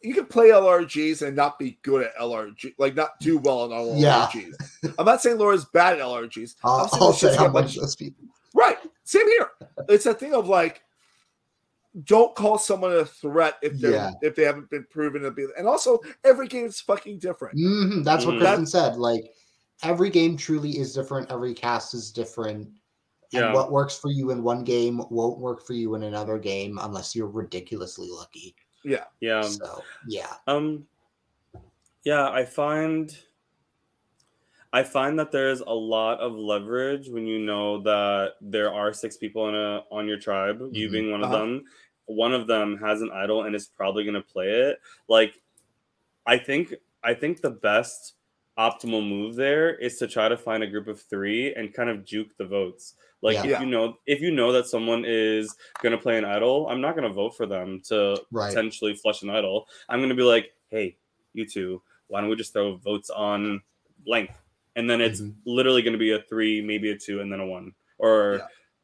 you 0.01 0.13
can 0.13 0.25
play 0.27 0.49
LRGs 0.49 1.23
and 1.25 1.35
not 1.35 1.57
be 1.57 1.79
good 1.81 2.05
at 2.05 2.15
LRG, 2.19 2.75
like 2.77 2.95
not 2.95 3.19
do 3.19 3.37
well 3.39 3.61
on 3.61 3.73
all 3.73 3.95
Yeah. 3.97 4.27
LRGs. 4.27 4.93
I'm 4.99 5.05
not 5.05 5.21
saying 5.21 5.37
Laura's 5.39 5.65
bad 5.65 5.93
at 5.93 5.99
LRGs. 6.01 6.55
I'll, 6.63 6.81
I'm 6.81 6.89
saying 6.89 7.01
I'll 7.03 7.13
say 7.13 7.35
how 7.35 7.45
a 7.45 7.49
much 7.49 7.53
bunch- 7.65 7.75
those 7.77 7.95
people. 7.95 8.23
Right. 8.53 8.77
Same 9.05 9.27
here. 9.27 9.51
It's 9.87 10.05
a 10.07 10.13
thing 10.13 10.33
of 10.33 10.47
like, 10.49 10.81
don't 12.03 12.35
call 12.35 12.57
someone 12.57 12.91
a 12.91 13.05
threat 13.05 13.55
if 13.61 13.79
they 13.79 13.87
are 13.87 13.91
Yeah. 13.91 14.11
if 14.21 14.35
they 14.35 14.43
haven't 14.43 14.69
been 14.69 14.85
proven 14.89 15.21
to 15.21 15.31
be. 15.31 15.47
And 15.57 15.65
also, 15.65 15.99
every 16.25 16.47
game 16.47 16.65
is 16.65 16.81
fucking 16.81 17.19
different. 17.19 17.57
Mhm, 17.57 18.03
That's 18.03 18.25
what 18.25 18.35
Mhm. 18.35 18.39
Kristen 18.39 18.65
said. 18.67 18.97
Like 18.97 19.33
every 19.83 20.09
game 20.09 20.35
truly 20.35 20.77
is 20.77 20.93
different. 20.93 21.31
Every 21.31 21.53
cast 21.53 21.93
is 21.93 22.11
different. 22.11 22.67
Yeah. 23.31 23.45
And 23.45 23.53
what 23.53 23.71
works 23.71 23.97
for 23.97 24.11
you 24.11 24.31
in 24.31 24.43
one 24.43 24.63
game 24.63 25.01
won't 25.09 25.39
work 25.39 25.65
for 25.65 25.73
you 25.73 25.95
in 25.95 26.03
another 26.03 26.37
game 26.37 26.77
unless 26.81 27.15
you're 27.15 27.27
ridiculously 27.27 28.09
lucky. 28.09 28.55
Yeah. 28.83 29.05
yeah 29.21 29.41
so 29.41 29.81
yeah. 30.07 30.35
Um 30.47 30.87
yeah, 32.03 32.29
I 32.29 32.43
find 32.45 33.17
I 34.75 34.83
find 34.83 35.17
that 35.19 35.31
there's 35.31 35.61
a 35.61 35.73
lot 35.73 36.19
of 36.19 36.33
leverage 36.33 37.07
when 37.07 37.25
you 37.25 37.39
know 37.39 37.81
that 37.83 38.33
there 38.41 38.73
are 38.73 38.91
six 38.91 39.15
people 39.15 39.47
in 39.47 39.55
a 39.55 39.83
on 39.89 40.05
your 40.05 40.19
tribe, 40.19 40.59
you 40.73 40.89
Mhm. 40.89 40.91
being 40.91 41.11
one 41.11 41.23
of 41.23 41.31
Uh-huh. 41.31 41.37
them. 41.45 41.63
One 42.07 42.33
of 42.33 42.45
them 42.45 42.77
has 42.79 43.01
an 43.01 43.09
idol 43.11 43.43
and 43.43 43.55
is 43.55 43.67
probably 43.67 44.03
going 44.03 44.21
to 44.21 44.33
play 44.33 44.49
it. 44.49 44.81
Like 45.07 45.39
I 46.25 46.37
think 46.37 46.75
I 47.03 47.13
think 47.13 47.39
the 47.39 47.51
best 47.51 48.15
optimal 48.57 49.07
move 49.07 49.35
there 49.35 49.75
is 49.75 49.97
to 49.99 50.07
try 50.07 50.27
to 50.27 50.35
find 50.35 50.61
a 50.61 50.67
group 50.67 50.87
of 50.89 50.99
three 51.01 51.53
and 51.53 51.73
kind 51.73 51.89
of 51.89 52.03
juke 52.03 52.35
the 52.37 52.45
votes. 52.45 52.95
Like 53.21 53.35
Yeah. 53.35 53.43
if 53.45 53.49
Yeah. 53.51 53.59
you 53.61 53.67
know 53.67 53.97
if 54.05 54.19
you 54.19 54.31
know 54.31 54.51
that 54.51 54.67
someone 54.67 55.05
is 55.05 55.55
gonna 55.81 55.97
play 55.97 56.17
an 56.17 56.25
idol, 56.25 56.67
I'm 56.67 56.81
not 56.81 56.95
gonna 56.95 57.13
vote 57.21 57.37
for 57.37 57.45
them 57.45 57.79
to 57.91 58.21
Right. 58.29 58.49
potentially 58.49 58.93
flush 58.95 59.21
an 59.23 59.29
idol. 59.29 59.69
I'm 59.87 60.01
gonna 60.01 60.15
be 60.15 60.23
like, 60.35 60.53
hey, 60.67 60.97
you 61.33 61.45
two, 61.45 61.81
why 62.07 62.19
don't 62.19 62.29
we 62.29 62.35
just 62.35 62.51
throw 62.51 62.75
votes 62.75 63.09
on 63.09 63.61
blank? 63.99 64.31
And 64.75 64.89
then 64.89 65.01
it's 65.01 65.21
Mhm. 65.21 65.35
literally 65.45 65.81
gonna 65.81 65.97
be 65.97 66.11
a 66.11 66.21
three, 66.23 66.61
maybe 66.61 66.91
a 66.91 66.97
two, 66.97 67.21
and 67.21 67.31
then 67.31 67.39
a 67.39 67.45
one. 67.45 67.73
Or 67.97 68.41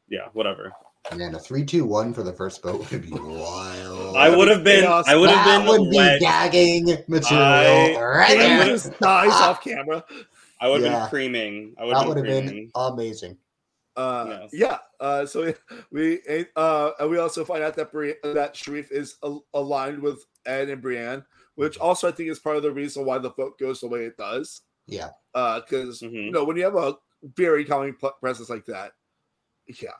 yeah, 0.08 0.28
whatever. 0.32 0.72
Man, 1.16 1.34
a 1.34 1.38
three, 1.38 1.64
two, 1.64 1.84
one 1.84 2.14
for 2.14 2.22
the 2.22 2.32
first 2.32 2.62
vote 2.62 2.90
would 2.90 3.02
be 3.02 3.10
wild. 3.10 4.16
I 4.16 4.34
would 4.34 4.48
have 4.48 4.62
been. 4.64 4.84
I 4.84 5.16
would 5.16 5.30
have 5.30 5.44
been 5.44 5.68
would 5.68 5.90
be 5.90 6.18
gagging 6.20 6.86
material 7.08 7.42
I- 7.42 8.00
right 8.00 8.30
And 8.30 8.40
there. 8.40 8.64
he 8.64 8.70
just 8.70 8.98
dies 9.00 9.32
off 9.32 9.60
camera. 9.64 10.04
I 10.60 10.68
would 10.68 10.82
have 10.82 10.92
Yeah. 10.92 11.00
been 11.00 11.08
creaming. 11.10 11.74
I 11.78 11.84
would 11.84 11.94
That 11.94 11.98
have 12.06 12.08
would 12.08 12.22
been 12.24 12.44
have 12.44 12.52
been 12.52 12.70
amazing. 12.74 13.38
Uh, 13.96 14.26
Yes. 14.28 14.50
Yeah. 14.54 14.78
Uh, 15.00 15.26
so 15.26 15.52
we 15.92 16.20
uh, 16.56 16.90
and 17.00 17.10
we 17.10 17.18
also 17.18 17.44
find 17.44 17.62
out 17.62 17.74
that 17.76 17.92
Bri- 17.92 18.14
that 18.22 18.56
Sharif 18.56 18.90
is 18.92 19.16
al- 19.22 19.44
aligned 19.52 20.00
with 20.00 20.24
Ed 20.46 20.70
and 20.70 20.80
Brienne, 20.80 21.24
which 21.56 21.76
also 21.78 22.08
I 22.08 22.12
think 22.12 22.30
is 22.30 22.38
part 22.38 22.56
of 22.56 22.62
the 22.62 22.72
reason 22.72 23.04
why 23.04 23.18
the 23.18 23.30
vote 23.32 23.58
goes 23.58 23.80
the 23.80 23.88
way 23.88 24.04
it 24.06 24.16
does. 24.16 24.62
Yeah. 24.86 25.10
Because 25.32 26.00
Mhm. 26.00 26.26
you 26.26 26.30
know 26.30 26.44
when 26.44 26.56
you 26.56 26.64
have 26.64 26.76
a 26.76 26.96
very 27.22 27.64
calming 27.64 27.96
presence 28.20 28.50
like 28.50 28.66
that, 28.66 28.92
yeah. 29.66 29.90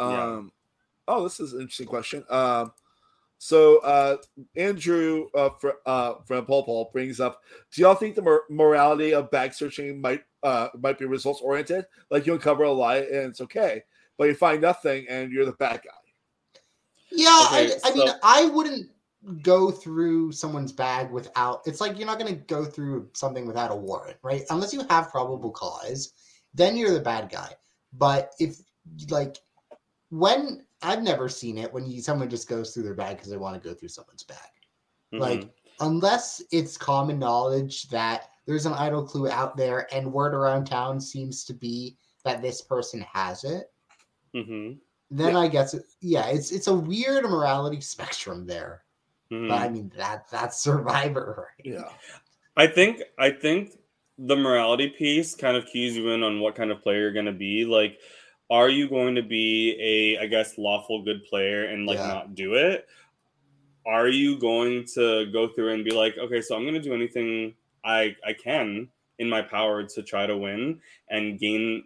Yeah. 0.00 0.24
Um. 0.24 0.52
Oh, 1.08 1.22
this 1.24 1.40
is 1.40 1.52
an 1.52 1.60
interesting 1.62 1.86
question. 1.86 2.24
Um. 2.30 2.72
So 3.40 3.78
uh, 3.78 4.16
Andrew 4.56 5.28
uh, 5.34 5.50
fr- 5.50 5.80
uh, 5.86 6.14
from 6.26 6.44
Pollepel 6.46 6.92
brings 6.92 7.20
up: 7.20 7.42
Do 7.72 7.82
y'all 7.82 7.94
think 7.94 8.14
the 8.16 8.22
mor- 8.22 8.44
morality 8.50 9.14
of 9.14 9.30
bag 9.30 9.54
searching 9.54 10.00
might 10.00 10.24
uh, 10.42 10.68
might 10.80 10.98
be 10.98 11.04
results 11.04 11.40
oriented? 11.40 11.86
Like 12.10 12.26
you 12.26 12.32
uncover 12.34 12.64
a 12.64 12.72
lie 12.72 12.98
and 12.98 13.30
it's 13.30 13.40
okay, 13.42 13.84
but 14.16 14.24
you 14.24 14.34
find 14.34 14.60
nothing 14.60 15.06
and 15.08 15.30
you're 15.32 15.44
the 15.44 15.52
bad 15.52 15.82
guy. 15.84 15.90
Yeah, 17.10 17.44
Okay, 17.46 17.72
I, 17.84 17.90
I 17.90 17.94
mean, 17.94 18.08
I 18.22 18.44
wouldn't 18.46 18.90
go 19.42 19.70
through 19.70 20.32
someone's 20.32 20.72
bag 20.72 21.10
without. 21.10 21.62
It's 21.66 21.80
like 21.80 21.98
you're 21.98 22.06
not 22.06 22.18
going 22.18 22.32
to 22.34 22.40
go 22.40 22.64
through 22.64 23.10
something 23.14 23.46
without 23.46 23.70
a 23.72 23.76
warrant, 23.76 24.16
right? 24.22 24.42
Unless 24.50 24.72
you 24.72 24.82
have 24.88 25.10
probable 25.10 25.50
cause, 25.50 26.12
then 26.54 26.76
you're 26.76 26.92
the 26.92 27.00
bad 27.00 27.30
guy. 27.30 27.52
But 27.92 28.32
if 28.38 28.58
like 29.10 29.38
when 30.10 30.64
I've 30.82 31.02
never 31.02 31.28
seen 31.28 31.58
it 31.58 31.72
when 31.72 31.86
you 31.86 32.00
someone 32.00 32.30
just 32.30 32.48
goes 32.48 32.72
through 32.72 32.84
their 32.84 32.94
bag 32.94 33.16
because 33.16 33.30
they 33.30 33.36
want 33.36 33.60
to 33.60 33.68
go 33.68 33.74
through 33.74 33.88
someone's 33.88 34.22
bag. 34.24 34.38
Mhm. 35.12 35.20
Like 35.20 35.50
unless 35.80 36.42
it's 36.50 36.76
common 36.76 37.18
knowledge 37.18 37.88
that 37.88 38.30
there's 38.46 38.66
an 38.66 38.72
idle 38.72 39.04
clue 39.04 39.28
out 39.28 39.56
there 39.56 39.92
and 39.94 40.12
word 40.12 40.34
around 40.34 40.64
town 40.64 41.00
seems 41.00 41.44
to 41.44 41.54
be 41.54 41.96
that 42.24 42.42
this 42.42 42.62
person 42.62 43.00
has 43.12 43.44
it 43.44 43.70
Mhm. 44.34 44.78
then 45.10 45.32
Yeah. 45.34 45.40
I 45.40 45.48
guess 45.48 45.74
yeah, 46.00 46.26
it's 46.28 46.50
it's 46.52 46.66
a 46.68 46.74
weird 46.74 47.24
morality 47.24 47.80
spectrum 48.20 48.46
there. 48.46 48.84
Mhm. 49.32 49.48
But 49.48 49.62
I 49.62 49.68
mean 49.68 49.92
that 49.96 50.30
that's 50.30 50.60
Survivor, 50.62 51.48
right? 51.58 51.66
Yeah. 51.66 51.88
I 52.56 52.66
think 52.66 53.02
I 53.18 53.30
think 53.30 53.72
the 54.18 54.36
morality 54.36 54.88
piece 54.88 55.34
kind 55.34 55.56
of 55.56 55.66
keys 55.66 55.96
you 55.96 56.10
in 56.10 56.22
on 56.22 56.40
what 56.40 56.54
kind 56.56 56.70
of 56.72 56.82
player 56.82 57.00
you're 57.02 57.12
going 57.12 57.26
to 57.26 57.32
be. 57.32 57.64
Like, 57.64 57.98
are 58.50 58.68
you 58.68 58.88
going 58.88 59.14
to 59.14 59.22
be 59.22 59.76
a, 59.80 60.22
I 60.22 60.26
guess, 60.26 60.58
lawful 60.58 61.02
good 61.04 61.24
player 61.24 61.66
and 61.66 61.86
like 61.86 61.98
Yeah. 61.98 62.08
not 62.08 62.34
do 62.34 62.54
it? 62.54 62.86
Are 63.86 64.08
you 64.08 64.38
going 64.38 64.84
to 64.94 65.26
go 65.32 65.48
through 65.48 65.72
and 65.72 65.84
be 65.84 65.92
like, 65.92 66.18
okay, 66.18 66.40
so 66.42 66.54
I'm 66.56 66.62
going 66.62 66.74
to 66.74 66.80
do 66.80 66.94
anything 66.94 67.54
I 67.84 68.16
I 68.26 68.32
can 68.34 68.88
in 69.18 69.28
my 69.28 69.42
power 69.42 69.82
to 69.84 70.02
try 70.02 70.26
to 70.26 70.36
win 70.36 70.80
and 71.10 71.38
gain 71.38 71.84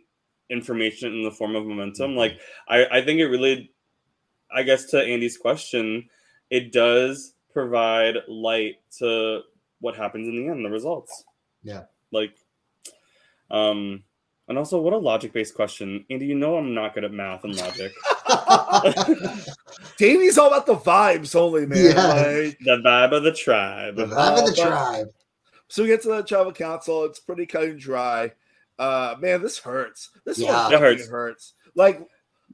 information 0.51 1.13
in 1.15 1.23
the 1.23 1.31
form 1.31 1.55
of 1.57 1.65
momentum? 1.67 2.13
Mhm. 2.13 2.17
Like, 2.17 2.41
I 2.69 2.87
I 2.87 3.03
think 3.05 3.21
it 3.21 3.27
really, 3.29 3.73
I 4.55 4.63
guess, 4.65 4.87
to 4.87 5.03
Andy's 5.03 5.39
question, 5.39 6.09
it 6.51 6.73
does 6.73 7.32
provide 7.53 8.17
light 8.29 8.77
to 8.99 9.41
what 9.81 9.97
happens 9.97 10.29
in 10.29 10.37
the 10.37 10.49
end, 10.51 10.65
the 10.65 10.71
results. 10.71 11.25
Yeah. 11.63 11.83
Like, 12.11 12.35
um, 13.51 14.03
and 14.49 14.59
also, 14.59 14.81
what 14.81 14.93
a 14.93 14.99
logic-based 14.99 15.55
question, 15.55 16.05
Andy. 16.11 16.27
You 16.27 16.35
know, 16.35 16.57
I'm 16.57 16.75
not 16.75 16.95
good 16.95 17.05
at 17.05 17.13
math 17.13 17.45
and 17.45 17.57
logic. 17.57 17.93
Davey's 19.99 20.39
all 20.39 20.49
about 20.49 20.67
the 20.67 20.75
vibes 20.77 21.35
only, 21.37 21.67
man. 21.67 21.79
Yeah. 21.85 22.07
Like, 22.07 22.59
the 22.61 22.83
vibe 22.85 23.13
of 23.13 23.23
the 23.23 23.33
tribe. 23.33 23.97
The 23.97 24.07
vibe 24.07 24.39
of 24.49 24.55
the 24.55 24.63
Uh, 24.63 24.65
but- 24.65 24.69
tribe. 24.69 25.07
so 25.69 25.83
we 25.83 25.89
get 25.89 26.03
to 26.03 26.09
the 26.09 26.23
tribal 26.23 26.53
council. 26.53 27.05
It's 27.05 27.21
pretty 27.21 27.47
cut 27.47 27.65
and 27.65 27.79
dry. 27.81 28.33
Uh, 28.79 29.15
man, 29.21 29.43
this 29.43 29.59
hurts. 29.59 30.11
This 30.25 30.39
Yeah. 30.39 30.65
one 30.65 30.73
It 30.75 30.81
hurts. 30.81 31.09
hurts. 31.09 31.55
Like, 31.75 32.01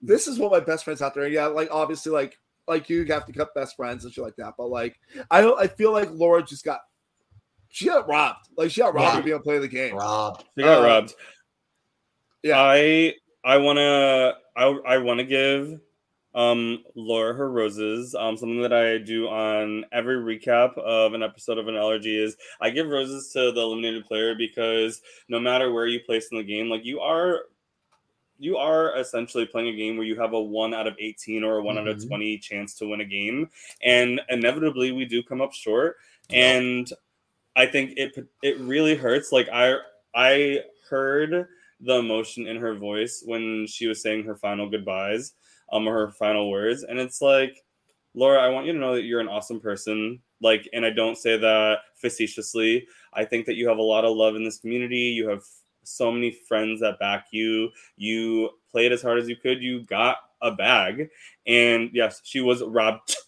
this 0.03 0.29
is 0.29 0.39
what 0.39 0.53
my 0.53 0.61
best 0.61 0.85
friends 0.85 1.01
out 1.03 1.15
there. 1.15 1.27
Yeah, 1.29 1.47
like 1.47 1.69
obviously, 1.73 2.13
like 2.13 2.39
like 2.69 2.89
you 2.89 3.05
have 3.07 3.27
to 3.27 3.33
cut 3.33 3.55
best 3.55 3.77
friends 3.77 4.05
and 4.05 4.13
shit 4.13 4.23
like 4.25 4.37
that. 4.37 4.55
But 4.59 4.69
like, 4.69 4.99
I 5.31 5.41
don't. 5.41 5.59
I 5.61 5.67
feel 5.67 5.93
like 5.93 6.11
Laura 6.13 6.43
just 6.43 6.65
got 6.65 6.81
she 7.71 7.87
got 7.87 8.09
robbed. 8.09 8.49
Like 8.57 8.71
she 8.71 8.81
got 8.81 8.95
robbed 8.95 9.15
Yeah. 9.15 9.19
of 9.19 9.25
being 9.25 9.35
able 9.35 9.41
to 9.41 9.45
play 9.45 9.59
the 9.59 9.69
game. 9.69 9.97
Rob. 9.97 10.43
They 10.57 10.63
got 10.63 10.81
Uh, 10.81 10.85
robbed. 10.87 11.15
Yeah. 12.43 12.59
I 12.61 13.15
I 13.45 13.57
wanna 13.59 14.35
I 14.57 14.65
I 14.87 14.99
wanna 14.99 15.25
give 15.25 15.81
um 16.35 16.85
Laura 16.95 17.35
her 17.35 17.51
roses. 17.51 18.15
Um 18.15 18.37
something 18.37 18.63
that 18.63 18.73
I 18.73 18.99
do 18.99 19.29
on 19.29 19.85
every 19.93 20.17
recap 20.17 20.77
of 20.79 21.15
an 21.15 21.23
episode 21.23 21.59
of 21.59 21.69
an 21.69 21.75
LRG 21.75 22.07
is 22.23 22.37
I 22.61 22.71
give 22.71 22.89
roses 22.89 23.33
to 23.33 23.51
the 23.53 23.61
eliminated 23.61 24.05
player 24.07 24.35
because 24.35 25.01
no 25.29 25.41
matter 25.41 25.73
where 25.73 25.87
you 25.87 26.01
place 26.01 26.29
in 26.31 26.39
the 26.39 26.45
game, 26.45 26.69
like 26.69 26.85
you 26.85 27.01
are 27.01 27.41
you 28.39 28.57
are 28.57 28.97
essentially 28.97 29.45
playing 29.47 29.69
a 29.69 29.77
game 29.77 29.97
where 29.97 30.07
you 30.07 30.15
have 30.21 30.33
a 30.33 30.41
one 30.41 30.73
out 30.73 30.87
of 30.87 30.95
18 30.99 31.43
or 31.45 31.59
a 31.59 31.63
one 31.63 31.77
out 31.77 31.89
of 31.89 31.97
Mhm. 31.99 32.07
20 32.09 32.39
chance 32.39 32.75
to 32.77 32.87
win 32.87 33.01
a 33.01 33.05
game. 33.05 33.51
And 33.83 34.21
inevitably 34.29 34.93
we 34.93 35.05
do 35.05 35.23
come 35.23 35.41
up 35.41 35.53
short. 35.53 35.97
And 36.31 36.93
I 37.57 37.67
think 37.67 37.95
it 37.97 38.17
it 38.43 38.59
really 38.59 38.95
hurts. 38.95 39.33
Like 39.33 39.49
I 39.53 39.77
I 40.15 40.63
heard 40.89 41.49
the 41.81 41.95
emotion 41.99 42.47
in 42.47 42.57
her 42.57 42.75
voice 42.75 43.23
when 43.25 43.67
she 43.67 43.87
was 43.87 44.03
saying 44.03 44.25
her 44.25 44.37
final 44.37 44.69
goodbyes, 44.69 45.35
um, 45.73 45.87
or 45.89 46.07
her 46.07 46.13
final 46.13 46.51
words, 46.51 46.83
and 46.83 46.99
it's 46.99 47.21
like, 47.21 47.65
Laura, 48.15 48.41
I 48.41 48.49
want 48.49 48.67
you 48.67 48.73
to 48.73 48.79
know 48.79 48.95
that 48.95 49.03
you're 49.05 49.21
an 49.21 49.29
awesome 49.29 49.61
person. 49.61 50.21
Like, 50.41 50.69
and 50.73 50.85
I 50.85 50.91
don't 50.91 51.17
say 51.17 51.37
that 51.37 51.81
facetiously. 51.97 52.87
I 53.13 53.25
think 53.25 53.47
that 53.47 53.55
you 53.57 53.69
have 53.69 53.79
a 53.79 53.83
lot 53.83 54.05
of 54.05 54.17
love 54.17 54.35
in 54.37 54.45
this 54.45 54.59
community. 54.59 54.99
You 55.19 55.29
have 55.29 55.43
so 55.89 56.13
many 56.13 56.31
friends 56.31 56.81
that 56.81 56.99
back 56.99 57.27
you. 57.31 57.71
You 57.97 58.51
played 58.71 58.93
as 58.93 59.03
hard 59.03 59.19
as 59.19 59.29
you 59.29 59.37
could. 59.37 59.63
You 59.63 59.83
got 59.85 60.17
a 60.43 60.53
bag, 60.53 61.11
and 61.47 61.91
yes, 61.93 62.21
she 62.25 62.41
was 62.41 62.63
robbed. 62.63 63.17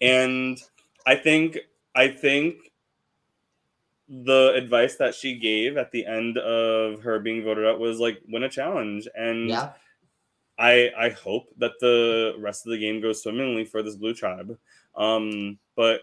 And 0.00 0.60
I 1.06 1.14
think 1.14 1.58
I 1.94 2.08
think 2.08 2.56
the 4.08 4.52
advice 4.54 4.96
that 4.96 5.14
she 5.14 5.38
gave 5.38 5.76
at 5.76 5.90
the 5.92 6.04
end 6.06 6.36
of 6.38 7.00
her 7.02 7.18
being 7.18 7.44
voted 7.44 7.64
out 7.66 7.78
was 7.78 7.98
like 8.00 8.20
win 8.28 8.42
a 8.42 8.48
challenge 8.48 9.08
and 9.14 9.48
Yeah. 9.48 9.72
i 10.58 10.90
i 10.98 11.08
hope 11.10 11.48
that 11.58 11.72
the 11.80 12.34
rest 12.38 12.66
of 12.66 12.72
the 12.72 12.78
game 12.78 13.00
goes 13.00 13.22
swimmingly 13.22 13.64
for 13.64 13.82
this 13.82 13.96
blue 13.96 14.12
tribe 14.12 14.58
um 14.96 15.58
but 15.76 16.02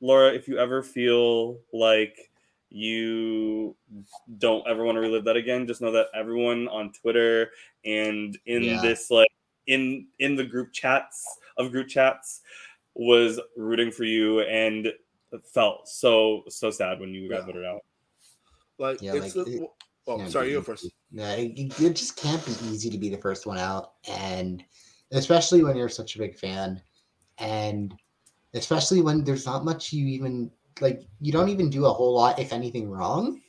laura 0.00 0.32
if 0.32 0.48
you 0.48 0.56
ever 0.58 0.82
feel 0.82 1.58
like 1.72 2.30
you 2.74 3.76
don't 4.38 4.66
ever 4.66 4.84
want 4.84 4.96
to 4.96 5.00
relive 5.00 5.24
that 5.24 5.36
again 5.36 5.66
just 5.66 5.82
know 5.82 5.92
that 5.92 6.06
everyone 6.14 6.68
on 6.68 6.90
twitter 6.92 7.50
and 7.84 8.38
in 8.46 8.62
Yeah. 8.62 8.80
this 8.80 9.10
like 9.10 9.28
in 9.66 10.06
in 10.18 10.36
the 10.36 10.44
group 10.44 10.72
chats 10.72 11.24
of 11.58 11.70
group 11.70 11.86
chats 11.88 12.40
was 12.94 13.38
rooting 13.56 13.90
for 13.90 14.04
you 14.04 14.40
and 14.40 14.92
felt 15.52 15.88
so 15.88 16.42
so 16.48 16.70
sad 16.70 17.00
when 17.00 17.10
you 17.10 17.28
got 17.28 17.40
Yeah. 17.40 17.46
voted 17.46 17.64
out. 17.64 17.80
Like 18.78 19.00
Yeah, 19.00 19.14
it's 19.14 19.34
like, 19.34 19.46
the, 19.46 19.56
it 19.56 19.70
oh, 20.06 20.16
can't 20.18 20.30
sorry, 20.30 20.46
be 20.46 20.52
you 20.52 20.58
go 20.58 20.62
first. 20.62 20.90
No, 21.10 21.28
it, 21.30 21.52
it 21.80 21.96
just 21.96 22.16
can't 22.16 22.44
be 22.44 22.52
easy 22.66 22.90
to 22.90 22.98
be 22.98 23.08
the 23.08 23.18
first 23.18 23.46
one 23.46 23.58
out, 23.58 23.94
and 24.08 24.64
especially 25.12 25.62
when 25.62 25.76
you're 25.76 25.88
such 25.88 26.16
a 26.16 26.18
big 26.18 26.38
fan, 26.38 26.82
and 27.38 27.94
especially 28.54 29.00
when 29.02 29.24
there's 29.24 29.46
not 29.46 29.64
much 29.64 29.92
you 29.92 30.06
even 30.06 30.50
like. 30.80 31.02
You 31.20 31.32
don't 31.32 31.48
even 31.48 31.70
do 31.70 31.86
a 31.86 31.92
whole 31.92 32.14
lot, 32.14 32.38
if 32.38 32.52
anything, 32.52 32.90
wrong. 32.90 33.40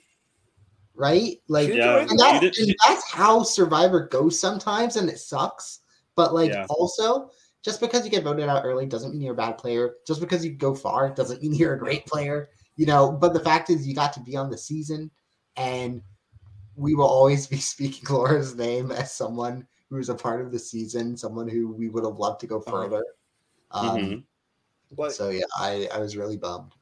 Right? 0.96 1.38
Like, 1.48 1.70
Yeah, 1.70 2.00
and, 2.00 2.10
the 2.10 2.16
that, 2.18 2.44
you 2.44 2.52
did- 2.52 2.58
and 2.60 2.76
that's 2.86 3.10
how 3.10 3.42
Survivor 3.44 4.08
goes 4.08 4.40
sometimes, 4.40 4.96
and 4.96 5.10
it 5.10 5.20
sucks. 5.20 5.80
But 6.16 6.34
like, 6.36 6.52
Yeah. 6.52 6.66
also, 6.70 7.32
just 7.64 7.80
because 7.80 8.06
you 8.06 8.12
get 8.12 8.24
voted 8.24 8.48
out 8.48 8.64
early 8.66 8.86
doesn't 8.86 9.12
mean 9.14 9.22
you're 9.22 9.34
a 9.34 9.38
bad 9.38 9.58
player. 9.58 9.96
Just 10.06 10.20
because 10.22 10.46
you 10.46 10.52
go 10.52 10.76
far 10.76 11.10
doesn't 11.10 11.42
mean 11.42 11.54
you're 11.56 11.74
a 11.74 11.80
great 11.80 12.06
player. 12.06 12.50
You 12.76 12.86
know. 12.86 13.12
But 13.12 13.34
the 13.34 13.40
fact 13.40 13.70
is, 13.72 13.88
you 13.88 13.96
got 13.96 14.14
to 14.14 14.20
be 14.20 14.36
on 14.36 14.50
the 14.52 14.58
season, 14.58 15.10
and 15.56 16.02
we 16.76 16.94
will 16.94 17.08
always 17.08 17.48
be 17.48 17.58
speaking 17.74 18.08
Laura's 18.14 18.56
name 18.56 18.92
as 18.92 19.12
someone 19.12 19.66
who 19.90 19.96
was 19.98 20.10
a 20.10 20.16
part 20.16 20.42
of 20.42 20.52
the 20.52 20.60
season, 20.60 21.18
someone 21.18 21.48
who 21.48 21.72
we 21.72 21.90
would 21.90 22.04
have 22.04 22.18
loved 22.18 22.40
to 22.42 22.48
go 22.48 22.58
Uh-huh. 22.58 22.72
further. 22.72 23.06
Um, 23.72 23.98
Mhm. 23.98 24.24
But 24.96 25.14
So 25.14 25.30
yeah, 25.30 25.46
I 25.58 25.88
I 25.92 25.98
was 26.00 26.16
really 26.16 26.38
bummed. 26.38 26.76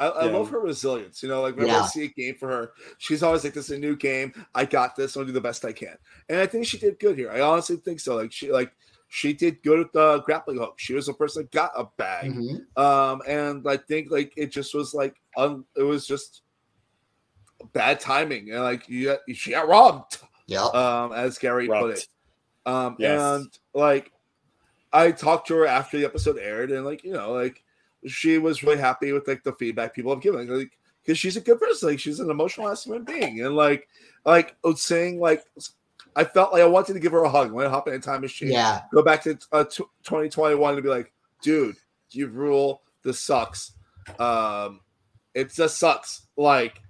I, 0.00 0.08
I 0.08 0.24
Yeah. 0.26 0.32
love 0.32 0.50
her 0.50 0.58
resilience. 0.60 1.22
You 1.22 1.28
know, 1.28 1.42
like 1.42 1.56
whenever 1.56 1.80
I 1.82 1.86
see 1.86 2.04
a 2.04 2.08
game 2.08 2.34
for 2.36 2.48
her, 2.48 2.72
she's 2.98 3.22
always 3.22 3.44
like, 3.44 3.52
"This 3.54 3.66
is 3.70 3.76
a 3.76 3.78
new 3.78 3.94
game. 3.96 4.32
I 4.54 4.64
got 4.64 4.96
this. 4.96 5.16
I'll 5.16 5.24
do 5.24 5.32
the 5.32 5.40
best 5.40 5.64
I 5.64 5.72
can." 5.72 5.96
And 6.28 6.38
I 6.40 6.46
think 6.46 6.66
she 6.66 6.78
did 6.78 6.98
good 6.98 7.16
here. 7.18 7.30
I 7.30 7.40
honestly 7.40 7.76
think 7.76 8.00
so. 8.00 8.16
Like 8.16 8.32
she, 8.32 8.50
like 8.50 8.72
she 9.08 9.32
did 9.32 9.62
good 9.62 9.78
with 9.78 9.92
the 9.92 10.20
grappling 10.22 10.58
hook. 10.58 10.74
She 10.78 10.94
was 10.94 11.06
the 11.06 11.12
person 11.14 11.42
that 11.42 11.50
got 11.52 11.72
a 11.76 11.84
bag. 11.96 12.32
Mhm. 12.32 12.76
Um, 12.78 13.22
and 13.28 13.66
I 13.68 13.76
think 13.76 14.10
like 14.10 14.32
it 14.36 14.46
just 14.52 14.74
was 14.74 14.94
like 14.94 15.14
un, 15.36 15.64
it 15.76 15.82
was 15.82 16.06
just 16.06 16.42
bad 17.72 18.00
timing, 18.00 18.50
and 18.50 18.62
like 18.62 18.88
you, 18.88 19.06
got- 19.06 19.20
she 19.36 19.50
got 19.50 19.68
robbed. 19.68 20.18
Yeah. 20.46 20.64
Um, 20.64 21.12
as 21.12 21.38
Gary 21.38 21.68
put 21.68 21.90
it. 21.90 22.08
Um, 22.66 22.96
Yes. 22.98 23.20
and 23.20 23.58
like 23.74 24.12
I 24.92 25.12
talked 25.12 25.46
to 25.48 25.54
her 25.56 25.66
after 25.66 25.98
the 25.98 26.04
episode 26.04 26.38
aired, 26.38 26.70
and 26.70 26.84
like 26.84 27.04
you 27.04 27.12
know, 27.12 27.32
like 27.32 27.62
she 28.06 28.38
was 28.38 28.62
really 28.62 28.78
happy 28.78 29.12
with 29.12 29.26
like 29.28 29.42
the 29.44 29.52
feedback 29.52 29.94
people 29.94 30.12
have 30.14 30.22
given, 30.22 30.48
like 30.48 30.76
because 31.02 31.18
she's 31.18 31.36
a 31.36 31.40
good 31.40 31.58
person, 31.60 31.88
like 31.90 32.00
she's 32.00 32.20
an 32.20 32.30
emotional 32.30 32.68
ass 32.68 32.84
human 32.84 33.04
being, 33.04 33.40
and 33.44 33.54
like 33.56 33.88
like 34.24 34.56
oh, 34.64 34.74
saying 34.74 35.20
like 35.20 35.44
I 36.16 36.24
felt 36.24 36.52
like 36.52 36.62
I 36.62 36.66
wanted 36.66 36.94
to 36.94 37.00
give 37.00 37.12
her 37.12 37.22
a 37.24 37.30
hug 37.30 37.52
when 37.52 37.66
I 37.66 37.70
hop 37.70 37.88
in 37.88 37.94
a 37.94 37.98
time 37.98 38.22
machine, 38.22 38.50
Yeah. 38.50 38.82
go 38.92 39.02
back 39.02 39.22
to 39.24 39.38
uh, 39.52 39.64
t- 39.64 39.84
2021 40.02 40.74
and 40.74 40.82
be 40.82 40.88
like, 40.88 41.12
dude, 41.42 41.76
you 42.10 42.26
rule. 42.26 42.82
This 43.02 43.20
sucks. 43.20 43.72
Um, 44.18 44.80
it 45.34 45.52
just 45.52 45.78
sucks. 45.78 46.26
Like 46.36 46.80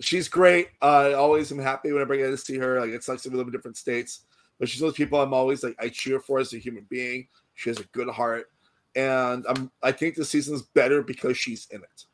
she's 0.00 0.28
great. 0.28 0.68
I 0.82 1.12
always 1.12 1.52
am 1.52 1.58
happy 1.58 1.92
whenever 1.92 2.14
I 2.14 2.18
get 2.18 2.30
to 2.30 2.36
see 2.36 2.58
her. 2.58 2.80
Like 2.80 2.90
it 2.90 3.04
sucks 3.04 3.22
that 3.22 3.32
we 3.32 3.38
live 3.38 3.46
in 3.46 3.52
different 3.52 3.76
states, 3.76 4.22
but 4.58 4.68
she's 4.68 4.80
those 4.80 4.94
people 4.94 5.20
I'm 5.20 5.32
always 5.32 5.62
like 5.62 5.76
I 5.78 5.88
cheer 5.88 6.20
for 6.20 6.38
as 6.38 6.52
a 6.52 6.58
human 6.58 6.86
being. 6.90 7.28
She 7.54 7.70
has 7.70 7.78
a 7.78 7.84
good 7.84 8.08
heart, 8.08 8.50
and 8.96 9.44
I'm 9.48 9.70
I 9.82 9.92
think 9.92 10.14
the 10.14 10.24
season's 10.24 10.62
better 10.62 11.02
because 11.02 11.36
she's 11.36 11.66
in 11.70 11.80
it. 11.82 12.04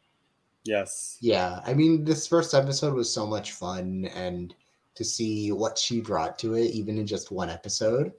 Yes. 0.64 1.16
Yeah, 1.20 1.60
I 1.64 1.72
mean, 1.74 2.04
this 2.04 2.26
first 2.26 2.52
episode 2.54 2.94
was 2.94 3.12
so 3.12 3.26
much 3.26 3.52
fun, 3.52 4.04
and 4.14 4.54
to 4.94 5.04
see 5.04 5.52
what 5.52 5.78
she 5.78 6.00
brought 6.00 6.38
to 6.40 6.54
it, 6.54 6.70
even 6.72 6.98
in 6.98 7.06
just 7.06 7.30
one 7.30 7.48
episode, 7.48 8.12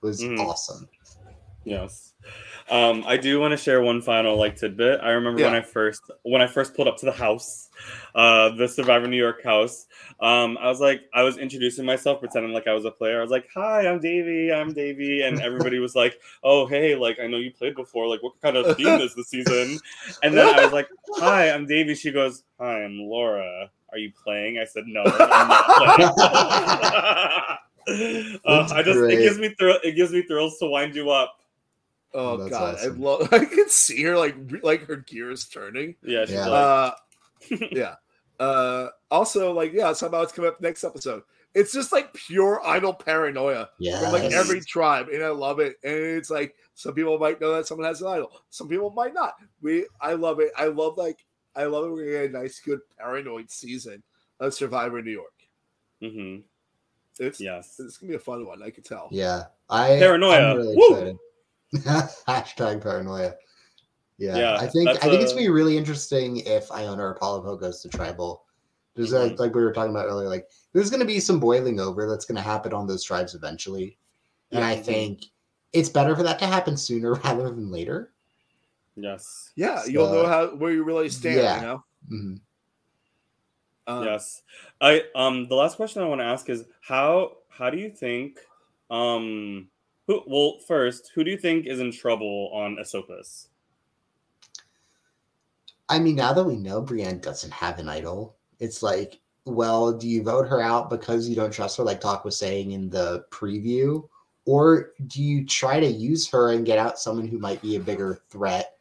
was 0.00 0.20
Mhm. 0.20 0.38
awesome. 0.38 0.88
Yes. 1.64 2.09
Um, 2.70 3.02
I 3.04 3.16
do 3.16 3.40
want 3.40 3.50
to 3.50 3.56
share 3.56 3.82
one 3.82 4.00
final 4.00 4.36
like 4.36 4.56
tidbit. 4.56 5.00
I 5.02 5.10
remember 5.10 5.42
when 5.42 5.54
I 5.54 5.60
first 5.60 6.02
when 6.22 6.40
I 6.40 6.46
first 6.46 6.74
pulled 6.74 6.86
up 6.86 6.96
to 6.98 7.06
the 7.06 7.12
house, 7.12 7.68
uh, 8.14 8.50
the 8.50 8.68
Survivor 8.68 9.08
New 9.08 9.16
York 9.16 9.42
house. 9.42 9.86
Um, 10.20 10.56
I 10.56 10.68
was 10.68 10.80
like, 10.80 11.02
I 11.12 11.24
was 11.24 11.36
introducing 11.36 11.84
myself, 11.84 12.20
pretending 12.20 12.52
like 12.52 12.68
I 12.68 12.72
was 12.72 12.84
a 12.84 12.92
player. 12.92 13.18
I 13.18 13.22
was 13.22 13.32
like, 13.32 13.48
"Hi, 13.54 13.88
I'm 13.88 14.00
Davey. 14.00 14.52
I'm 14.52 14.72
Davey," 14.72 15.22
and 15.22 15.40
everybody 15.42 15.80
was 15.80 15.96
like, 15.96 16.20
"Oh, 16.44 16.64
hey, 16.66 16.94
like 16.94 17.18
I 17.18 17.26
know 17.26 17.38
you 17.38 17.50
played 17.50 17.74
before. 17.74 18.06
Like, 18.06 18.22
what 18.22 18.40
kind 18.40 18.56
of 18.56 18.76
theme 18.78 19.00
is 19.00 19.16
the 19.16 19.24
season?" 19.24 19.80
And 20.22 20.36
then 20.36 20.46
I 20.56 20.62
was 20.62 20.72
like, 20.72 20.88
"Hi, 21.16 21.50
I'm 21.50 21.66
Davey." 21.66 21.96
She 21.96 22.12
goes, 22.12 22.44
"Hi, 22.60 22.84
I'm 22.84 23.00
Laura. 23.00 23.68
Are 23.90 23.98
you 23.98 24.12
playing?" 24.22 24.58
I 24.58 24.64
said, 24.64 24.84
"No, 24.86 25.02
I'm 25.04 25.48
not 25.48 25.64
playing." 25.66 26.10
uh, 28.44 28.68
I 28.72 28.82
just 28.84 28.98
great. 28.98 29.18
it 29.18 29.22
gives 29.22 29.38
me 29.38 29.48
thrill. 29.58 29.78
It 29.82 29.96
gives 29.96 30.12
me 30.12 30.22
thrills 30.22 30.58
to 30.58 30.66
wind 30.66 30.94
you 30.94 31.10
up. 31.10 31.36
Oh 32.12 32.36
That's 32.36 32.50
god, 32.50 32.74
awesome. 32.76 32.96
I 32.96 33.04
love. 33.04 33.28
I 33.32 33.44
can 33.44 33.68
see 33.68 34.02
her 34.04 34.16
like 34.16 34.34
re- 34.48 34.60
like 34.62 34.82
her 34.86 34.96
gears 34.96 35.46
turning. 35.46 35.94
Yeah, 36.02 36.24
she's 36.24 36.34
Yeah. 36.34 36.46
like, 36.48 36.64
Uh, 36.64 36.92
yeah. 37.72 37.94
Uh, 38.38 38.88
also, 39.10 39.52
like, 39.52 39.72
yeah, 39.72 39.90
it's 39.90 40.02
about 40.02 40.32
coming 40.34 40.48
up 40.50 40.60
next 40.60 40.82
episode. 40.82 41.22
It's 41.54 41.72
just 41.72 41.92
like 41.92 42.14
pure 42.14 42.64
idol 42.64 42.94
paranoia 42.94 43.68
from 44.00 44.12
like 44.12 44.22
every 44.32 44.60
tribe, 44.60 45.08
and 45.12 45.22
I 45.22 45.28
love 45.30 45.58
it. 45.60 45.76
And 45.84 45.92
it's 45.94 46.30
like 46.30 46.54
some 46.74 46.94
people 46.94 47.18
might 47.18 47.40
know 47.40 47.52
that 47.54 47.66
someone 47.66 47.86
has 47.86 48.00
an 48.02 48.08
idol, 48.08 48.30
some 48.50 48.68
people 48.68 48.90
might 48.90 49.12
not. 49.14 49.34
We, 49.60 49.86
I 50.00 50.14
love 50.14 50.40
it. 50.40 50.52
I 50.56 50.66
love 50.66 50.96
like, 50.96 51.24
I 51.56 51.64
love 51.64 51.84
it. 51.86 51.90
We're 51.90 52.04
gonna 52.12 52.26
get 52.28 52.34
a 52.34 52.42
nice, 52.42 52.60
good 52.60 52.80
paranoid 52.98 53.50
season 53.50 54.02
of 54.38 54.54
Survivor 54.54 55.02
New 55.02 55.10
York. 55.10 55.34
hmm 56.00 56.36
It's 57.18 57.40
yes. 57.40 57.78
it's 57.78 57.98
gonna 57.98 58.10
be 58.10 58.16
a 58.16 58.20
fun 58.20 58.46
one. 58.46 58.62
I 58.62 58.70
can 58.70 58.84
tell. 58.84 59.08
Yeah, 59.10 59.44
I 59.68 59.98
Paranoia. 59.98 60.52
I'm 60.52 60.56
really 60.56 60.76
Woo! 60.76 60.86
excited. 60.92 61.16
Hashtag 61.74 62.82
paranoia. 62.82 63.34
Yeah, 64.18 64.36
Yeah, 64.36 64.56
I 64.56 64.66
think 64.66 64.88
I 64.90 64.96
think 65.08 65.22
it's 65.22 65.32
gonna 65.32 65.44
be 65.46 65.48
really 65.48 65.76
interesting 65.78 66.38
if 66.38 66.70
Iona 66.70 67.02
or 67.02 67.10
Apollo 67.12 67.56
goes 67.56 67.80
to 67.82 67.88
tribal. 67.88 68.44
There's 68.94 69.12
a, 69.12 69.28
like 69.36 69.54
we 69.54 69.62
were 69.62 69.72
talking 69.72 69.92
about 69.92 70.06
earlier, 70.06 70.28
like 70.28 70.50
there's 70.72 70.90
gonna 70.90 71.04
be 71.06 71.20
some 71.20 71.40
boiling 71.40 71.80
over 71.80 72.06
that's 72.08 72.24
gonna 72.26 72.42
happen 72.42 72.72
on 72.74 72.86
those 72.86 73.02
tribes 73.02 73.34
eventually, 73.34 73.96
and 74.50 74.62
I 74.64 74.76
Mhm. 74.76 74.84
think 74.84 75.20
it's 75.72 75.88
better 75.88 76.14
for 76.16 76.22
that 76.24 76.38
to 76.40 76.46
happen 76.46 76.76
sooner 76.76 77.14
rather 77.24 77.44
than 77.44 77.70
later. 77.70 78.12
Yes. 78.96 79.52
Yeah, 79.54 79.84
you'll 79.86 80.12
know 80.12 80.26
how 80.26 80.54
where 80.56 80.72
you 80.72 80.84
really 80.84 81.08
stand. 81.08 81.36
Yeah. 81.36 81.56
You 81.56 81.62
know. 81.66 81.84
Mhm. 82.12 82.40
Um, 83.86 84.04
yes. 84.04 84.42
I 84.80 85.04
um 85.14 85.48
the 85.48 85.54
last 85.54 85.76
question 85.76 86.02
I 86.02 86.06
want 86.06 86.20
to 86.20 86.26
ask 86.26 86.50
is 86.50 86.64
how 86.82 87.38
how 87.48 87.70
do 87.70 87.78
you 87.78 87.90
think 87.90 88.38
um 88.90 89.70
who 90.10 90.22
well 90.26 90.58
first 90.66 91.12
who 91.14 91.22
do 91.22 91.30
you 91.30 91.36
think 91.36 91.66
is 91.66 91.78
in 91.78 91.92
trouble 91.92 92.50
on 92.52 92.78
Esopus? 92.80 93.48
I 95.88 95.98
mean, 95.98 96.16
now 96.16 96.32
that 96.32 96.44
we 96.44 96.56
know 96.56 96.80
Brienne 96.80 97.20
doesn't 97.20 97.52
have 97.52 97.78
an 97.78 97.88
idol, 97.88 98.36
it's 98.60 98.82
like, 98.82 99.20
well, 99.44 99.92
do 99.92 100.08
you 100.08 100.22
vote 100.22 100.48
her 100.48 100.60
out 100.60 100.90
because 100.90 101.28
you 101.28 101.34
don't 101.34 101.52
trust 101.52 101.76
her, 101.78 101.82
like 101.82 102.00
Talk 102.00 102.24
was 102.24 102.38
saying 102.38 102.72
in 102.72 102.90
the 102.90 103.24
preview? 103.30 104.08
Or 104.46 104.92
do 105.06 105.22
you 105.22 105.44
try 105.44 105.80
to 105.80 105.86
use 105.86 106.28
her 106.30 106.52
and 106.52 106.66
get 106.66 106.78
out 106.78 106.98
someone 106.98 107.26
who 107.26 107.38
might 107.38 107.60
be 107.60 107.76
a 107.76 107.80
bigger 107.80 108.20
threat, 108.30 108.78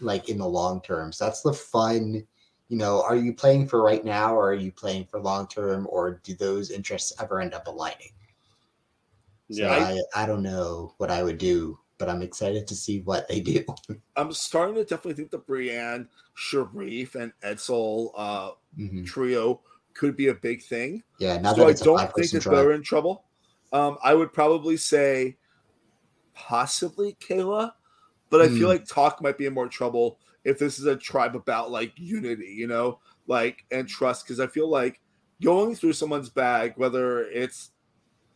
like 0.00 0.28
in 0.28 0.38
the 0.38 0.46
long 0.46 0.80
term? 0.82 1.12
So 1.12 1.24
that's 1.24 1.42
the 1.42 1.52
fun, 1.52 2.24
you 2.68 2.76
know, 2.76 3.02
are 3.02 3.16
you 3.16 3.32
playing 3.32 3.66
for 3.68 3.82
right 3.82 4.04
now 4.04 4.34
or 4.34 4.50
are 4.50 4.54
you 4.54 4.72
playing 4.72 5.06
for 5.06 5.20
long 5.20 5.48
term 5.48 5.86
or 5.90 6.20
do 6.22 6.34
those 6.34 6.70
interests 6.70 7.12
ever 7.20 7.40
end 7.40 7.54
up 7.54 7.66
aligning? 7.66 8.10
So 9.50 9.64
Yeah. 9.64 9.72
I, 10.14 10.22
I 10.22 10.26
don't 10.26 10.42
know 10.42 10.94
what 10.98 11.10
I 11.10 11.22
would 11.22 11.38
do, 11.38 11.78
but 11.98 12.08
I'm 12.08 12.22
excited 12.22 12.66
to 12.68 12.74
see 12.74 13.00
what 13.02 13.28
they 13.28 13.40
do. 13.40 13.64
I'm 14.16 14.32
starting 14.32 14.74
to 14.76 14.84
definitely 14.84 15.14
think 15.14 15.30
the 15.30 15.38
Brienne, 15.38 16.08
Sharif, 16.34 17.14
and 17.14 17.32
Edsel 17.42 18.12
uh, 18.16 18.52
Mhm. 18.76 19.04
trio 19.06 19.62
could 19.94 20.16
be 20.16 20.28
a 20.28 20.34
big 20.34 20.62
thing. 20.62 21.02
Yeah, 21.18 21.38
now 21.38 21.52
so 21.52 21.64
that 21.64 21.68
I 21.68 21.72
don't 21.72 22.12
think 22.14 22.32
that 22.32 22.44
they're 22.48 22.72
in 22.72 22.82
trouble. 22.82 23.24
Um, 23.72 23.98
I 24.02 24.14
would 24.14 24.32
probably 24.32 24.76
say 24.76 25.36
possibly 26.34 27.14
Kayla, 27.20 27.72
but 28.30 28.40
I 28.40 28.48
feel 28.48 28.68
Hmm. 28.68 28.72
like 28.74 28.86
Talk 28.86 29.22
might 29.22 29.38
be 29.38 29.46
in 29.46 29.54
more 29.54 29.68
trouble 29.68 30.18
if 30.44 30.58
this 30.58 30.78
is 30.78 30.86
a 30.86 30.96
tribe 30.96 31.36
about 31.36 31.70
like 31.70 31.92
unity, 31.96 32.46
you 32.48 32.66
know, 32.66 33.00
like 33.26 33.64
and 33.70 33.88
trust. 33.88 34.24
Because 34.24 34.40
I 34.40 34.46
feel 34.46 34.68
like 34.68 35.00
going 35.42 35.74
through 35.74 35.94
someone's 35.94 36.30
bag, 36.30 36.74
whether 36.76 37.22
it's 37.22 37.70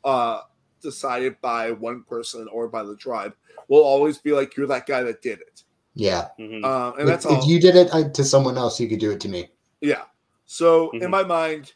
uh 0.05 0.43
decided 0.81 1.41
by 1.41 1.71
one 1.73 2.03
person 2.05 2.49
or 2.53 2.69
by 2.69 2.83
the 2.83 2.97
tribe, 2.97 3.35
will 3.69 3.83
always 3.83 4.19
be 4.19 4.33
like 4.33 4.57
you're 4.57 4.67
that 4.67 4.87
guy 4.87 5.03
that 5.03 5.23
did 5.23 5.41
it. 5.41 5.65
Yeah. 5.95 6.29
Mhm. 6.39 6.65
Um, 6.65 6.93
and 6.95 7.03
if, 7.03 7.07
that's 7.07 7.27
all. 7.27 7.39
if 7.43 7.47
you 7.47 7.61
did 7.61 7.77
it 7.77 7.93
uh, 7.93 8.09
to 8.11 8.25
someone 8.25 8.57
else, 8.57 8.81
you 8.81 8.89
could 8.89 9.01
do 9.01 9.11
it 9.11 9.21
to 9.21 9.29
me. 9.29 9.49
Yeah. 9.81 10.03
So 10.47 10.91
in 10.93 11.01
Mhm. 11.01 11.11
my 11.11 11.23
mind, 11.25 11.73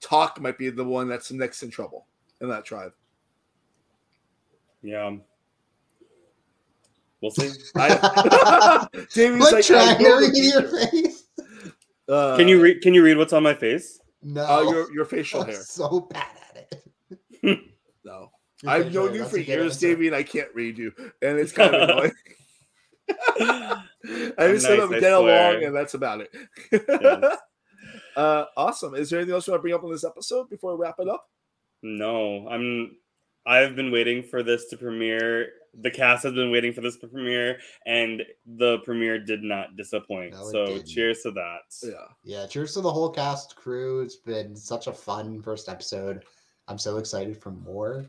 Talk 0.00 0.40
might 0.40 0.58
be 0.58 0.68
the 0.70 0.84
one 0.84 1.08
that's 1.08 1.32
next 1.32 1.62
in 1.62 1.70
trouble 1.70 2.06
in 2.40 2.48
that 2.48 2.64
tribe. 2.64 2.92
yeah. 4.82 5.16
We'll 7.22 7.30
see. 7.30 7.50
I, 7.76 8.86
Davey's 9.14 9.40
What 9.40 9.52
like, 9.54 9.64
I 9.64 9.96
trying 9.96 9.98
to 9.98 10.16
read 10.16 10.36
your 10.36 10.62
face? 10.90 11.24
Uh, 12.08 12.36
Can 12.36 12.46
you 12.46 12.60
read 12.62 12.82
can 12.82 12.94
you 12.94 13.02
read 13.02 13.16
what's 13.16 13.32
on 13.32 13.42
my 13.42 13.54
face? 13.54 13.98
No. 14.22 14.44
Uh, 14.44 14.70
your 14.70 14.92
your 14.94 15.04
facial 15.06 15.40
I'm 15.40 15.48
hair. 15.48 15.60
so 15.62 16.00
bad 16.12 16.26
at 16.54 16.72
it. 17.42 17.58
No, 18.06 18.30
Your 18.62 18.72
I've 18.72 18.84
facial 18.84 19.02
known 19.02 19.12
hair, 19.14 19.22
you 19.22 19.28
for 19.28 19.38
years, 19.38 19.72
answer. 19.74 19.88
Davey, 19.88 20.06
and 20.06 20.16
I 20.16 20.22
can't 20.22 20.54
read 20.54 20.78
you, 20.78 20.92
and 21.20 21.38
it's 21.38 21.52
kind 21.52 21.74
of 21.74 21.88
annoying. 21.90 22.12
I 24.38 24.48
just 24.52 24.66
said 24.66 24.78
nice, 24.78 24.88
I'm 24.88 24.94
I 24.94 25.00
get 25.00 25.12
along, 25.12 25.64
and 25.64 25.74
that's 25.74 25.94
about 25.94 26.20
it. 26.20 26.30
Yes. 26.72 27.38
uh, 28.16 28.44
awesome. 28.56 28.94
Is 28.94 29.10
there 29.10 29.18
anything 29.18 29.34
else 29.34 29.46
you 29.46 29.52
want 29.52 29.60
to 29.60 29.62
bring 29.62 29.74
up 29.74 29.84
on 29.84 29.90
this 29.90 30.04
episode 30.04 30.48
before 30.48 30.76
we 30.76 30.82
wrap 30.82 30.96
it 31.00 31.08
up? 31.08 31.24
No, 31.82 32.48
I'm. 32.48 32.96
I've 33.44 33.76
been 33.76 33.92
waiting 33.92 34.22
for 34.24 34.42
this 34.42 34.66
to 34.70 34.76
premiere. 34.76 35.50
The 35.80 35.90
cast 35.90 36.24
has 36.24 36.32
been 36.32 36.50
waiting 36.50 36.72
for 36.72 36.80
this 36.80 36.96
to 36.98 37.06
premiere, 37.06 37.58
and 37.86 38.22
the 38.44 38.78
premiere 38.78 39.18
did 39.18 39.42
not 39.42 39.76
disappoint. 39.76 40.32
No, 40.32 40.50
so, 40.50 40.66
didn't. 40.66 40.86
cheers 40.86 41.22
to 41.22 41.32
that. 41.32 41.60
Yeah. 41.82 41.92
Yeah, 42.24 42.46
cheers 42.46 42.74
to 42.74 42.80
the 42.80 42.90
whole 42.90 43.10
cast 43.10 43.56
crew. 43.56 44.00
It's 44.00 44.16
been 44.16 44.56
such 44.56 44.86
a 44.86 44.92
fun 44.92 45.42
first 45.42 45.68
episode. 45.68 46.24
I'm 46.68 46.78
so 46.78 46.96
excited 46.98 47.36
for 47.36 47.50
more, 47.52 48.06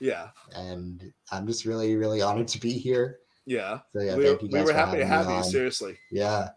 Yeah. 0.00 0.28
and 0.54 1.12
I'm 1.30 1.46
just 1.46 1.64
really, 1.64 1.96
really 1.96 2.22
honored 2.22 2.48
to 2.48 2.60
be 2.60 2.72
here. 2.72 3.18
Yeah. 3.46 3.80
So 3.94 4.00
yeah, 4.02 4.16
we, 4.16 4.24
thank 4.24 4.42
you 4.42 4.48
we 4.52 4.60
were 4.60 4.66
for 4.66 4.72
happy 4.72 4.98
to 4.98 5.06
have 5.06 5.26
you, 5.26 5.32
on. 5.32 5.44
seriously. 5.44 5.98
Yeah. 6.10 6.48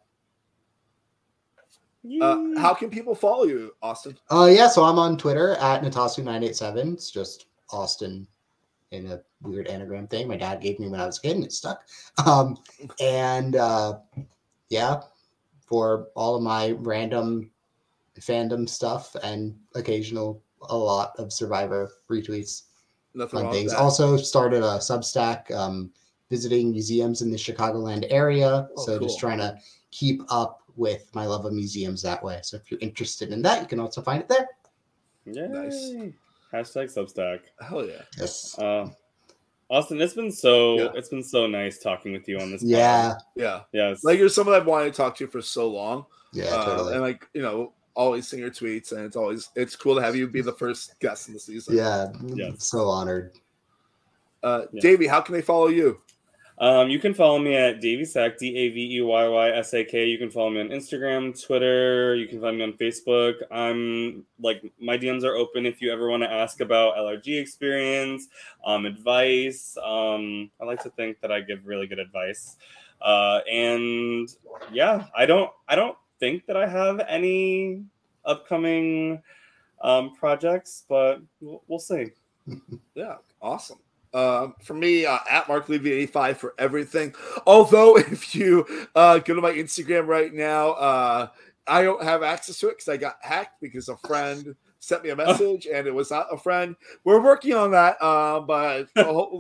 Uh, 2.22 2.60
how 2.60 2.74
can 2.74 2.90
people 2.90 3.16
follow 3.16 3.46
you, 3.46 3.74
Austin? 3.82 4.18
Uh, 4.30 4.50
yeah. 4.54 4.68
So 4.68 4.84
I'm 4.84 5.00
on 5.00 5.18
Twitter 5.18 5.56
at 5.56 5.82
Natasu987. 5.82 6.94
It's 6.94 7.10
just 7.10 7.46
Austin 7.72 8.28
in 8.92 9.08
a 9.12 9.22
weird 9.42 9.68
anagram 9.68 10.08
thing 10.08 10.28
my 10.28 10.38
dad 10.38 10.62
gave 10.62 10.80
me 10.80 10.88
when 10.88 11.00
I 11.00 11.06
was 11.06 11.18
a 11.18 11.22
kid, 11.22 11.36
and 11.38 11.46
it 11.46 11.52
stuck. 11.52 11.84
Um, 12.26 12.58
and 13.02 13.56
uh, 13.56 14.00
yeah, 14.70 15.02
for 15.66 16.10
all 16.16 16.36
of 16.36 16.44
my 16.44 16.72
random 16.80 17.50
fandom 18.20 18.70
stuff 18.70 19.16
and 19.24 19.56
occasional 19.74 20.42
a 20.70 20.78
lot 20.78 21.14
of 21.18 21.32
Survivor 21.34 21.92
retweets. 22.10 22.64
Nothing 23.14 23.42
fun 23.42 23.52
things. 23.52 23.74
Also 23.74 24.18
started 24.18 24.64
a 24.64 24.78
Substack, 24.80 25.52
um, 25.52 25.92
visiting 26.30 26.72
museums 26.72 27.22
in 27.22 27.32
the 27.32 27.38
Chicagoland 27.38 28.06
area. 28.10 28.68
Oh, 28.76 28.86
so 28.86 29.00
just 29.00 29.20
trying 29.20 29.38
to 29.38 29.58
keep 29.92 30.22
up 30.30 30.62
with 30.76 31.14
my 31.14 31.26
love 31.28 31.46
of 31.46 31.54
museums 31.54 32.02
that 32.02 32.24
way. 32.24 32.40
So 32.42 32.58
if 32.58 32.72
you're 32.72 32.80
interested 32.80 33.32
in 33.32 33.42
that, 33.44 33.62
you 33.62 33.68
can 33.68 33.80
also 33.80 34.02
find 34.02 34.22
it 34.24 34.28
there. 34.30 34.48
Yay. 35.26 35.48
Nice. 35.48 35.94
Hashtag 36.52 36.92
Substack. 36.94 37.42
Hell 37.62 37.86
yeah. 37.86 38.02
Yes. 38.18 38.58
Uh, 38.58 38.90
Austin, 39.70 40.02
it's 40.02 40.14
been 40.14 40.32
so 40.32 40.76
Yeah. 40.80 40.90
it's 40.96 41.10
been 41.10 41.24
so 41.24 41.48
nice 41.48 41.78
talking 41.80 42.12
with 42.14 42.28
you 42.28 42.38
on 42.40 42.52
this. 42.52 42.62
pod. 42.62 42.70
Yeah. 42.70 43.14
Yeah. 43.36 43.62
Yes. 43.72 44.04
Like 44.04 44.20
you're 44.20 44.30
someone 44.30 44.56
I've 44.56 44.66
wanted 44.68 44.92
to 44.92 44.98
talk 44.98 45.16
to 45.18 45.28
for 45.28 45.42
so 45.42 45.70
long. 45.70 46.06
Yeah, 46.32 46.46
Uh, 46.46 46.66
totally. 46.66 46.94
And 46.94 47.02
like, 47.02 47.28
you 47.34 47.42
know, 47.42 47.74
always 47.96 48.28
seeing 48.28 48.42
your 48.42 48.52
tweets 48.52 48.92
and 48.92 49.02
it's 49.06 49.16
always 49.16 49.50
it's 49.56 49.76
cool 49.76 49.96
to 49.96 50.02
have 50.02 50.16
you 50.16 50.28
be 50.28 50.42
the 50.42 50.54
first 50.54 51.00
guest 51.00 51.28
in 51.28 51.34
the 51.34 51.40
season. 51.40 51.76
Yeah. 51.76 52.12
Yes. 52.34 52.66
So 52.66 52.88
honored. 52.88 53.32
Uh 54.42 54.64
Yeah. 54.72 54.82
Davey, 54.82 55.08
how 55.08 55.22
can 55.22 55.34
they 55.34 55.42
follow 55.42 55.68
you? 55.68 56.00
Um, 56.60 56.90
you 56.90 57.00
can 57.00 57.14
follow 57.14 57.40
me 57.40 57.56
at 57.56 57.82
Daveyy 57.82 58.08
Sak, 58.08 58.38
D 58.38 58.56
A 58.56 58.70
V 58.70 58.98
E 58.98 59.02
Y 59.02 59.28
Y 59.28 59.50
S 59.50 59.74
A 59.74 59.84
K. 59.84 60.06
You 60.06 60.18
can 60.18 60.30
follow 60.30 60.52
me 60.52 60.62
on 60.62 60.70
Instagram, 60.70 61.34
Twitter. 61.46 62.16
You 62.16 62.28
can 62.28 62.40
find 62.40 62.58
me 62.58 62.64
on 62.64 62.74
Facebook. 62.74 63.36
I'm 63.52 64.24
like 64.40 64.64
my 64.80 64.98
DMs 64.98 65.24
are 65.24 65.36
open 65.36 65.66
if 65.66 65.82
you 65.82 65.92
ever 65.92 66.10
want 66.10 66.22
to 66.24 66.32
ask 66.32 66.62
about 66.62 66.96
LRG 66.96 67.40
experience, 67.40 68.28
um, 68.66 68.86
advice. 68.86 69.76
Um, 69.84 70.52
I 70.62 70.66
like 70.66 70.82
to 70.84 70.90
think 70.92 71.20
that 71.22 71.32
I 71.32 71.42
give 71.42 71.66
really 71.66 71.88
good 71.88 72.00
advice. 72.00 72.56
Uh, 73.02 73.42
and 73.52 74.30
yeah, 74.72 75.08
I 75.18 75.26
don't 75.26 75.50
I 75.68 75.76
don't 75.76 75.98
think 76.24 76.46
that 76.46 76.56
I 76.56 76.66
have 76.66 77.02
any 77.10 77.84
upcoming 78.24 79.22
um, 79.82 80.16
projects, 80.16 80.86
but 80.88 81.22
we'll, 81.42 81.62
we'll 81.68 81.80
see. 81.80 82.12
Yeah, 82.96 83.16
awesome. 83.42 83.80
Um, 84.14 84.56
for 84.62 84.76
me, 84.76 85.06
uh, 85.06 85.18
at 85.30 85.48
Mark 85.48 85.68
Levy 85.68 85.92
85 85.92 86.38
for 86.38 86.54
everything. 86.60 87.16
Although, 87.48 87.98
if 87.98 88.36
you 88.36 88.66
uh, 88.96 89.18
go 89.20 89.34
to 89.34 89.42
my 89.42 89.52
Instagram 89.52 90.08
right 90.08 90.34
now, 90.34 90.72
uh, 90.72 91.28
I 91.66 91.82
don't 91.82 92.04
have 92.04 92.22
access 92.22 92.60
to 92.60 92.68
it 92.68 92.78
because 92.78 92.90
I 92.90 92.98
got 92.98 93.18
hacked 93.22 93.60
because 93.60 93.90
a 93.90 93.98
friend 93.98 94.56
sent 94.84 95.04
me 95.04 95.12
a 95.12 95.16
message 95.16 95.66
and 95.66 95.88
it 95.88 95.94
was 95.94 96.12
not 96.12 96.28
a 96.32 96.38
friend. 96.38 96.76
We're 97.06 97.22
working 97.22 97.54
on 97.54 97.72
that, 97.72 97.96
uh, 98.02 98.42
but 98.42 98.90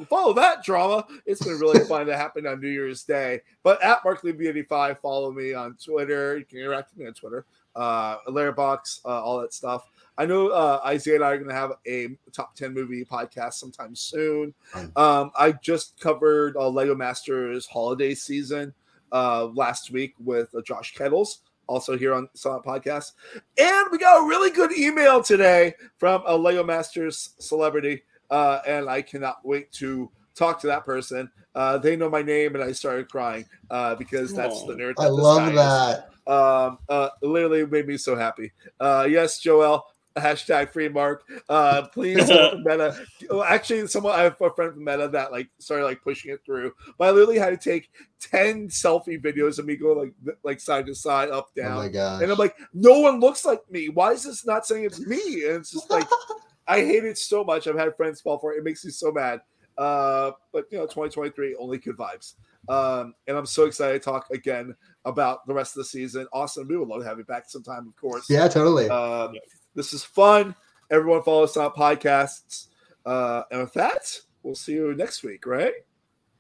follow 0.08 0.34
that 0.34 0.64
drama. 0.64 1.06
It's 1.26 1.44
been 1.44 1.60
really 1.60 1.86
fun 1.86 2.06
to 2.06 2.16
happen 2.16 2.48
on 2.48 2.62
New 2.62 2.70
Year's 2.70 3.04
Day. 3.04 3.42
But 3.62 3.84
at 3.84 4.00
Mark 4.06 4.24
Levy 4.24 4.48
85, 4.48 5.00
follow 5.00 5.32
me 5.32 5.54
on 5.54 5.76
Twitter. 5.84 6.38
You 6.38 6.46
can 6.46 6.60
interact 6.60 6.92
with 6.92 7.00
me 7.00 7.08
on 7.08 7.14
Twitter, 7.14 7.46
uh, 7.76 8.20
Letterboxd, 8.30 9.06
uh, 9.06 9.22
all 9.22 9.42
that 9.42 9.54
stuff. 9.54 9.90
I 10.18 10.26
know 10.26 10.50
uh, 10.50 10.80
Isaiah 10.86 11.16
and 11.16 11.24
I 11.24 11.32
are 11.32 11.38
going 11.38 11.50
to 11.50 11.56
have 11.56 11.74
a 11.88 12.10
top 12.32 12.56
10 12.56 12.74
movie 12.74 13.04
podcast 13.04 13.54
sometime 13.54 13.96
soon. 13.96 14.54
Um, 14.96 15.32
I 15.36 15.54
just 15.62 16.00
covered 16.00 16.56
uh, 16.56 16.70
Lego 16.70 16.96
Masters 16.96 17.66
holiday 17.66 18.14
season 18.14 18.74
uh, 19.12 19.46
last 19.48 19.92
week 19.92 20.14
with 20.24 20.54
uh, 20.56 20.62
Josh 20.62 20.94
Kettles, 20.94 21.40
also 21.68 21.98
here 21.98 22.14
on 22.14 22.30
Silent 22.34 22.66
Podcast. 22.66 23.14
And 23.58 23.88
we 23.92 23.98
got 23.98 24.24
a 24.24 24.28
really 24.28 24.50
good 24.50 24.72
email 24.72 25.24
today 25.24 25.74
from 25.98 26.24
a 26.26 26.36
Lego 26.36 26.64
Masters 26.64 27.32
celebrity. 27.40 28.04
Uh, 28.30 28.60
and 28.66 28.90
I 28.90 29.02
cannot 29.02 29.38
wait 29.44 29.72
to 29.74 30.10
talk 30.36 30.60
to 30.62 30.68
that 30.68 30.86
person. 30.86 31.30
Uh, 31.56 31.78
they 31.78 31.96
know 31.96 32.10
my 32.10 32.24
name, 32.24 32.56
and 32.56 32.64
I 32.64 32.72
started 32.72 33.10
crying 33.10 33.46
uh, 33.70 33.96
because 33.96 34.34
that's 34.34 34.64
the 34.64 34.74
nerd. 34.74 34.96
I 34.98 35.04
that 35.04 35.10
this 35.10 35.24
love 35.24 35.38
guy 35.38 35.56
that. 35.56 36.10
um 36.26 36.78
uh 36.88 37.10
literally 37.22 37.66
made 37.66 37.86
me 37.86 37.98
so 37.98 38.16
happy 38.16 38.50
uh 38.80 39.06
yes 39.10 39.40
joel 39.40 39.86
hashtag 40.16 40.72
free 40.72 40.90
mark. 40.90 41.24
Uh 41.50 41.84
please 41.88 42.28
meta 42.64 42.96
well, 43.30 43.44
actually 43.44 43.88
someone 43.88 44.14
i 44.14 44.22
have 44.24 44.40
a 44.40 44.50
friend 44.52 44.74
from 44.74 44.84
meta 44.84 45.08
that 45.08 45.32
like 45.32 45.50
started 45.60 45.86
like 45.86 46.02
pushing 46.04 46.32
it 46.32 46.40
through 46.46 46.72
but 46.98 47.08
i 47.08 47.12
literally 47.12 47.40
had 47.40 47.50
to 47.50 47.58
take 47.70 47.90
10 48.20 48.68
selfie 48.68 49.20
videos 49.22 49.58
of 49.60 49.66
me 49.66 49.76
going 49.76 50.14
like 50.26 50.38
like 50.44 50.60
side 50.60 50.86
to 50.86 50.94
side 50.96 51.30
up 51.30 51.54
down 51.56 51.74
Oh 51.74 51.82
my 51.82 51.90
gosh. 51.90 52.22
and 52.22 52.32
i'm 52.32 52.38
like 52.38 52.56
no 52.74 53.00
one 53.00 53.20
looks 53.20 53.44
like 53.46 53.62
me. 53.72 53.90
Why 53.90 54.12
is 54.12 54.24
this 54.24 54.46
not 54.46 54.66
saying 54.68 54.86
it's 54.86 55.00
me? 55.06 55.46
And 55.48 55.58
it's 55.58 55.72
just 55.72 55.90
like 55.90 56.08
i 56.68 56.78
hate 56.80 57.04
it 57.04 57.18
so 57.18 57.44
much. 57.44 57.68
I've 57.68 57.78
had 57.78 57.96
friends 57.98 58.22
fall 58.22 58.38
for 58.40 58.54
it. 58.54 58.58
It 58.60 58.64
makes 58.64 58.86
me 58.86 58.92
so 58.92 59.12
mad. 59.12 59.42
Uh 59.78 60.32
but 60.52 60.66
you 60.72 60.78
know 60.78 60.84
2023 60.86 61.56
only 61.60 61.80
good 61.80 61.98
vibes. 61.98 62.36
Um 62.70 63.16
and 63.28 63.36
i'm 63.36 63.46
so 63.48 63.66
excited 63.66 63.94
to 63.94 64.00
talk 64.00 64.28
again 64.32 64.76
about 65.06 65.46
the 65.48 65.54
rest 65.54 65.76
of 65.76 65.80
the 65.82 65.86
season. 65.86 66.28
Awesome 66.32 66.68
we 66.68 66.78
would 66.78 66.88
love 66.88 67.02
to 67.02 67.08
have 67.08 67.18
you 67.18 67.26
back 67.26 67.50
sometime 67.50 67.88
of 67.88 67.96
course. 67.96 68.30
Yeah, 68.30 68.48
totally. 68.48 68.88
um 68.90 69.34
this 69.76 69.94
is 69.94 70.04
fun 70.04 70.56
everyone 70.92 71.22
follow 71.24 71.44
us 71.44 71.58
on 71.58 71.72
podcasts 71.72 72.68
uh 73.06 73.44
and 73.52 73.62
with 73.62 73.74
that 73.74 74.18
we'll 74.44 74.56
see 74.56 74.74
you 74.74 74.94
next 74.96 75.24
week 75.24 75.46
right 75.46 75.74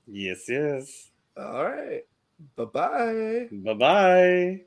Yes, 0.07 0.45
yes. 0.49 1.11
all 1.37 1.63
right 1.65 2.01
bye-bye 2.57 3.47
Bye 3.51 3.73
bye. 3.73 4.61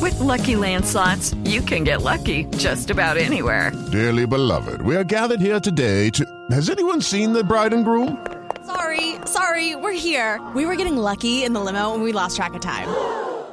With 0.00 0.18
Lucky 0.20 0.56
Land 0.56 0.84
slots, 0.84 1.34
you 1.44 1.60
can 1.62 1.82
get 1.84 2.02
lucky 2.02 2.44
just 2.58 2.90
about 2.90 3.16
anywhere. 3.16 3.72
Dearly 3.90 4.26
beloved, 4.26 4.82
we 4.82 4.94
are 4.96 5.04
gathered 5.04 5.40
here 5.40 5.58
today 5.60 6.10
to. 6.10 6.24
Has 6.50 6.68
anyone 6.68 7.00
seen 7.00 7.32
the 7.32 7.42
bride 7.42 7.72
and 7.72 7.84
groom? 7.84 8.24
Sorry, 8.66 9.14
sorry, 9.24 9.74
we're 9.76 9.92
here. 9.92 10.40
We 10.54 10.66
were 10.66 10.76
getting 10.76 10.96
lucky 10.96 11.44
in 11.44 11.52
the 11.54 11.60
limo 11.60 11.94
and 11.94 12.02
we 12.02 12.12
lost 12.12 12.36
track 12.36 12.52
of 12.54 12.60
time. 12.60 12.88